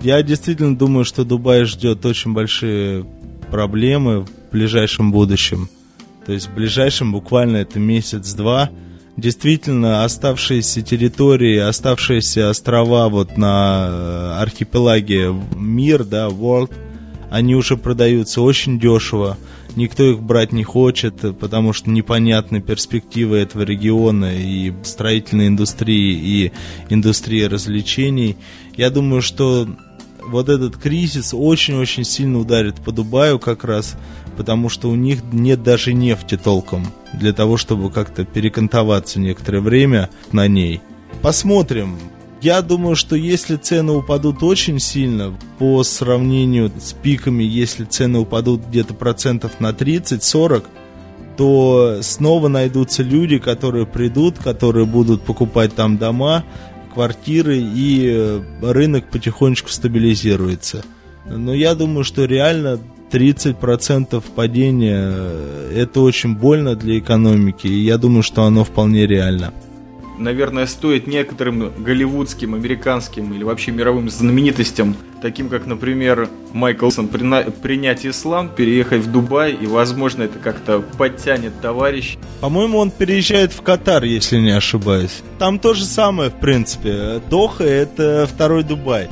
Я 0.00 0.22
действительно 0.22 0.76
думаю, 0.76 1.04
что 1.04 1.24
Дубай 1.24 1.64
ждет 1.64 2.04
очень 2.06 2.32
большие 2.32 3.04
проблемы 3.50 4.22
в 4.22 4.28
ближайшем 4.52 5.12
будущем. 5.12 5.68
То 6.30 6.34
есть 6.34 6.46
в 6.46 6.54
ближайшем 6.54 7.10
буквально 7.10 7.56
это 7.56 7.80
месяц-два 7.80 8.70
действительно 9.16 10.04
оставшиеся 10.04 10.80
территории, 10.80 11.56
оставшиеся 11.56 12.50
острова 12.50 13.08
вот 13.08 13.36
на 13.36 13.88
э, 13.90 14.32
архипелаге 14.40 15.34
мир, 15.56 16.04
да, 16.04 16.28
world, 16.28 16.72
они 17.32 17.56
уже 17.56 17.76
продаются 17.76 18.42
очень 18.42 18.78
дешево, 18.78 19.38
никто 19.74 20.04
их 20.04 20.22
брать 20.22 20.52
не 20.52 20.62
хочет, 20.62 21.36
потому 21.40 21.72
что 21.72 21.90
непонятны 21.90 22.60
перспективы 22.60 23.38
этого 23.38 23.62
региона 23.62 24.32
и 24.32 24.72
строительной 24.84 25.48
индустрии, 25.48 26.12
и 26.14 26.52
индустрии 26.90 27.42
развлечений. 27.42 28.36
Я 28.76 28.90
думаю, 28.90 29.20
что 29.20 29.66
вот 30.24 30.48
этот 30.48 30.76
кризис 30.76 31.34
очень-очень 31.34 32.04
сильно 32.04 32.38
ударит 32.38 32.76
по 32.76 32.92
Дубаю 32.92 33.40
как 33.40 33.64
раз, 33.64 33.96
потому 34.40 34.70
что 34.70 34.88
у 34.88 34.94
них 34.94 35.18
нет 35.32 35.62
даже 35.62 35.92
нефти 35.92 36.38
толком 36.38 36.86
для 37.12 37.34
того, 37.34 37.58
чтобы 37.58 37.90
как-то 37.90 38.24
перекантоваться 38.24 39.20
некоторое 39.20 39.60
время 39.60 40.08
на 40.32 40.48
ней. 40.48 40.80
Посмотрим. 41.20 41.98
Я 42.40 42.62
думаю, 42.62 42.96
что 42.96 43.16
если 43.16 43.56
цены 43.56 43.92
упадут 43.92 44.42
очень 44.42 44.80
сильно 44.80 45.38
по 45.58 45.82
сравнению 45.82 46.72
с 46.80 46.94
пиками, 46.94 47.44
если 47.44 47.84
цены 47.84 48.20
упадут 48.20 48.66
где-то 48.66 48.94
процентов 48.94 49.60
на 49.60 49.72
30-40, 49.72 50.64
то 51.36 51.98
снова 52.00 52.48
найдутся 52.48 53.02
люди, 53.02 53.36
которые 53.36 53.84
придут, 53.84 54.38
которые 54.38 54.86
будут 54.86 55.20
покупать 55.20 55.74
там 55.74 55.98
дома, 55.98 56.46
квартиры, 56.94 57.58
и 57.58 58.08
э, 58.10 58.40
рынок 58.62 59.10
потихонечку 59.10 59.68
стабилизируется. 59.68 60.82
Но 61.26 61.52
я 61.52 61.74
думаю, 61.74 62.04
что 62.04 62.24
реально 62.24 62.80
30% 63.10 64.22
падения 64.34 65.10
э, 65.12 65.72
это 65.76 66.00
очень 66.00 66.36
больно 66.36 66.76
для 66.76 66.98
экономики, 66.98 67.66
и 67.66 67.84
я 67.84 67.98
думаю, 67.98 68.22
что 68.22 68.44
оно 68.44 68.64
вполне 68.64 69.06
реально 69.06 69.52
наверное, 70.20 70.66
стоит 70.66 71.06
некоторым 71.06 71.72
голливудским, 71.82 72.54
американским 72.54 73.32
или 73.34 73.42
вообще 73.42 73.72
мировым 73.72 74.08
знаменитостям, 74.08 74.94
таким 75.22 75.48
как, 75.48 75.66
например, 75.66 76.28
Майклсон, 76.52 77.08
принять 77.08 78.06
ислам, 78.06 78.48
переехать 78.48 79.02
в 79.02 79.10
Дубай, 79.10 79.52
и, 79.52 79.66
возможно, 79.66 80.22
это 80.24 80.38
как-то 80.38 80.80
подтянет 80.98 81.60
товарищ. 81.60 82.16
По-моему, 82.40 82.78
он 82.78 82.90
переезжает 82.90 83.52
в 83.52 83.62
Катар, 83.62 84.04
если 84.04 84.38
не 84.38 84.50
ошибаюсь. 84.50 85.22
Там 85.38 85.58
то 85.58 85.74
же 85.74 85.84
самое, 85.84 86.30
в 86.30 86.38
принципе. 86.38 87.20
Доха— 87.28 87.64
это 87.64 88.28
второй 88.32 88.62
Дубай. 88.62 89.08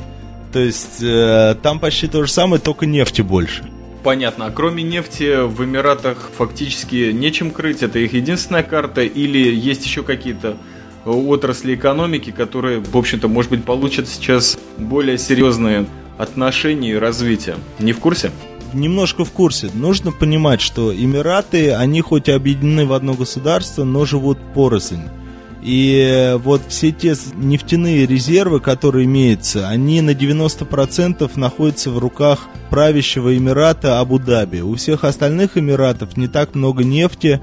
То 0.53 0.59
есть 0.59 1.01
э, 1.01 1.55
там 1.61 1.79
почти 1.79 2.07
то 2.07 2.23
же 2.23 2.31
самое, 2.31 2.61
только 2.61 2.85
нефти 2.85 3.21
больше. 3.21 3.69
Понятно. 4.03 4.45
А 4.45 4.51
кроме 4.51 4.83
нефти 4.83 5.45
в 5.45 5.63
Эмиратах 5.63 6.29
фактически 6.37 7.11
нечем 7.11 7.51
крыть. 7.51 7.83
Это 7.83 7.99
их 7.99 8.13
единственная 8.13 8.63
карта 8.63 9.01
или 9.01 9.53
есть 9.53 9.85
еще 9.85 10.03
какие-то 10.03 10.57
отрасли 11.05 11.75
экономики, 11.75 12.31
которые, 12.31 12.79
в 12.79 12.95
общем-то, 12.95 13.27
может 13.27 13.51
быть, 13.51 13.63
получат 13.63 14.07
сейчас 14.07 14.57
более 14.77 15.17
серьезные 15.17 15.85
отношения 16.17 16.91
и 16.91 16.95
развитие. 16.95 17.55
Не 17.79 17.93
в 17.93 17.99
курсе? 17.99 18.31
Немножко 18.73 19.25
в 19.25 19.31
курсе. 19.31 19.69
Нужно 19.73 20.11
понимать, 20.11 20.61
что 20.61 20.93
Эмираты, 20.93 21.71
они 21.71 22.01
хоть 22.01 22.27
и 22.27 22.31
объединены 22.31 22.85
в 22.85 22.93
одно 22.93 23.13
государство, 23.13 23.83
но 23.83 24.05
живут 24.05 24.37
порознь. 24.53 25.01
И 25.61 26.37
вот 26.43 26.61
все 26.69 26.91
те 26.91 27.15
нефтяные 27.35 28.05
резервы, 28.05 28.59
которые 28.61 29.05
имеются, 29.05 29.67
они 29.67 30.01
на 30.01 30.11
90% 30.11 31.29
находятся 31.35 31.91
в 31.91 31.97
руках 31.97 32.47
правящего 32.69 33.35
Эмирата 33.35 33.99
Абу-Даби. 33.99 34.61
У 34.61 34.75
всех 34.75 35.03
остальных 35.03 35.57
Эмиратов 35.57 36.15
не 36.15 36.27
так 36.27 36.55
много 36.55 36.83
нефти, 36.83 37.41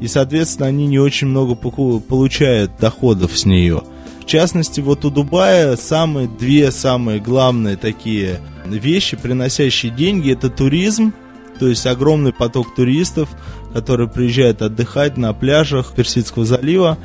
и, 0.00 0.08
соответственно, 0.08 0.68
они 0.68 0.86
не 0.86 0.98
очень 0.98 1.26
много 1.26 1.54
получают 1.54 2.72
доходов 2.78 3.36
с 3.36 3.44
нее. 3.44 3.82
В 4.20 4.26
частности, 4.26 4.80
вот 4.80 5.04
у 5.04 5.10
Дубая 5.10 5.76
самые 5.76 6.28
две 6.28 6.70
самые 6.70 7.18
главные 7.18 7.76
такие 7.76 8.40
вещи, 8.66 9.16
приносящие 9.16 9.90
деньги, 9.90 10.32
это 10.32 10.50
туризм, 10.50 11.12
то 11.58 11.66
есть 11.66 11.86
огромный 11.86 12.32
поток 12.32 12.74
туристов, 12.74 13.28
которые 13.72 14.08
приезжают 14.08 14.62
отдыхать 14.62 15.16
на 15.16 15.32
пляжах 15.32 15.94
Персидского 15.94 16.44
залива. 16.44 16.98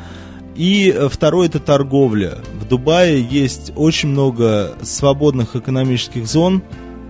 И 0.56 0.95
второе 1.10 1.47
это 1.47 1.60
торговля. 1.60 2.39
В 2.60 2.68
Дубае 2.68 3.22
есть 3.22 3.72
очень 3.76 4.10
много 4.10 4.76
свободных 4.82 5.56
экономических 5.56 6.28
зон. 6.28 6.62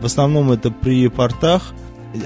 В 0.01 0.05
основном 0.05 0.51
это 0.51 0.71
при 0.71 1.07
портах 1.07 1.73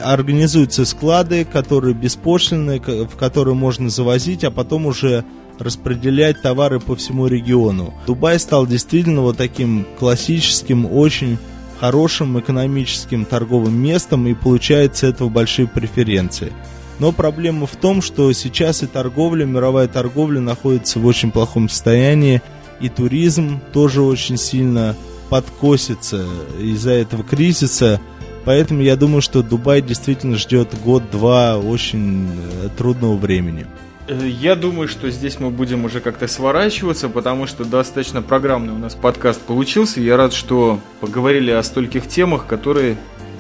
организуются 0.04 0.86
склады, 0.86 1.46
которые 1.46 1.94
беспошлинные, 1.94 2.80
в 2.80 3.16
которые 3.16 3.56
можно 3.56 3.90
завозить, 3.90 4.44
а 4.44 4.52
потом 4.52 4.86
уже 4.86 5.24
распределять 5.60 6.42
товары 6.42 6.80
по 6.80 6.96
всему 6.96 7.28
региону. 7.28 7.94
Дубай 8.06 8.40
стал 8.40 8.68
действительно 8.68 9.22
вот 9.22 9.38
таким 9.38 9.88
классическим, 9.98 10.86
очень 10.86 11.38
хорошим 11.80 12.40
экономическим 12.40 13.26
торговым 13.26 13.76
местом 13.76 14.28
и 14.28 14.34
получает 14.34 14.98
с 14.98 15.04
этого 15.04 15.30
большие 15.30 15.68
преференции. 15.68 16.52
Но 17.00 17.12
проблема 17.12 17.68
в 17.68 17.76
том, 17.76 18.02
что 18.02 18.32
сейчас 18.34 18.84
и 18.84 18.88
торговля, 18.88 19.46
мировая 19.46 19.88
торговля 19.88 20.42
находится 20.42 21.00
в 21.00 21.06
очень 21.06 21.32
плохом 21.32 21.70
состоянии, 21.70 22.42
и 22.80 22.90
туризм 22.90 23.60
тоже 23.74 24.02
очень 24.02 24.38
сильно 24.38 24.96
подкосится 25.30 26.26
из-за 26.60 26.92
этого 26.92 27.24
кризиса. 27.24 28.00
Поэтому 28.46 28.82
я 28.82 28.96
думаю, 28.96 29.22
что 29.22 29.44
Дубай 29.44 29.82
действительно 29.82 30.38
ждет 30.38 30.70
год-два 30.84 31.58
очень 31.58 32.30
э, 32.64 32.70
трудного 32.78 33.18
времени. 33.18 33.68
Э, 34.08 34.26
я 34.26 34.56
думаю, 34.56 34.88
что 34.88 35.10
здесь 35.12 35.40
мы 35.40 35.50
будем 35.50 35.84
уже 35.84 36.00
как-то 36.00 36.28
сворачиваться, 36.28 37.10
потому 37.10 37.46
что 37.46 37.66
достаточно 37.66 38.22
программный 38.22 38.74
у 38.74 38.78
нас 38.78 38.96
подкаст 38.96 39.42
получился. 39.42 40.00
Я 40.00 40.16
рад, 40.16 40.34
что 40.34 40.80
поговорили 41.02 41.52
о 41.52 41.62
стольких 41.62 42.08
темах, 42.08 42.48
которые 42.48 42.96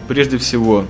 прежде 0.09 0.37
всего 0.37 0.85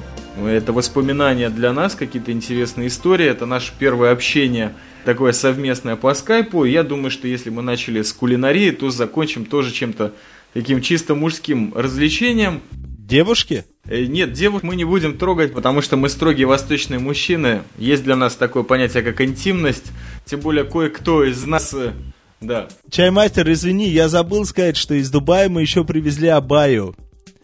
это 0.46 0.74
воспоминания 0.74 1.50
для 1.50 1.74
нас, 1.74 1.96
какие-то 1.96 2.32
интересные 2.32 2.88
истории. 2.88 3.26
Это 3.26 3.46
наше 3.46 3.74
первое 3.78 4.12
общение, 4.12 4.74
такое 5.06 5.32
совместное 5.32 5.96
по 5.96 6.14
скайпу. 6.14 6.66
Я 6.66 6.84
думаю, 6.84 7.10
что 7.10 7.28
если 7.28 7.50
мы 7.50 7.62
начали 7.62 8.02
с 8.02 8.14
кулинарии, 8.14 8.72
то 8.72 8.90
закончим 8.90 9.46
тоже 9.46 9.72
чем-то 9.72 10.14
таким 10.54 10.82
чисто 10.82 11.16
мужским 11.16 11.74
развлечением. 11.76 12.62
Девушки? 12.72 13.64
Э, 13.86 14.06
нет, 14.06 14.34
девушек 14.34 14.64
мы 14.64 14.76
не 14.76 14.84
будем 14.84 15.18
трогать, 15.18 15.54
потому 15.54 15.82
что 15.82 15.96
мы 15.96 16.10
строгие 16.10 16.46
восточные 16.46 17.00
мужчины. 17.00 17.62
Есть 17.78 18.04
для 18.04 18.16
нас 18.16 18.36
такое 18.36 18.64
понятие, 18.64 19.02
как 19.02 19.22
интимность. 19.22 19.92
Тем 20.26 20.42
более 20.42 20.66
кое-кто 20.66 21.24
из 21.24 21.46
нас... 21.46 21.74
Э, 21.74 21.94
да. 22.42 22.68
Чаймастер, 22.92 23.50
извини, 23.52 23.90
я 23.90 24.10
забыл 24.10 24.46
сказать, 24.46 24.78
что 24.78 24.94
из 24.94 25.10
Дубая 25.10 25.50
мы 25.50 25.62
еще 25.62 25.84
привезли 25.84 26.28
Абаю. 26.28 26.96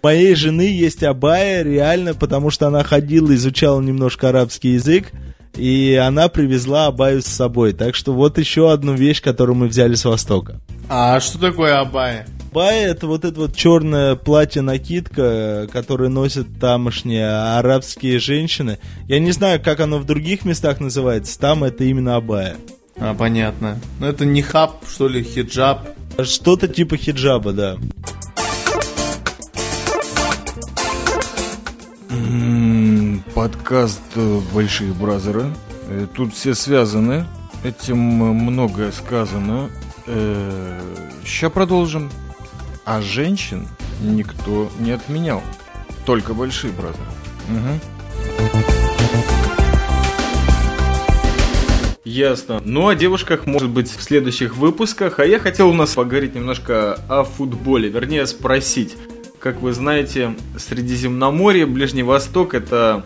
Моей 0.04 0.36
жены 0.36 0.64
есть 0.64 1.01
Абая, 1.01 1.64
реально, 1.64 2.14
потому 2.14 2.49
что 2.49 2.68
она 2.68 2.84
ходила, 2.84 3.34
изучала 3.34 3.80
немножко 3.80 4.28
арабский 4.30 4.74
язык, 4.74 5.14
и 5.56 5.95
она 5.95 6.28
привезла 6.28 6.88
Абаю 6.88 7.22
с 7.22 7.28
собой. 7.28 7.72
Так 7.72 7.95
что 7.95 8.12
вот 8.12 8.38
еще 8.38 8.74
одну 8.74 8.95
вещь, 8.95 9.22
которую 9.22 9.56
мы 9.56 9.68
взяли 9.68 9.95
с 9.95 10.04
Востока. 10.04 10.60
А 10.89 11.22
что 11.22 11.39
такое 11.39 11.80
Абая? 11.80 12.28
Бая 12.51 12.89
это 12.91 13.08
вот 13.08 13.24
это 13.24 13.39
вот 13.39 13.56
черное 13.56 14.16
платье-накидка, 14.16 15.68
которое 15.72 16.10
носят 16.10 16.47
тамошние 16.60 17.58
арабские 17.58 18.20
женщины. 18.20 18.80
Я 19.08 19.20
не 19.20 19.32
знаю, 19.32 19.60
как 19.64 19.80
оно 19.80 19.99
в 19.99 20.06
других 20.06 20.43
местах 20.43 20.82
называется. 20.82 21.39
Там 21.39 21.64
это 21.64 21.86
именно 21.86 22.16
абая. 22.18 22.58
А, 22.99 23.16
понятно. 23.16 23.80
Ну 23.99 24.06
это 24.06 24.26
не 24.26 24.41
хаб, 24.41 24.84
что 24.88 25.08
ли, 25.08 25.24
хиджаб? 25.24 25.88
Что-то 26.22 26.68
типа 26.68 26.95
хиджаба, 26.97 27.54
да. 27.54 27.78
Подкаст 33.36 34.01
э, 34.13 34.39
«Большие 34.53 34.93
бразеры». 34.93 35.45
Э, 35.88 36.05
тут 36.13 36.36
все 36.36 36.53
связаны. 36.53 37.25
Этим 37.63 37.97
многое 37.97 38.91
сказано. 38.91 39.71
Сейчас 40.05 41.49
э, 41.49 41.53
продолжим. 41.53 42.11
А 42.86 43.01
женщин 43.01 43.67
никто 44.03 44.69
не 44.77 44.91
отменял. 44.91 45.41
Только 46.05 46.36
большие 46.36 46.73
бразеры. 46.73 47.07
Угу. 47.49 47.79
Ясно. 52.05 52.61
Ну, 52.63 52.88
о 52.88 52.93
девушках, 52.93 53.47
может 53.47 53.69
быть, 53.69 53.89
в 53.89 54.03
следующих 54.03 54.57
выпусках. 54.57 55.17
А 55.17 55.25
я 55.25 55.39
хотел 55.39 55.69
у 55.69 55.73
нас 55.73 55.95
поговорить 55.95 56.36
немножко 56.36 56.99
о 57.09 57.23
футболе. 57.23 57.89
Вернее, 57.89 58.27
спросить. 58.27 58.95
Как 59.39 59.59
вы 59.59 59.73
знаете, 59.73 60.36
Средиземноморье, 60.55 61.65
Ближний 61.65 62.03
Восток– 62.03 62.53
это 62.55 63.03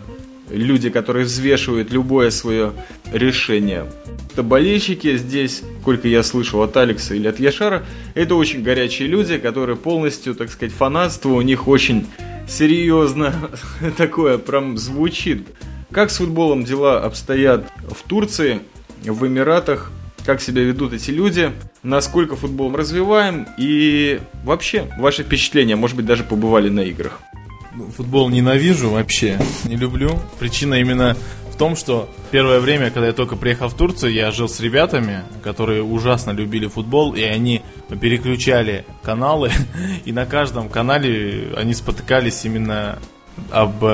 люди, 0.50 0.90
которые 0.90 1.24
взвешивают 1.24 1.92
любое 1.92 2.30
свое 2.30 2.72
решение. 3.12 3.86
Это 4.32 4.42
болельщики 4.42 5.16
здесь, 5.16 5.62
сколько 5.80 6.06
я 6.06 6.22
слышал 6.22 6.62
от 6.62 6.76
Алекса 6.76 7.14
или 7.14 7.28
от 7.28 7.40
Яшара, 7.40 7.84
это 8.14 8.34
очень 8.34 8.62
горячие 8.62 9.08
люди, 9.08 9.38
которые 9.38 9.76
полностью, 9.76 10.34
так 10.34 10.50
сказать, 10.50 10.72
фанатство 10.72 11.30
у 11.30 11.40
них 11.40 11.66
очень 11.66 12.06
серьезно 12.48 13.34
такое 13.96 14.38
прям 14.38 14.78
звучит. 14.78 15.46
Как 15.90 16.10
с 16.10 16.18
футболом 16.18 16.64
дела 16.64 17.00
обстоят 17.02 17.66
в 17.88 18.06
Турции, 18.08 18.60
в 19.02 19.26
Эмиратах, 19.26 19.90
как 20.24 20.42
себя 20.42 20.62
ведут 20.62 20.92
эти 20.92 21.10
люди, 21.10 21.52
насколько 21.82 22.36
футболом 22.36 22.76
развиваем 22.76 23.46
и 23.56 24.20
вообще 24.44 24.90
ваши 24.98 25.22
впечатления, 25.22 25.76
может 25.76 25.96
быть, 25.96 26.04
даже 26.04 26.24
побывали 26.24 26.68
на 26.68 26.80
играх. 26.80 27.20
Футбол 27.96 28.28
ненавижу 28.28 28.90
вообще, 28.90 29.38
не 29.64 29.76
люблю. 29.76 30.18
Причина 30.38 30.74
именно 30.74 31.16
в 31.52 31.56
том, 31.56 31.76
что 31.76 32.08
первое 32.30 32.60
время, 32.60 32.90
когда 32.90 33.08
я 33.08 33.12
только 33.12 33.36
приехал 33.36 33.68
в 33.68 33.74
Турцию, 33.74 34.12
я 34.12 34.30
жил 34.30 34.48
с 34.48 34.60
ребятами, 34.60 35.22
которые 35.42 35.82
ужасно 35.82 36.30
любили 36.30 36.68
футбол, 36.68 37.14
и 37.14 37.22
они 37.22 37.62
переключали 38.00 38.84
каналы, 39.02 39.50
и 40.04 40.12
на 40.12 40.26
каждом 40.26 40.68
канале 40.68 41.52
они 41.56 41.74
спотыкались 41.74 42.44
именно 42.44 42.98
об 43.50 43.84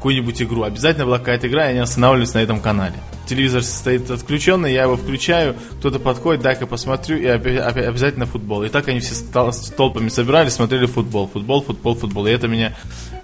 какую-нибудь 0.00 0.40
игру. 0.40 0.62
Обязательно 0.62 1.04
была 1.04 1.18
какая-то 1.18 1.46
игра, 1.46 1.66
и 1.66 1.70
они 1.72 1.80
останавливались 1.80 2.32
на 2.32 2.38
этом 2.38 2.60
канале. 2.60 2.94
Телевизор 3.26 3.62
стоит 3.62 4.10
отключенный, 4.10 4.72
я 4.72 4.84
его 4.84 4.96
включаю, 4.96 5.54
кто-то 5.78 5.98
подходит, 5.98 6.40
дай-ка 6.40 6.66
посмотрю, 6.66 7.18
и 7.18 7.26
обязательно 7.26 8.24
футбол. 8.24 8.64
И 8.64 8.70
так 8.70 8.88
они 8.88 9.00
все 9.00 9.14
толпами 9.76 10.08
собирались, 10.08 10.54
смотрели 10.54 10.86
футбол, 10.86 11.28
футбол, 11.28 11.62
футбол, 11.62 11.94
футбол. 11.94 12.26
И 12.26 12.30
это 12.30 12.48
меня 12.48 12.74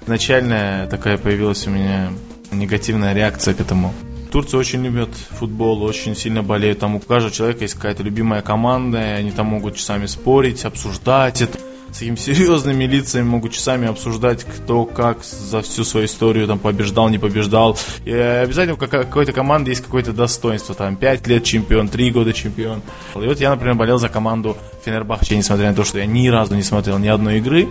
начальная 0.07 0.87
такая 0.87 1.19
появилась 1.19 1.67
у 1.67 1.71
меня 1.71 2.11
негативная 2.51 3.15
реакция 3.15 3.55
к 3.55 3.61
этому. 3.61 3.93
Турция 4.31 4.59
очень 4.59 4.85
любят 4.85 5.11
футбол, 5.15 5.83
очень 5.83 6.17
сильно 6.17 6.43
болеют. 6.43 6.81
Там 6.81 6.97
у 6.97 7.01
каждого 7.01 7.33
человека 7.33 7.65
есть 7.65 7.75
какая-то 7.75 8.03
любимая 8.03 8.43
команда, 8.43 8.99
и 8.99 9.21
они 9.21 9.31
там 9.31 9.47
могут 9.47 9.77
часами 9.77 10.07
спорить, 10.07 10.65
обсуждать 10.65 11.41
это 11.43 11.59
с 11.97 11.99
такими 11.99 12.17
серьезными 12.17 12.85
лицами 12.85 13.23
могут 13.23 13.53
часами 13.53 13.89
обсуждать, 13.89 14.45
кто 14.45 14.85
как 14.85 15.25
за 15.25 15.63
всю 15.63 15.85
свою 15.85 16.07
историю 16.07 16.47
там 16.47 16.59
побеждал, 16.59 17.09
не 17.09 17.19
побеждал. 17.19 17.79
И 18.05 18.13
обязательно 18.13 18.75
у 18.75 18.77
какой-то 18.77 19.33
команды 19.33 19.71
есть 19.71 19.83
какое-то 19.83 20.13
достоинство. 20.13 20.75
Там 20.75 20.97
5 20.97 21.27
лет 21.27 21.45
чемпион, 21.45 21.89
3 21.89 22.11
года 22.11 22.35
чемпион. 22.35 22.83
И 23.15 23.27
вот 23.27 23.41
я, 23.41 23.51
например, 23.51 23.77
болел 23.77 23.99
за 23.99 24.11
команду 24.11 24.59
Фенербахче, 24.85 25.37
несмотря 25.37 25.71
на 25.71 25.75
то, 25.75 25.85
что 25.85 25.99
я 25.99 26.07
ни 26.07 26.29
разу 26.29 26.55
не 26.55 26.63
смотрел 26.63 26.99
ни 26.99 27.09
одной 27.09 27.39
игры, 27.39 27.69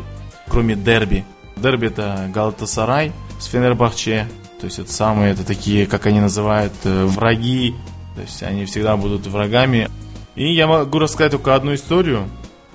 кроме 0.50 0.76
дерби. 0.76 1.24
Дерби 1.58 1.88
это 1.88 2.30
Галатасарай 2.34 3.12
с 3.40 3.46
Фенербахче. 3.46 4.28
То 4.60 4.66
есть 4.66 4.80
это 4.80 4.92
самые, 4.92 5.34
это 5.34 5.46
такие, 5.46 5.86
как 5.86 6.06
они 6.06 6.22
называют, 6.22 6.74
э, 6.84 7.06
враги. 7.06 7.76
То 8.16 8.22
есть 8.22 8.44
они 8.44 8.66
всегда 8.66 8.98
будут 8.98 9.28
врагами. 9.28 9.90
И 10.36 10.54
я 10.54 10.68
могу 10.68 11.00
рассказать 11.00 11.32
только 11.32 11.56
одну 11.56 11.74
историю. 11.74 12.28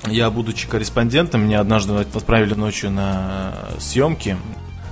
Я, 0.07 0.31
будучи 0.31 0.67
корреспондентом, 0.67 1.45
меня 1.45 1.61
однажды 1.61 1.95
отправили 1.95 2.55
ночью 2.55 2.91
на 2.91 3.53
съемки. 3.79 4.37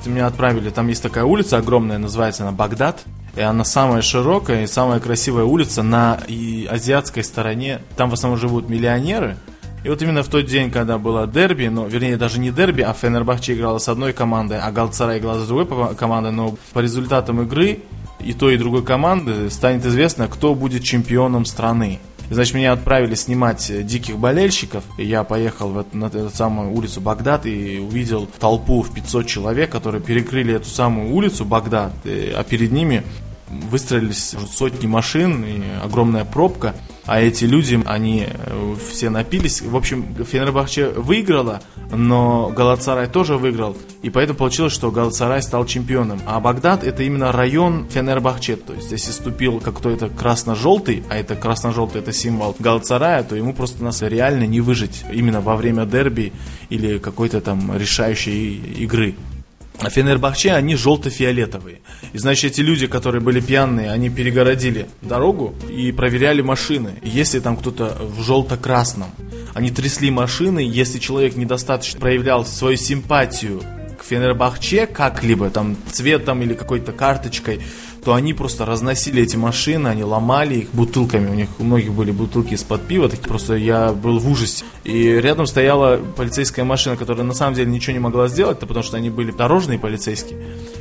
Меня 0.05 0.27
отправили, 0.27 0.71
там 0.71 0.89
есть 0.89 1.03
такая 1.03 1.25
улица 1.25 1.59
огромная, 1.59 1.99
называется 1.99 2.43
она 2.43 2.53
Багдад. 2.53 3.01
И 3.37 3.41
она 3.41 3.65
самая 3.65 4.03
широкая 4.03 4.65
и 4.65 4.67
самая 4.67 5.01
красивая 5.01 5.45
улица 5.45 5.83
на 5.83 6.19
и 6.27 6.67
азиатской 6.67 7.23
стороне. 7.23 7.81
Там 7.97 8.11
в 8.11 8.15
основном 8.15 8.41
живут 8.41 8.69
миллионеры. 8.69 9.37
И 9.85 9.89
вот 9.89 10.03
именно 10.03 10.23
в 10.23 10.29
тот 10.29 10.47
день, 10.47 10.71
когда 10.71 10.99
было 10.99 11.27
дерби, 11.27 11.67
ну, 11.67 11.87
вернее, 11.87 12.17
даже 12.17 12.41
не 12.41 12.51
дерби, 12.51 12.83
а 12.83 12.93
Фенербахче 12.93 13.55
играла 13.55 13.79
с 13.79 13.89
одной 13.89 14.13
командой, 14.13 14.59
а 14.61 14.71
Галцара 14.73 15.19
играла 15.19 15.41
с 15.41 15.47
другой 15.47 15.95
командой, 15.95 16.33
но 16.33 16.57
по 16.73 16.81
результатам 16.81 17.43
игры 17.43 17.81
и 18.21 18.33
той, 18.33 18.55
и 18.55 18.59
другой 18.59 18.85
команды 18.85 19.51
станет 19.51 19.87
известно, 19.87 20.29
кто 20.29 20.55
будет 20.55 20.83
чемпионом 20.83 21.45
страны. 21.45 22.01
Значит, 22.31 22.55
меня 22.55 22.73
отправили 22.73 23.15
снимать 23.15 23.71
э, 23.71 23.83
диких 23.83 24.19
болельщиков. 24.19 24.85
И 24.99 25.05
я 25.05 25.25
поехал 25.25 25.71
в, 25.71 25.87
на 25.95 26.07
эту 26.07 26.29
самую 26.31 26.73
улицу 26.73 27.01
Багдад 27.01 27.47
и 27.47 27.79
увидел 27.79 28.27
толпу 28.39 28.83
в 28.83 28.93
500 28.93 29.27
человек, 29.27 29.71
которые 29.71 30.03
перекрыли 30.03 30.55
эту 30.55 30.69
самую 30.69 31.15
улицу 31.15 31.47
Багдад. 31.47 31.93
И, 32.05 32.35
а 32.37 32.45
перед 32.45 32.71
ними 32.71 33.03
выстроились 33.71 34.35
сотни 34.51 34.87
машин 34.87 35.45
и 35.45 35.63
огромная 35.83 36.25
пробка. 36.25 36.75
А 37.09 37.23
эти 37.23 37.47
люди, 37.47 37.81
они 37.87 38.27
э, 38.29 38.75
все 38.91 39.09
напились. 39.09 39.63
В 39.63 39.75
общем, 39.75 40.15
Фенербахче 40.25 40.89
выиграла, 40.91 41.63
но 41.91 42.53
Галацарай 42.55 43.07
тоже 43.07 43.39
выиграл. 43.39 43.79
И 44.03 44.11
поэтому 44.11 44.39
получилось, 44.39 44.75
что 44.75 44.91
Галацарай 44.91 45.41
стал 45.41 45.65
чемпионом. 45.65 46.21
А 46.27 46.39
Багдад 46.39 46.85
это 46.85 47.03
именно 47.03 47.33
район 47.33 47.89
Фенербахче. 47.89 48.57
То 48.57 48.75
есть, 48.75 48.93
если 48.93 49.11
ступил 49.13 49.59
какой-то 49.59 50.11
красно-желтый, 50.11 51.03
а 51.09 51.17
это 51.17 51.35
красно-желтый 51.35 52.03
это 52.03 52.13
символ 52.13 52.55
Галацарая, 52.59 53.23
то 53.23 53.35
ему 53.35 53.55
просто 53.55 53.83
нас 53.83 54.03
реально 54.03 54.45
не 54.45 54.61
выжить 54.61 55.03
именно 55.11 55.41
во 55.41 55.57
время 55.57 55.87
дерби 55.87 56.35
или 56.69 56.99
какой-то 56.99 57.41
там 57.41 57.75
решающей 57.75 58.57
игры. 58.83 59.15
А 59.81 59.91
Фенербахче, 59.91 60.53
они 60.53 60.75
желто-фиолетовые. 60.75 61.81
И 62.13 62.19
значит, 62.19 62.53
эти 62.53 62.61
люди, 62.63 62.87
которые 62.89 63.23
были 63.23 63.41
пьяные, 63.41 63.93
они 63.93 64.11
перегородили 64.11 64.89
дорогу 65.03 65.55
и 65.71 65.93
проверяли 65.93 66.43
машины. 66.43 66.95
если 67.03 67.39
там 67.39 67.57
кто-то 67.57 67.97
в 68.01 68.23
желто-красном, 68.23 69.11
они 69.55 69.71
трясли 69.71 70.11
машины, 70.11 70.61
если 70.61 70.99
человек 70.99 71.37
недостаточно 71.37 72.01
проявлял 72.01 72.45
свою 72.45 72.77
симпатию 72.77 73.63
к 73.99 74.05
Фенербахче 74.05 74.87
как-либо, 74.87 75.51
там, 75.51 75.77
цветом 75.91 76.43
или 76.43 76.55
какой-то 76.55 76.93
карточкой, 76.93 77.61
то 78.09 78.15
они 78.15 78.33
просто 78.33 78.65
разносили 78.65 79.23
эти 79.23 79.37
машины, 79.37 79.89
они 79.89 80.03
ломали 80.03 80.61
их 80.61 80.71
бутылками. 80.73 81.29
У 81.29 81.35
них 81.35 81.49
у 81.59 81.63
многих 81.63 81.93
были 81.93 82.11
бутылки 82.11 82.55
из-под 82.55 82.87
пива, 82.87 83.07
так 83.11 83.21
просто 83.21 83.53
я 83.57 83.93
был 83.93 84.19
в 84.19 84.31
ужасе. 84.31 84.65
И 84.83 85.09
рядом 85.21 85.47
стояла 85.47 85.99
полицейская 86.17 86.65
машина, 86.65 86.97
которая 86.97 87.25
на 87.25 87.35
самом 87.35 87.53
деле 87.53 87.71
ничего 87.71 87.93
не 87.93 87.99
могла 87.99 88.29
сделать, 88.29 88.61
потому 88.61 88.83
что 88.83 88.97
они 88.97 89.11
были 89.11 89.31
дорожные 89.31 89.79
полицейские. 89.79 90.39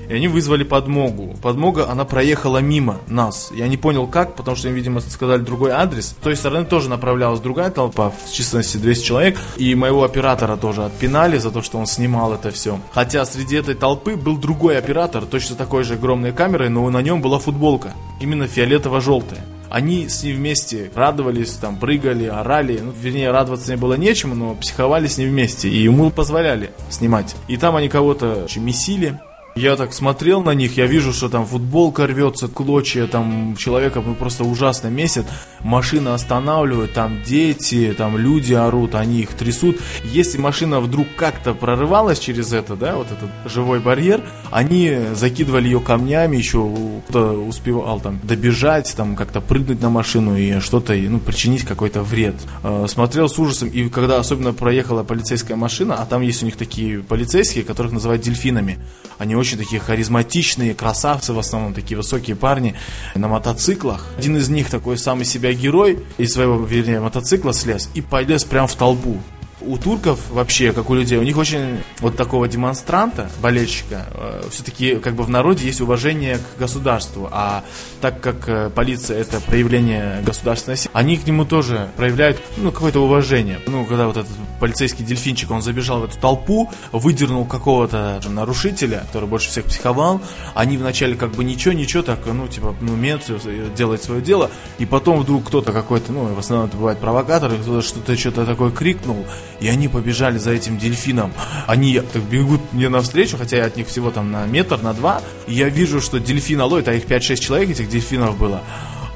И 0.07 0.13
они 0.13 0.30
вызвали 0.30 0.63
подмогу. 0.63 1.36
Подмога, 1.41 1.89
она 1.89 2.05
проехала 2.05 2.59
мимо 2.59 2.99
нас. 3.07 3.51
Я 3.53 3.67
не 3.67 3.75
понял 3.75 4.07
как, 4.07 4.38
потому 4.38 4.55
что 4.55 4.69
им, 4.69 4.75
видимо, 4.75 5.01
сказали 5.01 5.41
другой 5.41 5.71
адрес. 5.71 6.11
С 6.11 6.23
той 6.23 6.38
стороны 6.38 6.65
тоже 6.65 6.89
направлялась 6.89 7.41
другая 7.41 7.71
толпа, 7.71 8.11
в 8.11 8.32
численности 8.32 8.78
200 8.78 9.03
человек. 9.03 9.38
И 9.57 9.75
моего 9.75 10.05
оператора 10.05 10.55
тоже 10.55 10.86
отпинали 10.86 11.38
за 11.38 11.51
то, 11.51 11.61
что 11.61 11.78
он 11.78 11.88
снимал 11.88 12.34
это 12.34 12.51
все. 12.51 12.80
Хотя 12.93 13.25
среди 13.25 13.57
этой 13.57 13.75
толпы 13.75 14.15
был 14.15 14.38
другой 14.38 14.78
оператор, 14.78 15.25
точно 15.25 15.57
такой 15.57 15.84
же 15.84 15.95
огромной 15.95 16.32
камерой, 16.32 16.69
но 16.69 16.89
на 16.89 17.01
нем 17.01 17.16
была 17.22 17.39
футболка. 17.39 17.93
Именно 18.20 18.47
фиолетово-желтая. 18.47 19.45
Они 19.70 20.07
с 20.07 20.24
ним 20.24 20.38
вместе 20.38 20.91
радовались, 20.95 21.51
там, 21.53 21.78
прыгали, 21.78 22.26
орали. 22.26 22.80
Ну, 22.82 22.93
вернее, 22.99 23.32
радоваться 23.32 23.72
не 23.72 23.78
было 23.78 23.95
нечему, 23.95 24.34
но 24.34 24.55
психовали 24.55 25.07
с 25.07 25.18
ним 25.18 25.30
вместе. 25.30 25.70
И 25.70 25.78
ему 25.78 26.09
позволяли 26.09 26.72
снимать. 26.89 27.36
И 27.47 27.57
там 27.57 27.76
они 27.76 27.89
кого-то 27.89 28.47
месили, 28.55 29.20
я 29.58 29.76
так 29.76 29.93
смотрел 29.93 30.43
на 30.43 30.51
них, 30.51 30.78
я 30.78 30.86
вижу, 30.86 31.14
что 31.14 31.30
там 31.30 31.45
футболка 31.45 32.05
рвется, 32.05 32.47
клочья, 32.47 33.08
там 33.08 33.55
человека 33.58 34.01
просто 34.01 34.43
ужасно 34.43 34.88
месят, 34.88 35.26
машина 35.62 36.14
останавливают, 36.14 36.93
там 36.93 37.24
дети, 37.24 37.93
там 37.97 38.18
люди 38.18 38.53
орут, 38.53 38.95
они 38.95 39.22
их 39.22 39.30
трясут. 39.30 39.78
Если 40.03 40.38
машина 40.38 40.80
вдруг 40.80 41.08
как-то 41.16 41.53
прорывалась 41.53 42.20
через 42.20 42.53
это, 42.53 42.76
да, 42.76 42.95
вот 42.95 43.08
этот 43.08 43.30
живой 43.51 43.80
барьер, 43.80 44.22
они 44.51 44.97
закидывали 45.14 45.66
ее 45.66 45.80
камнями, 45.80 46.38
еще 46.38 46.72
кто 47.10 47.34
успевал 47.34 47.99
там 47.99 48.20
добежать, 48.24 48.93
там 48.95 49.16
как-то 49.16 49.41
прыгнуть 49.41 49.82
на 49.82 49.89
машину 49.89 50.38
и 50.38 50.60
что-то, 50.60 50.93
ну, 50.93 51.20
причинить 51.20 51.64
какой-то 51.64 52.03
вред. 52.03 52.36
Э, 52.64 52.86
смотрел 52.88 53.30
с 53.30 53.39
ужасом, 53.39 53.70
и 53.70 53.89
когда 53.89 54.20
особенно 54.20 54.53
проехала 54.53 55.03
полицейская 55.03 55.58
машина, 55.58 55.95
а 55.95 56.05
там 56.05 56.22
есть 56.22 56.43
у 56.43 56.45
них 56.45 56.58
такие 56.58 56.99
полицейские, 56.99 57.64
которых 57.64 57.91
называют 57.91 58.22
дельфинами, 58.22 58.78
они 59.18 59.36
очень 59.36 59.47
очень 59.48 59.58
такие 59.58 59.80
харизматичные, 59.80 60.74
красавцы 60.74 61.32
в 61.32 61.39
основном, 61.39 61.74
такие 61.74 61.95
высокие 61.95 62.36
парни 62.36 62.76
на 63.16 63.30
мотоциклах. 63.30 64.06
Один 64.18 64.36
из 64.36 64.50
них 64.50 64.70
такой 64.70 64.98
самый 64.98 65.24
себя 65.24 65.54
герой 65.54 66.00
из 66.18 66.34
своего, 66.34 66.58
вернее, 66.58 67.00
мотоцикла 67.00 67.54
слез 67.54 67.89
и 67.93 68.02
полез 68.02 68.43
прямо 68.43 68.68
в 68.68 68.76
толпу 68.76 69.22
у 69.68 69.78
турков 69.78 70.20
вообще, 70.30 70.72
как 70.72 70.89
у 70.89 70.95
людей, 70.95 71.18
у 71.18 71.24
них 71.24 71.38
очень 71.38 71.80
вот 71.99 72.15
такого 72.15 72.47
демонстранта, 72.47 73.30
болельщика, 73.41 74.05
э, 74.13 74.43
все-таки 74.49 74.95
как 74.95 75.15
бы 75.15 75.24
в 75.24 75.30
народе 75.30 75.65
есть 75.65 75.82
уважение 75.82 76.38
к 76.38 76.59
государству, 76.59 77.30
а 77.32 77.63
так 78.01 78.22
как 78.22 78.47
э, 78.47 78.70
полиция 78.74 79.20
это 79.20 79.39
проявление 79.41 80.22
государственной 80.24 80.78
силы, 80.78 80.91
они 80.93 81.18
к 81.18 81.28
нему 81.28 81.45
тоже 81.45 81.89
проявляют, 81.97 82.41
ну, 82.57 82.72
какое-то 82.72 83.01
уважение. 83.01 83.59
Ну, 83.68 83.86
когда 83.86 84.07
вот 84.07 84.18
этот 84.18 84.32
полицейский 84.59 85.03
дельфинчик, 85.03 85.51
он 85.51 85.61
забежал 85.61 85.99
в 85.99 86.05
эту 86.05 86.18
толпу, 86.18 86.72
выдернул 86.91 87.45
какого-то 87.45 88.22
нарушителя, 88.28 89.03
который 89.07 89.28
больше 89.28 89.49
всех 89.49 89.65
психовал, 89.65 90.22
они 90.55 90.78
вначале 90.78 91.15
как 91.15 91.32
бы 91.32 91.43
ничего, 91.43 91.74
ничего, 91.74 92.03
так, 92.03 92.20
ну, 92.26 92.47
типа, 92.47 92.76
ну, 92.80 92.95
мент 92.95 93.30
делает 93.76 94.03
свое 94.03 94.22
дело, 94.22 94.49
и 94.78 94.86
потом 94.86 95.20
вдруг 95.20 95.45
кто-то 95.47 95.74
какой-то, 95.74 96.11
ну, 96.11 96.34
в 96.34 96.39
основном 96.39 96.68
это 96.68 96.78
бывает 96.78 96.99
провокатор, 96.99 97.51
кто-то 97.51 97.82
что-то 97.82 98.15
что-то 98.15 98.45
такое 98.45 98.72
крикнул, 98.72 99.26
и 99.60 99.68
они 99.68 99.88
побежали 99.88 100.38
за 100.38 100.51
этим 100.51 100.78
дельфином. 100.78 101.34
Они 101.66 101.99
так 101.99 102.22
бегут 102.24 102.62
мне 102.74 102.89
навстречу, 102.89 103.38
хотя 103.38 103.58
я 103.58 103.66
от 103.66 103.76
них 103.76 103.88
всего 103.88 104.12
там 104.12 104.32
на 104.32 104.45
метр, 104.45 104.82
на 104.82 104.93
два. 104.93 105.22
И 105.47 105.53
я 105.53 105.70
вижу, 105.70 106.01
что 106.01 106.20
дельфина 106.20 106.66
ловит, 106.66 106.88
а 106.88 106.93
их 106.93 107.05
5-6 107.05 107.36
человек, 107.38 107.70
этих 107.72 107.89
дельфинов 107.89 108.38
было. 108.38 108.62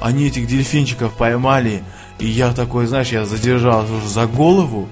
Они 0.00 0.26
этих 0.26 0.46
дельфинчиков 0.46 1.12
поймали. 1.12 1.82
И 2.18 2.26
я 2.26 2.52
такой, 2.52 2.86
знаешь, 2.86 3.08
я 3.08 3.24
задержал 3.24 3.84
уже 3.84 4.08
за 4.08 4.26
голову 4.26 4.88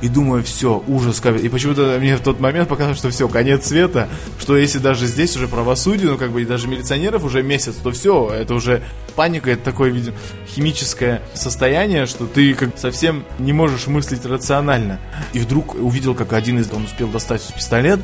и 0.00 0.08
думаю, 0.08 0.42
все, 0.42 0.82
ужас. 0.86 1.20
И 1.42 1.48
почему-то 1.48 1.98
мне 2.00 2.16
в 2.16 2.20
тот 2.20 2.40
момент 2.40 2.68
показалось, 2.68 2.98
что 2.98 3.10
все, 3.10 3.28
конец 3.28 3.66
света, 3.66 4.08
что 4.38 4.56
если 4.56 4.78
даже 4.78 5.06
здесь 5.06 5.36
уже 5.36 5.48
правосудие, 5.48 6.10
ну 6.10 6.18
как 6.18 6.32
бы 6.32 6.42
и 6.42 6.44
даже 6.44 6.68
милиционеров 6.68 7.24
уже 7.24 7.42
месяц, 7.42 7.74
то 7.74 7.90
все, 7.90 8.30
это 8.30 8.54
уже 8.54 8.82
паника, 9.14 9.50
это 9.50 9.62
такое, 9.62 9.90
видимо, 9.90 10.16
химическое 10.48 11.22
состояние, 11.34 12.06
что 12.06 12.26
ты 12.26 12.54
как 12.54 12.78
совсем 12.78 13.24
не 13.38 13.52
можешь 13.52 13.86
мыслить 13.86 14.24
рационально. 14.24 14.98
И 15.32 15.38
вдруг 15.38 15.74
увидел, 15.74 16.14
как 16.14 16.32
один 16.32 16.58
из, 16.58 16.72
он 16.72 16.84
успел 16.84 17.08
достать 17.08 17.42
пистолет, 17.54 18.00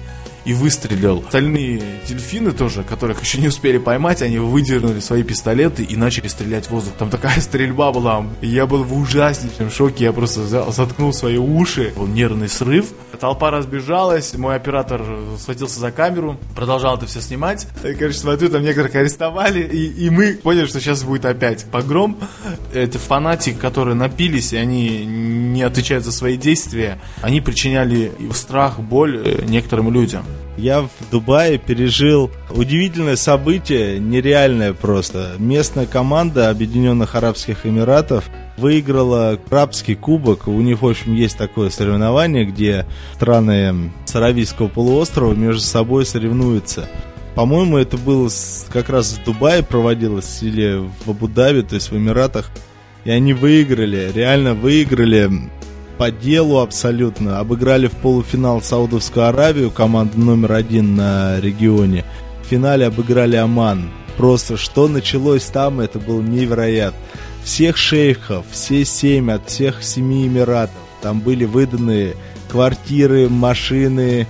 и 0.46 0.54
выстрелил. 0.54 1.24
Остальные 1.26 1.82
дельфины 2.08 2.52
тоже, 2.52 2.84
которых 2.84 3.20
еще 3.20 3.40
не 3.40 3.48
успели 3.48 3.78
поймать, 3.78 4.22
они 4.22 4.38
выдернули 4.38 5.00
свои 5.00 5.24
пистолеты 5.24 5.82
и 5.82 5.96
начали 5.96 6.28
стрелять 6.28 6.66
в 6.66 6.70
воздух. 6.70 6.94
Там 6.98 7.10
такая 7.10 7.40
стрельба 7.40 7.92
была. 7.92 8.24
Я 8.40 8.66
был 8.66 8.84
в 8.84 8.96
ужаснейшем 8.96 9.70
шоке. 9.70 10.04
Я 10.04 10.12
просто 10.12 10.40
взял, 10.40 10.72
заткнул 10.72 11.12
свои 11.12 11.36
уши. 11.36 11.92
Был 11.96 12.06
нервный 12.06 12.48
срыв. 12.48 12.86
Толпа 13.20 13.50
разбежалась. 13.50 14.34
Мой 14.34 14.54
оператор 14.54 15.02
схватился 15.38 15.80
за 15.80 15.90
камеру. 15.90 16.38
Продолжал 16.54 16.96
это 16.96 17.06
все 17.06 17.20
снимать. 17.20 17.66
И, 17.82 17.94
короче, 17.94 18.18
смотрю, 18.18 18.48
там 18.48 18.62
некоторых 18.62 18.94
арестовали. 18.94 19.62
И, 19.62 20.06
и 20.06 20.10
мы 20.10 20.34
поняли, 20.34 20.66
что 20.66 20.80
сейчас 20.80 21.02
будет 21.02 21.24
опять 21.24 21.64
погром. 21.64 22.18
Это 22.72 23.00
фанатики, 23.00 23.58
которые 23.58 23.96
напились, 23.96 24.52
и 24.52 24.56
они 24.56 25.04
не 25.04 25.62
отвечают 25.62 26.04
за 26.04 26.12
свои 26.12 26.36
действия. 26.36 27.00
Они 27.20 27.40
причиняли 27.40 28.12
страх, 28.32 28.78
боль 28.78 29.22
э, 29.24 29.44
некоторым 29.44 29.92
людям. 29.92 30.24
Я 30.56 30.82
в 30.82 30.90
Дубае 31.10 31.58
пережил 31.58 32.30
удивительное 32.50 33.16
событие, 33.16 33.98
нереальное 33.98 34.72
просто. 34.72 35.32
Местная 35.38 35.86
команда 35.86 36.50
Объединенных 36.50 37.14
Арабских 37.14 37.66
Эмиратов 37.66 38.24
выиграла 38.56 39.38
арабский 39.50 39.94
кубок. 39.94 40.48
У 40.48 40.60
них, 40.60 40.82
в 40.82 40.86
общем, 40.86 41.14
есть 41.14 41.36
такое 41.36 41.70
соревнование, 41.70 42.44
где 42.44 42.86
страны 43.14 43.92
Саравийского 44.06 44.68
полуострова 44.68 45.34
между 45.34 45.62
собой 45.62 46.06
соревнуются. 46.06 46.88
По-моему, 47.34 47.76
это 47.76 47.98
было 47.98 48.30
как 48.72 48.88
раз 48.88 49.12
в 49.12 49.24
Дубае 49.24 49.62
проводилось 49.62 50.42
или 50.42 50.82
в 51.04 51.10
Абу-Даби, 51.10 51.62
то 51.62 51.74
есть 51.74 51.90
в 51.90 51.96
Эмиратах. 51.96 52.50
И 53.04 53.10
они 53.10 53.34
выиграли, 53.34 54.10
реально 54.14 54.54
выиграли 54.54 55.30
по 55.98 56.10
делу 56.10 56.58
абсолютно. 56.58 57.38
Обыграли 57.38 57.88
в 57.88 57.92
полуфинал 57.92 58.62
Саудовскую 58.62 59.26
Аравию, 59.26 59.70
команду 59.70 60.18
номер 60.18 60.52
один 60.52 60.96
на 60.96 61.40
регионе. 61.40 62.04
В 62.42 62.46
финале 62.48 62.86
обыграли 62.86 63.36
Оман. 63.36 63.90
Просто 64.16 64.56
что 64.56 64.88
началось 64.88 65.44
там, 65.44 65.80
это 65.80 65.98
было 65.98 66.22
невероятно. 66.22 66.98
Всех 67.44 67.76
шейхов, 67.76 68.44
все 68.50 68.84
семь 68.84 69.30
от 69.30 69.48
всех 69.48 69.82
семи 69.82 70.26
эмиратов. 70.26 70.74
Там 71.02 71.20
были 71.20 71.44
выданы 71.44 72.14
квартиры, 72.50 73.28
машины, 73.28 74.26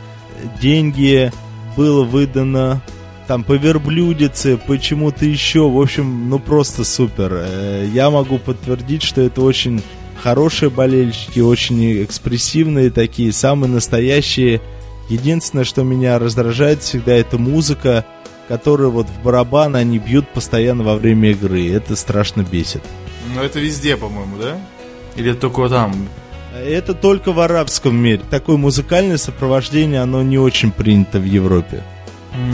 деньги. 0.60 1.32
Было 1.76 2.04
выдано 2.04 2.82
там 3.26 3.44
по 3.44 3.52
верблюдице, 3.52 4.58
почему-то 4.66 5.24
еще. 5.24 5.68
В 5.68 5.80
общем, 5.80 6.28
ну 6.28 6.38
просто 6.38 6.84
супер. 6.84 7.32
Э, 7.32 7.88
я 7.92 8.10
могу 8.10 8.38
подтвердить, 8.38 9.02
что 9.02 9.20
это 9.20 9.42
очень 9.42 9.82
хорошие 10.16 10.70
болельщики, 10.70 11.40
очень 11.40 12.02
экспрессивные 12.04 12.90
такие, 12.90 13.32
самые 13.32 13.70
настоящие. 13.70 14.60
Единственное, 15.08 15.64
что 15.64 15.82
меня 15.82 16.18
раздражает 16.18 16.82
всегда, 16.82 17.12
это 17.12 17.38
музыка, 17.38 18.04
которую 18.48 18.90
вот 18.90 19.06
в 19.06 19.22
барабан 19.22 19.76
они 19.76 19.98
бьют 19.98 20.28
постоянно 20.28 20.82
во 20.82 20.96
время 20.96 21.30
игры. 21.30 21.70
Это 21.70 21.96
страшно 21.96 22.42
бесит. 22.42 22.82
Но 23.34 23.42
это 23.42 23.60
везде, 23.60 23.96
по-моему, 23.96 24.36
да? 24.38 24.58
Или 25.16 25.32
только 25.32 25.68
там? 25.68 26.08
Это 26.54 26.94
только 26.94 27.32
в 27.32 27.40
арабском 27.40 27.96
мире. 27.96 28.22
Такое 28.30 28.56
музыкальное 28.56 29.18
сопровождение, 29.18 30.00
оно 30.00 30.22
не 30.22 30.38
очень 30.38 30.72
принято 30.72 31.18
в 31.18 31.24
Европе. 31.24 31.82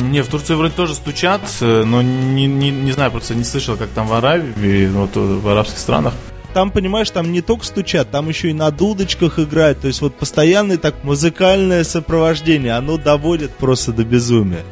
Не, 0.03 0.23
в 0.23 0.29
Турции 0.29 0.55
вроде 0.55 0.75
тоже 0.75 0.95
стучат, 0.95 1.41
э, 1.61 1.83
но 1.85 2.03
не, 2.03 2.47
не, 2.47 2.71
не 2.71 2.93
знаю, 2.93 3.11
просто 3.11 3.35
не 3.35 3.43
слышал, 3.43 3.77
как 3.77 3.89
там 3.89 4.07
в 4.07 4.13
Аравии, 4.13 4.87
вот 4.89 5.17
в 5.17 5.49
арабских 5.49 5.79
странах 5.79 6.15
там, 6.53 6.71
понимаешь, 6.71 7.11
там 7.11 7.33
не 7.33 7.43
только 7.43 7.65
стучат, 7.65 8.11
там 8.11 8.29
еще 8.29 8.51
и 8.51 8.55
на 8.55 8.71
дудочках 8.71 9.39
играют. 9.39 9.81
То 9.81 9.89
есть 9.89 10.01
вот 10.01 10.15
постоянное 10.15 10.79
так 10.79 11.05
музыкальное 11.05 11.85
сопровождение, 11.85 12.73
оно 12.73 12.97
доводит 12.97 13.51
просто 13.53 13.93
до 13.93 14.05
безумия. 14.05 14.65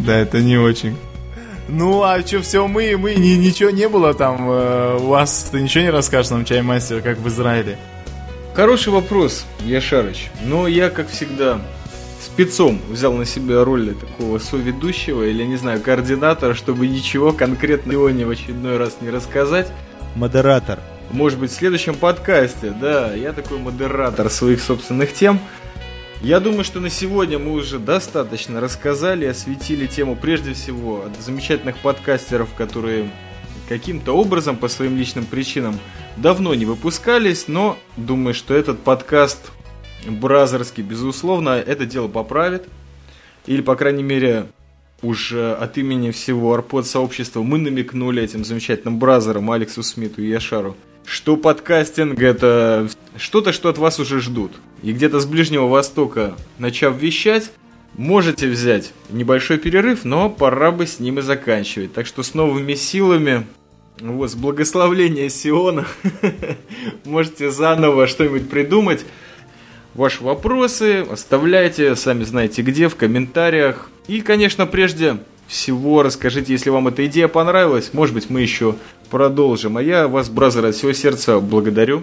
Да, 0.00 0.16
это 0.16 0.40
не 0.40 0.58
очень. 0.58 0.96
Ну, 1.68 2.02
а 2.02 2.20
что, 2.20 2.42
все 2.42 2.66
мы, 2.66 2.96
мы, 2.98 3.14
ни, 3.14 3.36
ничего 3.36 3.70
не 3.70 3.88
было 3.88 4.12
там. 4.12 4.50
Э, 4.50 4.98
у 5.00 5.06
вас 5.06 5.48
ты 5.50 5.62
ничего 5.62 5.84
не 5.84 5.90
расскажешь 5.90 6.30
нам, 6.30 6.44
чаймастер, 6.44 7.00
как 7.00 7.18
в 7.18 7.28
Израиле? 7.28 7.78
Хороший 8.54 8.92
вопрос, 8.92 9.46
Яшарыч. 9.60 10.30
Но 10.44 10.68
я, 10.68 10.90
как 10.90 11.08
всегда, 11.08 11.60
спецом 12.20 12.80
взял 12.90 13.12
на 13.14 13.24
себя 13.24 13.64
роль 13.64 13.94
такого 13.94 14.38
соведущего 14.38 15.22
или, 15.22 15.44
не 15.44 15.56
знаю, 15.56 15.80
координатора, 15.80 16.54
чтобы 16.54 16.86
ничего 16.86 17.32
конкретного 17.32 18.10
в 18.10 18.30
очередной 18.30 18.76
раз 18.76 18.98
не 19.00 19.10
рассказать 19.10 19.68
модератор. 20.14 20.80
Может 21.10 21.38
быть, 21.38 21.50
в 21.50 21.54
следующем 21.54 21.94
подкасте, 21.94 22.70
да, 22.70 23.14
я 23.14 23.32
такой 23.32 23.58
модератор 23.58 24.30
своих 24.30 24.60
собственных 24.62 25.12
тем. 25.12 25.38
Я 26.20 26.40
думаю, 26.40 26.64
что 26.64 26.80
на 26.80 26.88
сегодня 26.88 27.38
мы 27.38 27.52
уже 27.52 27.78
достаточно 27.78 28.60
рассказали, 28.60 29.26
осветили 29.26 29.86
тему 29.86 30.16
прежде 30.16 30.54
всего 30.54 31.04
от 31.04 31.16
замечательных 31.22 31.76
подкастеров, 31.78 32.54
которые 32.54 33.10
каким-то 33.68 34.16
образом 34.16 34.56
по 34.56 34.68
своим 34.68 34.96
личным 34.96 35.26
причинам 35.26 35.78
давно 36.16 36.54
не 36.54 36.64
выпускались, 36.64 37.46
но 37.48 37.76
думаю, 37.96 38.34
что 38.34 38.54
этот 38.54 38.80
подкаст 38.80 39.50
бразерский, 40.06 40.82
безусловно, 40.82 41.50
это 41.50 41.86
дело 41.86 42.08
поправит. 42.08 42.68
Или, 43.46 43.60
по 43.60 43.76
крайней 43.76 44.02
мере, 44.02 44.46
уже 45.04 45.52
от 45.54 45.78
имени 45.78 46.10
всего 46.10 46.54
арпод 46.54 46.86
сообщества 46.86 47.42
мы 47.42 47.58
намекнули 47.58 48.22
этим 48.22 48.44
замечательным 48.44 48.98
бразерам 48.98 49.50
Алексу 49.50 49.82
Смиту 49.82 50.22
и 50.22 50.28
Яшару, 50.28 50.76
что 51.04 51.36
подкастинг 51.36 52.18
это 52.20 52.88
что-то, 53.16 53.52
что 53.52 53.68
от 53.68 53.78
вас 53.78 54.00
уже 54.00 54.20
ждут. 54.20 54.52
И 54.82 54.92
где-то 54.92 55.20
с 55.20 55.26
Ближнего 55.26 55.66
Востока, 55.66 56.34
начав 56.58 57.00
вещать, 57.00 57.52
можете 57.96 58.48
взять 58.48 58.92
небольшой 59.10 59.58
перерыв, 59.58 60.04
но 60.04 60.30
пора 60.30 60.72
бы 60.72 60.86
с 60.86 60.98
ним 60.98 61.18
и 61.18 61.22
заканчивать. 61.22 61.92
Так 61.92 62.06
что 62.06 62.22
с 62.22 62.34
новыми 62.34 62.74
силами, 62.74 63.46
вот, 64.00 64.30
с 64.30 64.34
благословления 64.34 65.28
Сиона, 65.28 65.86
можете 67.04 67.50
заново 67.50 68.06
что-нибудь 68.06 68.48
придумать. 68.48 69.04
Ваши 69.94 70.24
вопросы 70.24 71.06
оставляйте, 71.08 71.94
сами 71.94 72.24
знаете 72.24 72.62
где, 72.62 72.88
в 72.88 72.96
комментариях. 72.96 73.90
И, 74.08 74.20
конечно, 74.20 74.66
прежде 74.66 75.18
всего 75.46 76.02
расскажите, 76.02 76.52
если 76.52 76.70
вам 76.70 76.88
эта 76.88 77.06
идея 77.06 77.28
понравилась, 77.28 77.90
может 77.92 78.14
быть, 78.14 78.28
мы 78.28 78.40
еще 78.40 78.74
продолжим. 79.10 79.76
А 79.76 79.82
я 79.82 80.08
вас, 80.08 80.28
бразер, 80.28 80.64
от 80.66 80.74
всего 80.74 80.92
сердца 80.92 81.38
благодарю. 81.38 82.02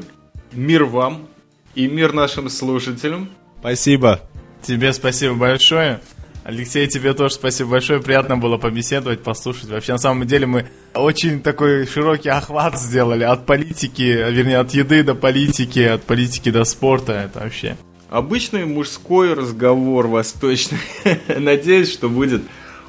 Мир 0.54 0.86
вам 0.86 1.28
и 1.76 1.88
мир 1.88 2.14
нашим 2.14 2.50
слушателям. 2.50 3.30
Спасибо. 3.60 4.22
Тебе 4.62 4.94
спасибо 4.94 5.36
большое. 5.36 6.00
Алексей, 6.44 6.88
тебе 6.88 7.14
тоже 7.14 7.36
спасибо 7.36 7.72
большое. 7.72 8.02
Приятно 8.02 8.36
было 8.36 8.58
побеседовать, 8.58 9.22
послушать. 9.22 9.70
Вообще, 9.70 9.92
на 9.94 10.00
самом 10.00 10.26
деле, 10.26 10.48
мы 10.48 10.68
очень 10.96 11.42
такой 11.42 11.86
широкий 11.86 12.30
охват 12.30 12.80
сделали 12.80 13.24
от 13.24 13.46
политики, 13.46 14.02
вернее, 14.02 14.58
от 14.58 14.72
еды 14.72 15.04
до 15.04 15.14
политики, 15.14 15.80
от 15.80 16.04
политики 16.04 16.50
до 16.50 16.64
спорта. 16.64 17.14
Это 17.14 17.40
вообще 17.40 17.78
Обычный 18.10 18.66
мужской 18.66 19.34
разговор 19.34 20.08
восточный. 20.08 20.80
Надеюсь, 21.38 21.94
что 21.94 22.10
будет 22.10 22.42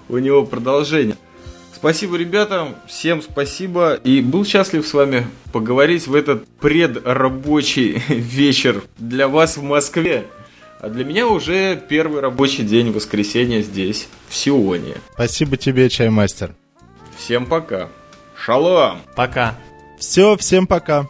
у 0.09 0.19
него 0.19 0.45
продолжение. 0.45 1.17
Спасибо, 1.73 2.17
ребята, 2.17 2.75
всем 2.89 3.23
спасибо. 3.23 3.95
И 4.03 4.21
был 4.21 4.45
счастлив 4.45 4.87
с 4.87 4.93
вами 4.93 5.27
поговорить 5.53 6.09
в 6.09 6.15
этот 6.15 6.49
предрабочий 6.61 8.03
вечер 8.09 8.83
для 8.99 9.29
вас 9.29 9.57
в 9.57 9.63
Москве. 9.63 10.25
А 10.83 10.89
для 10.89 11.05
меня 11.05 11.28
уже 11.28 11.80
первый 11.89 12.20
рабочий 12.20 12.64
день 12.64 12.91
воскресенья 12.91 13.62
здесь, 13.62 14.09
в 14.28 14.35
Сионе. 14.35 14.97
Спасибо 15.14 15.57
тебе, 15.57 15.89
чаймастер. 15.89 16.57
Всем 17.16 17.47
пока. 17.47 17.89
Шалом. 18.37 19.01
Пока. 19.14 19.55
Все, 20.01 20.37
всем 20.37 20.66
пока. 20.66 21.07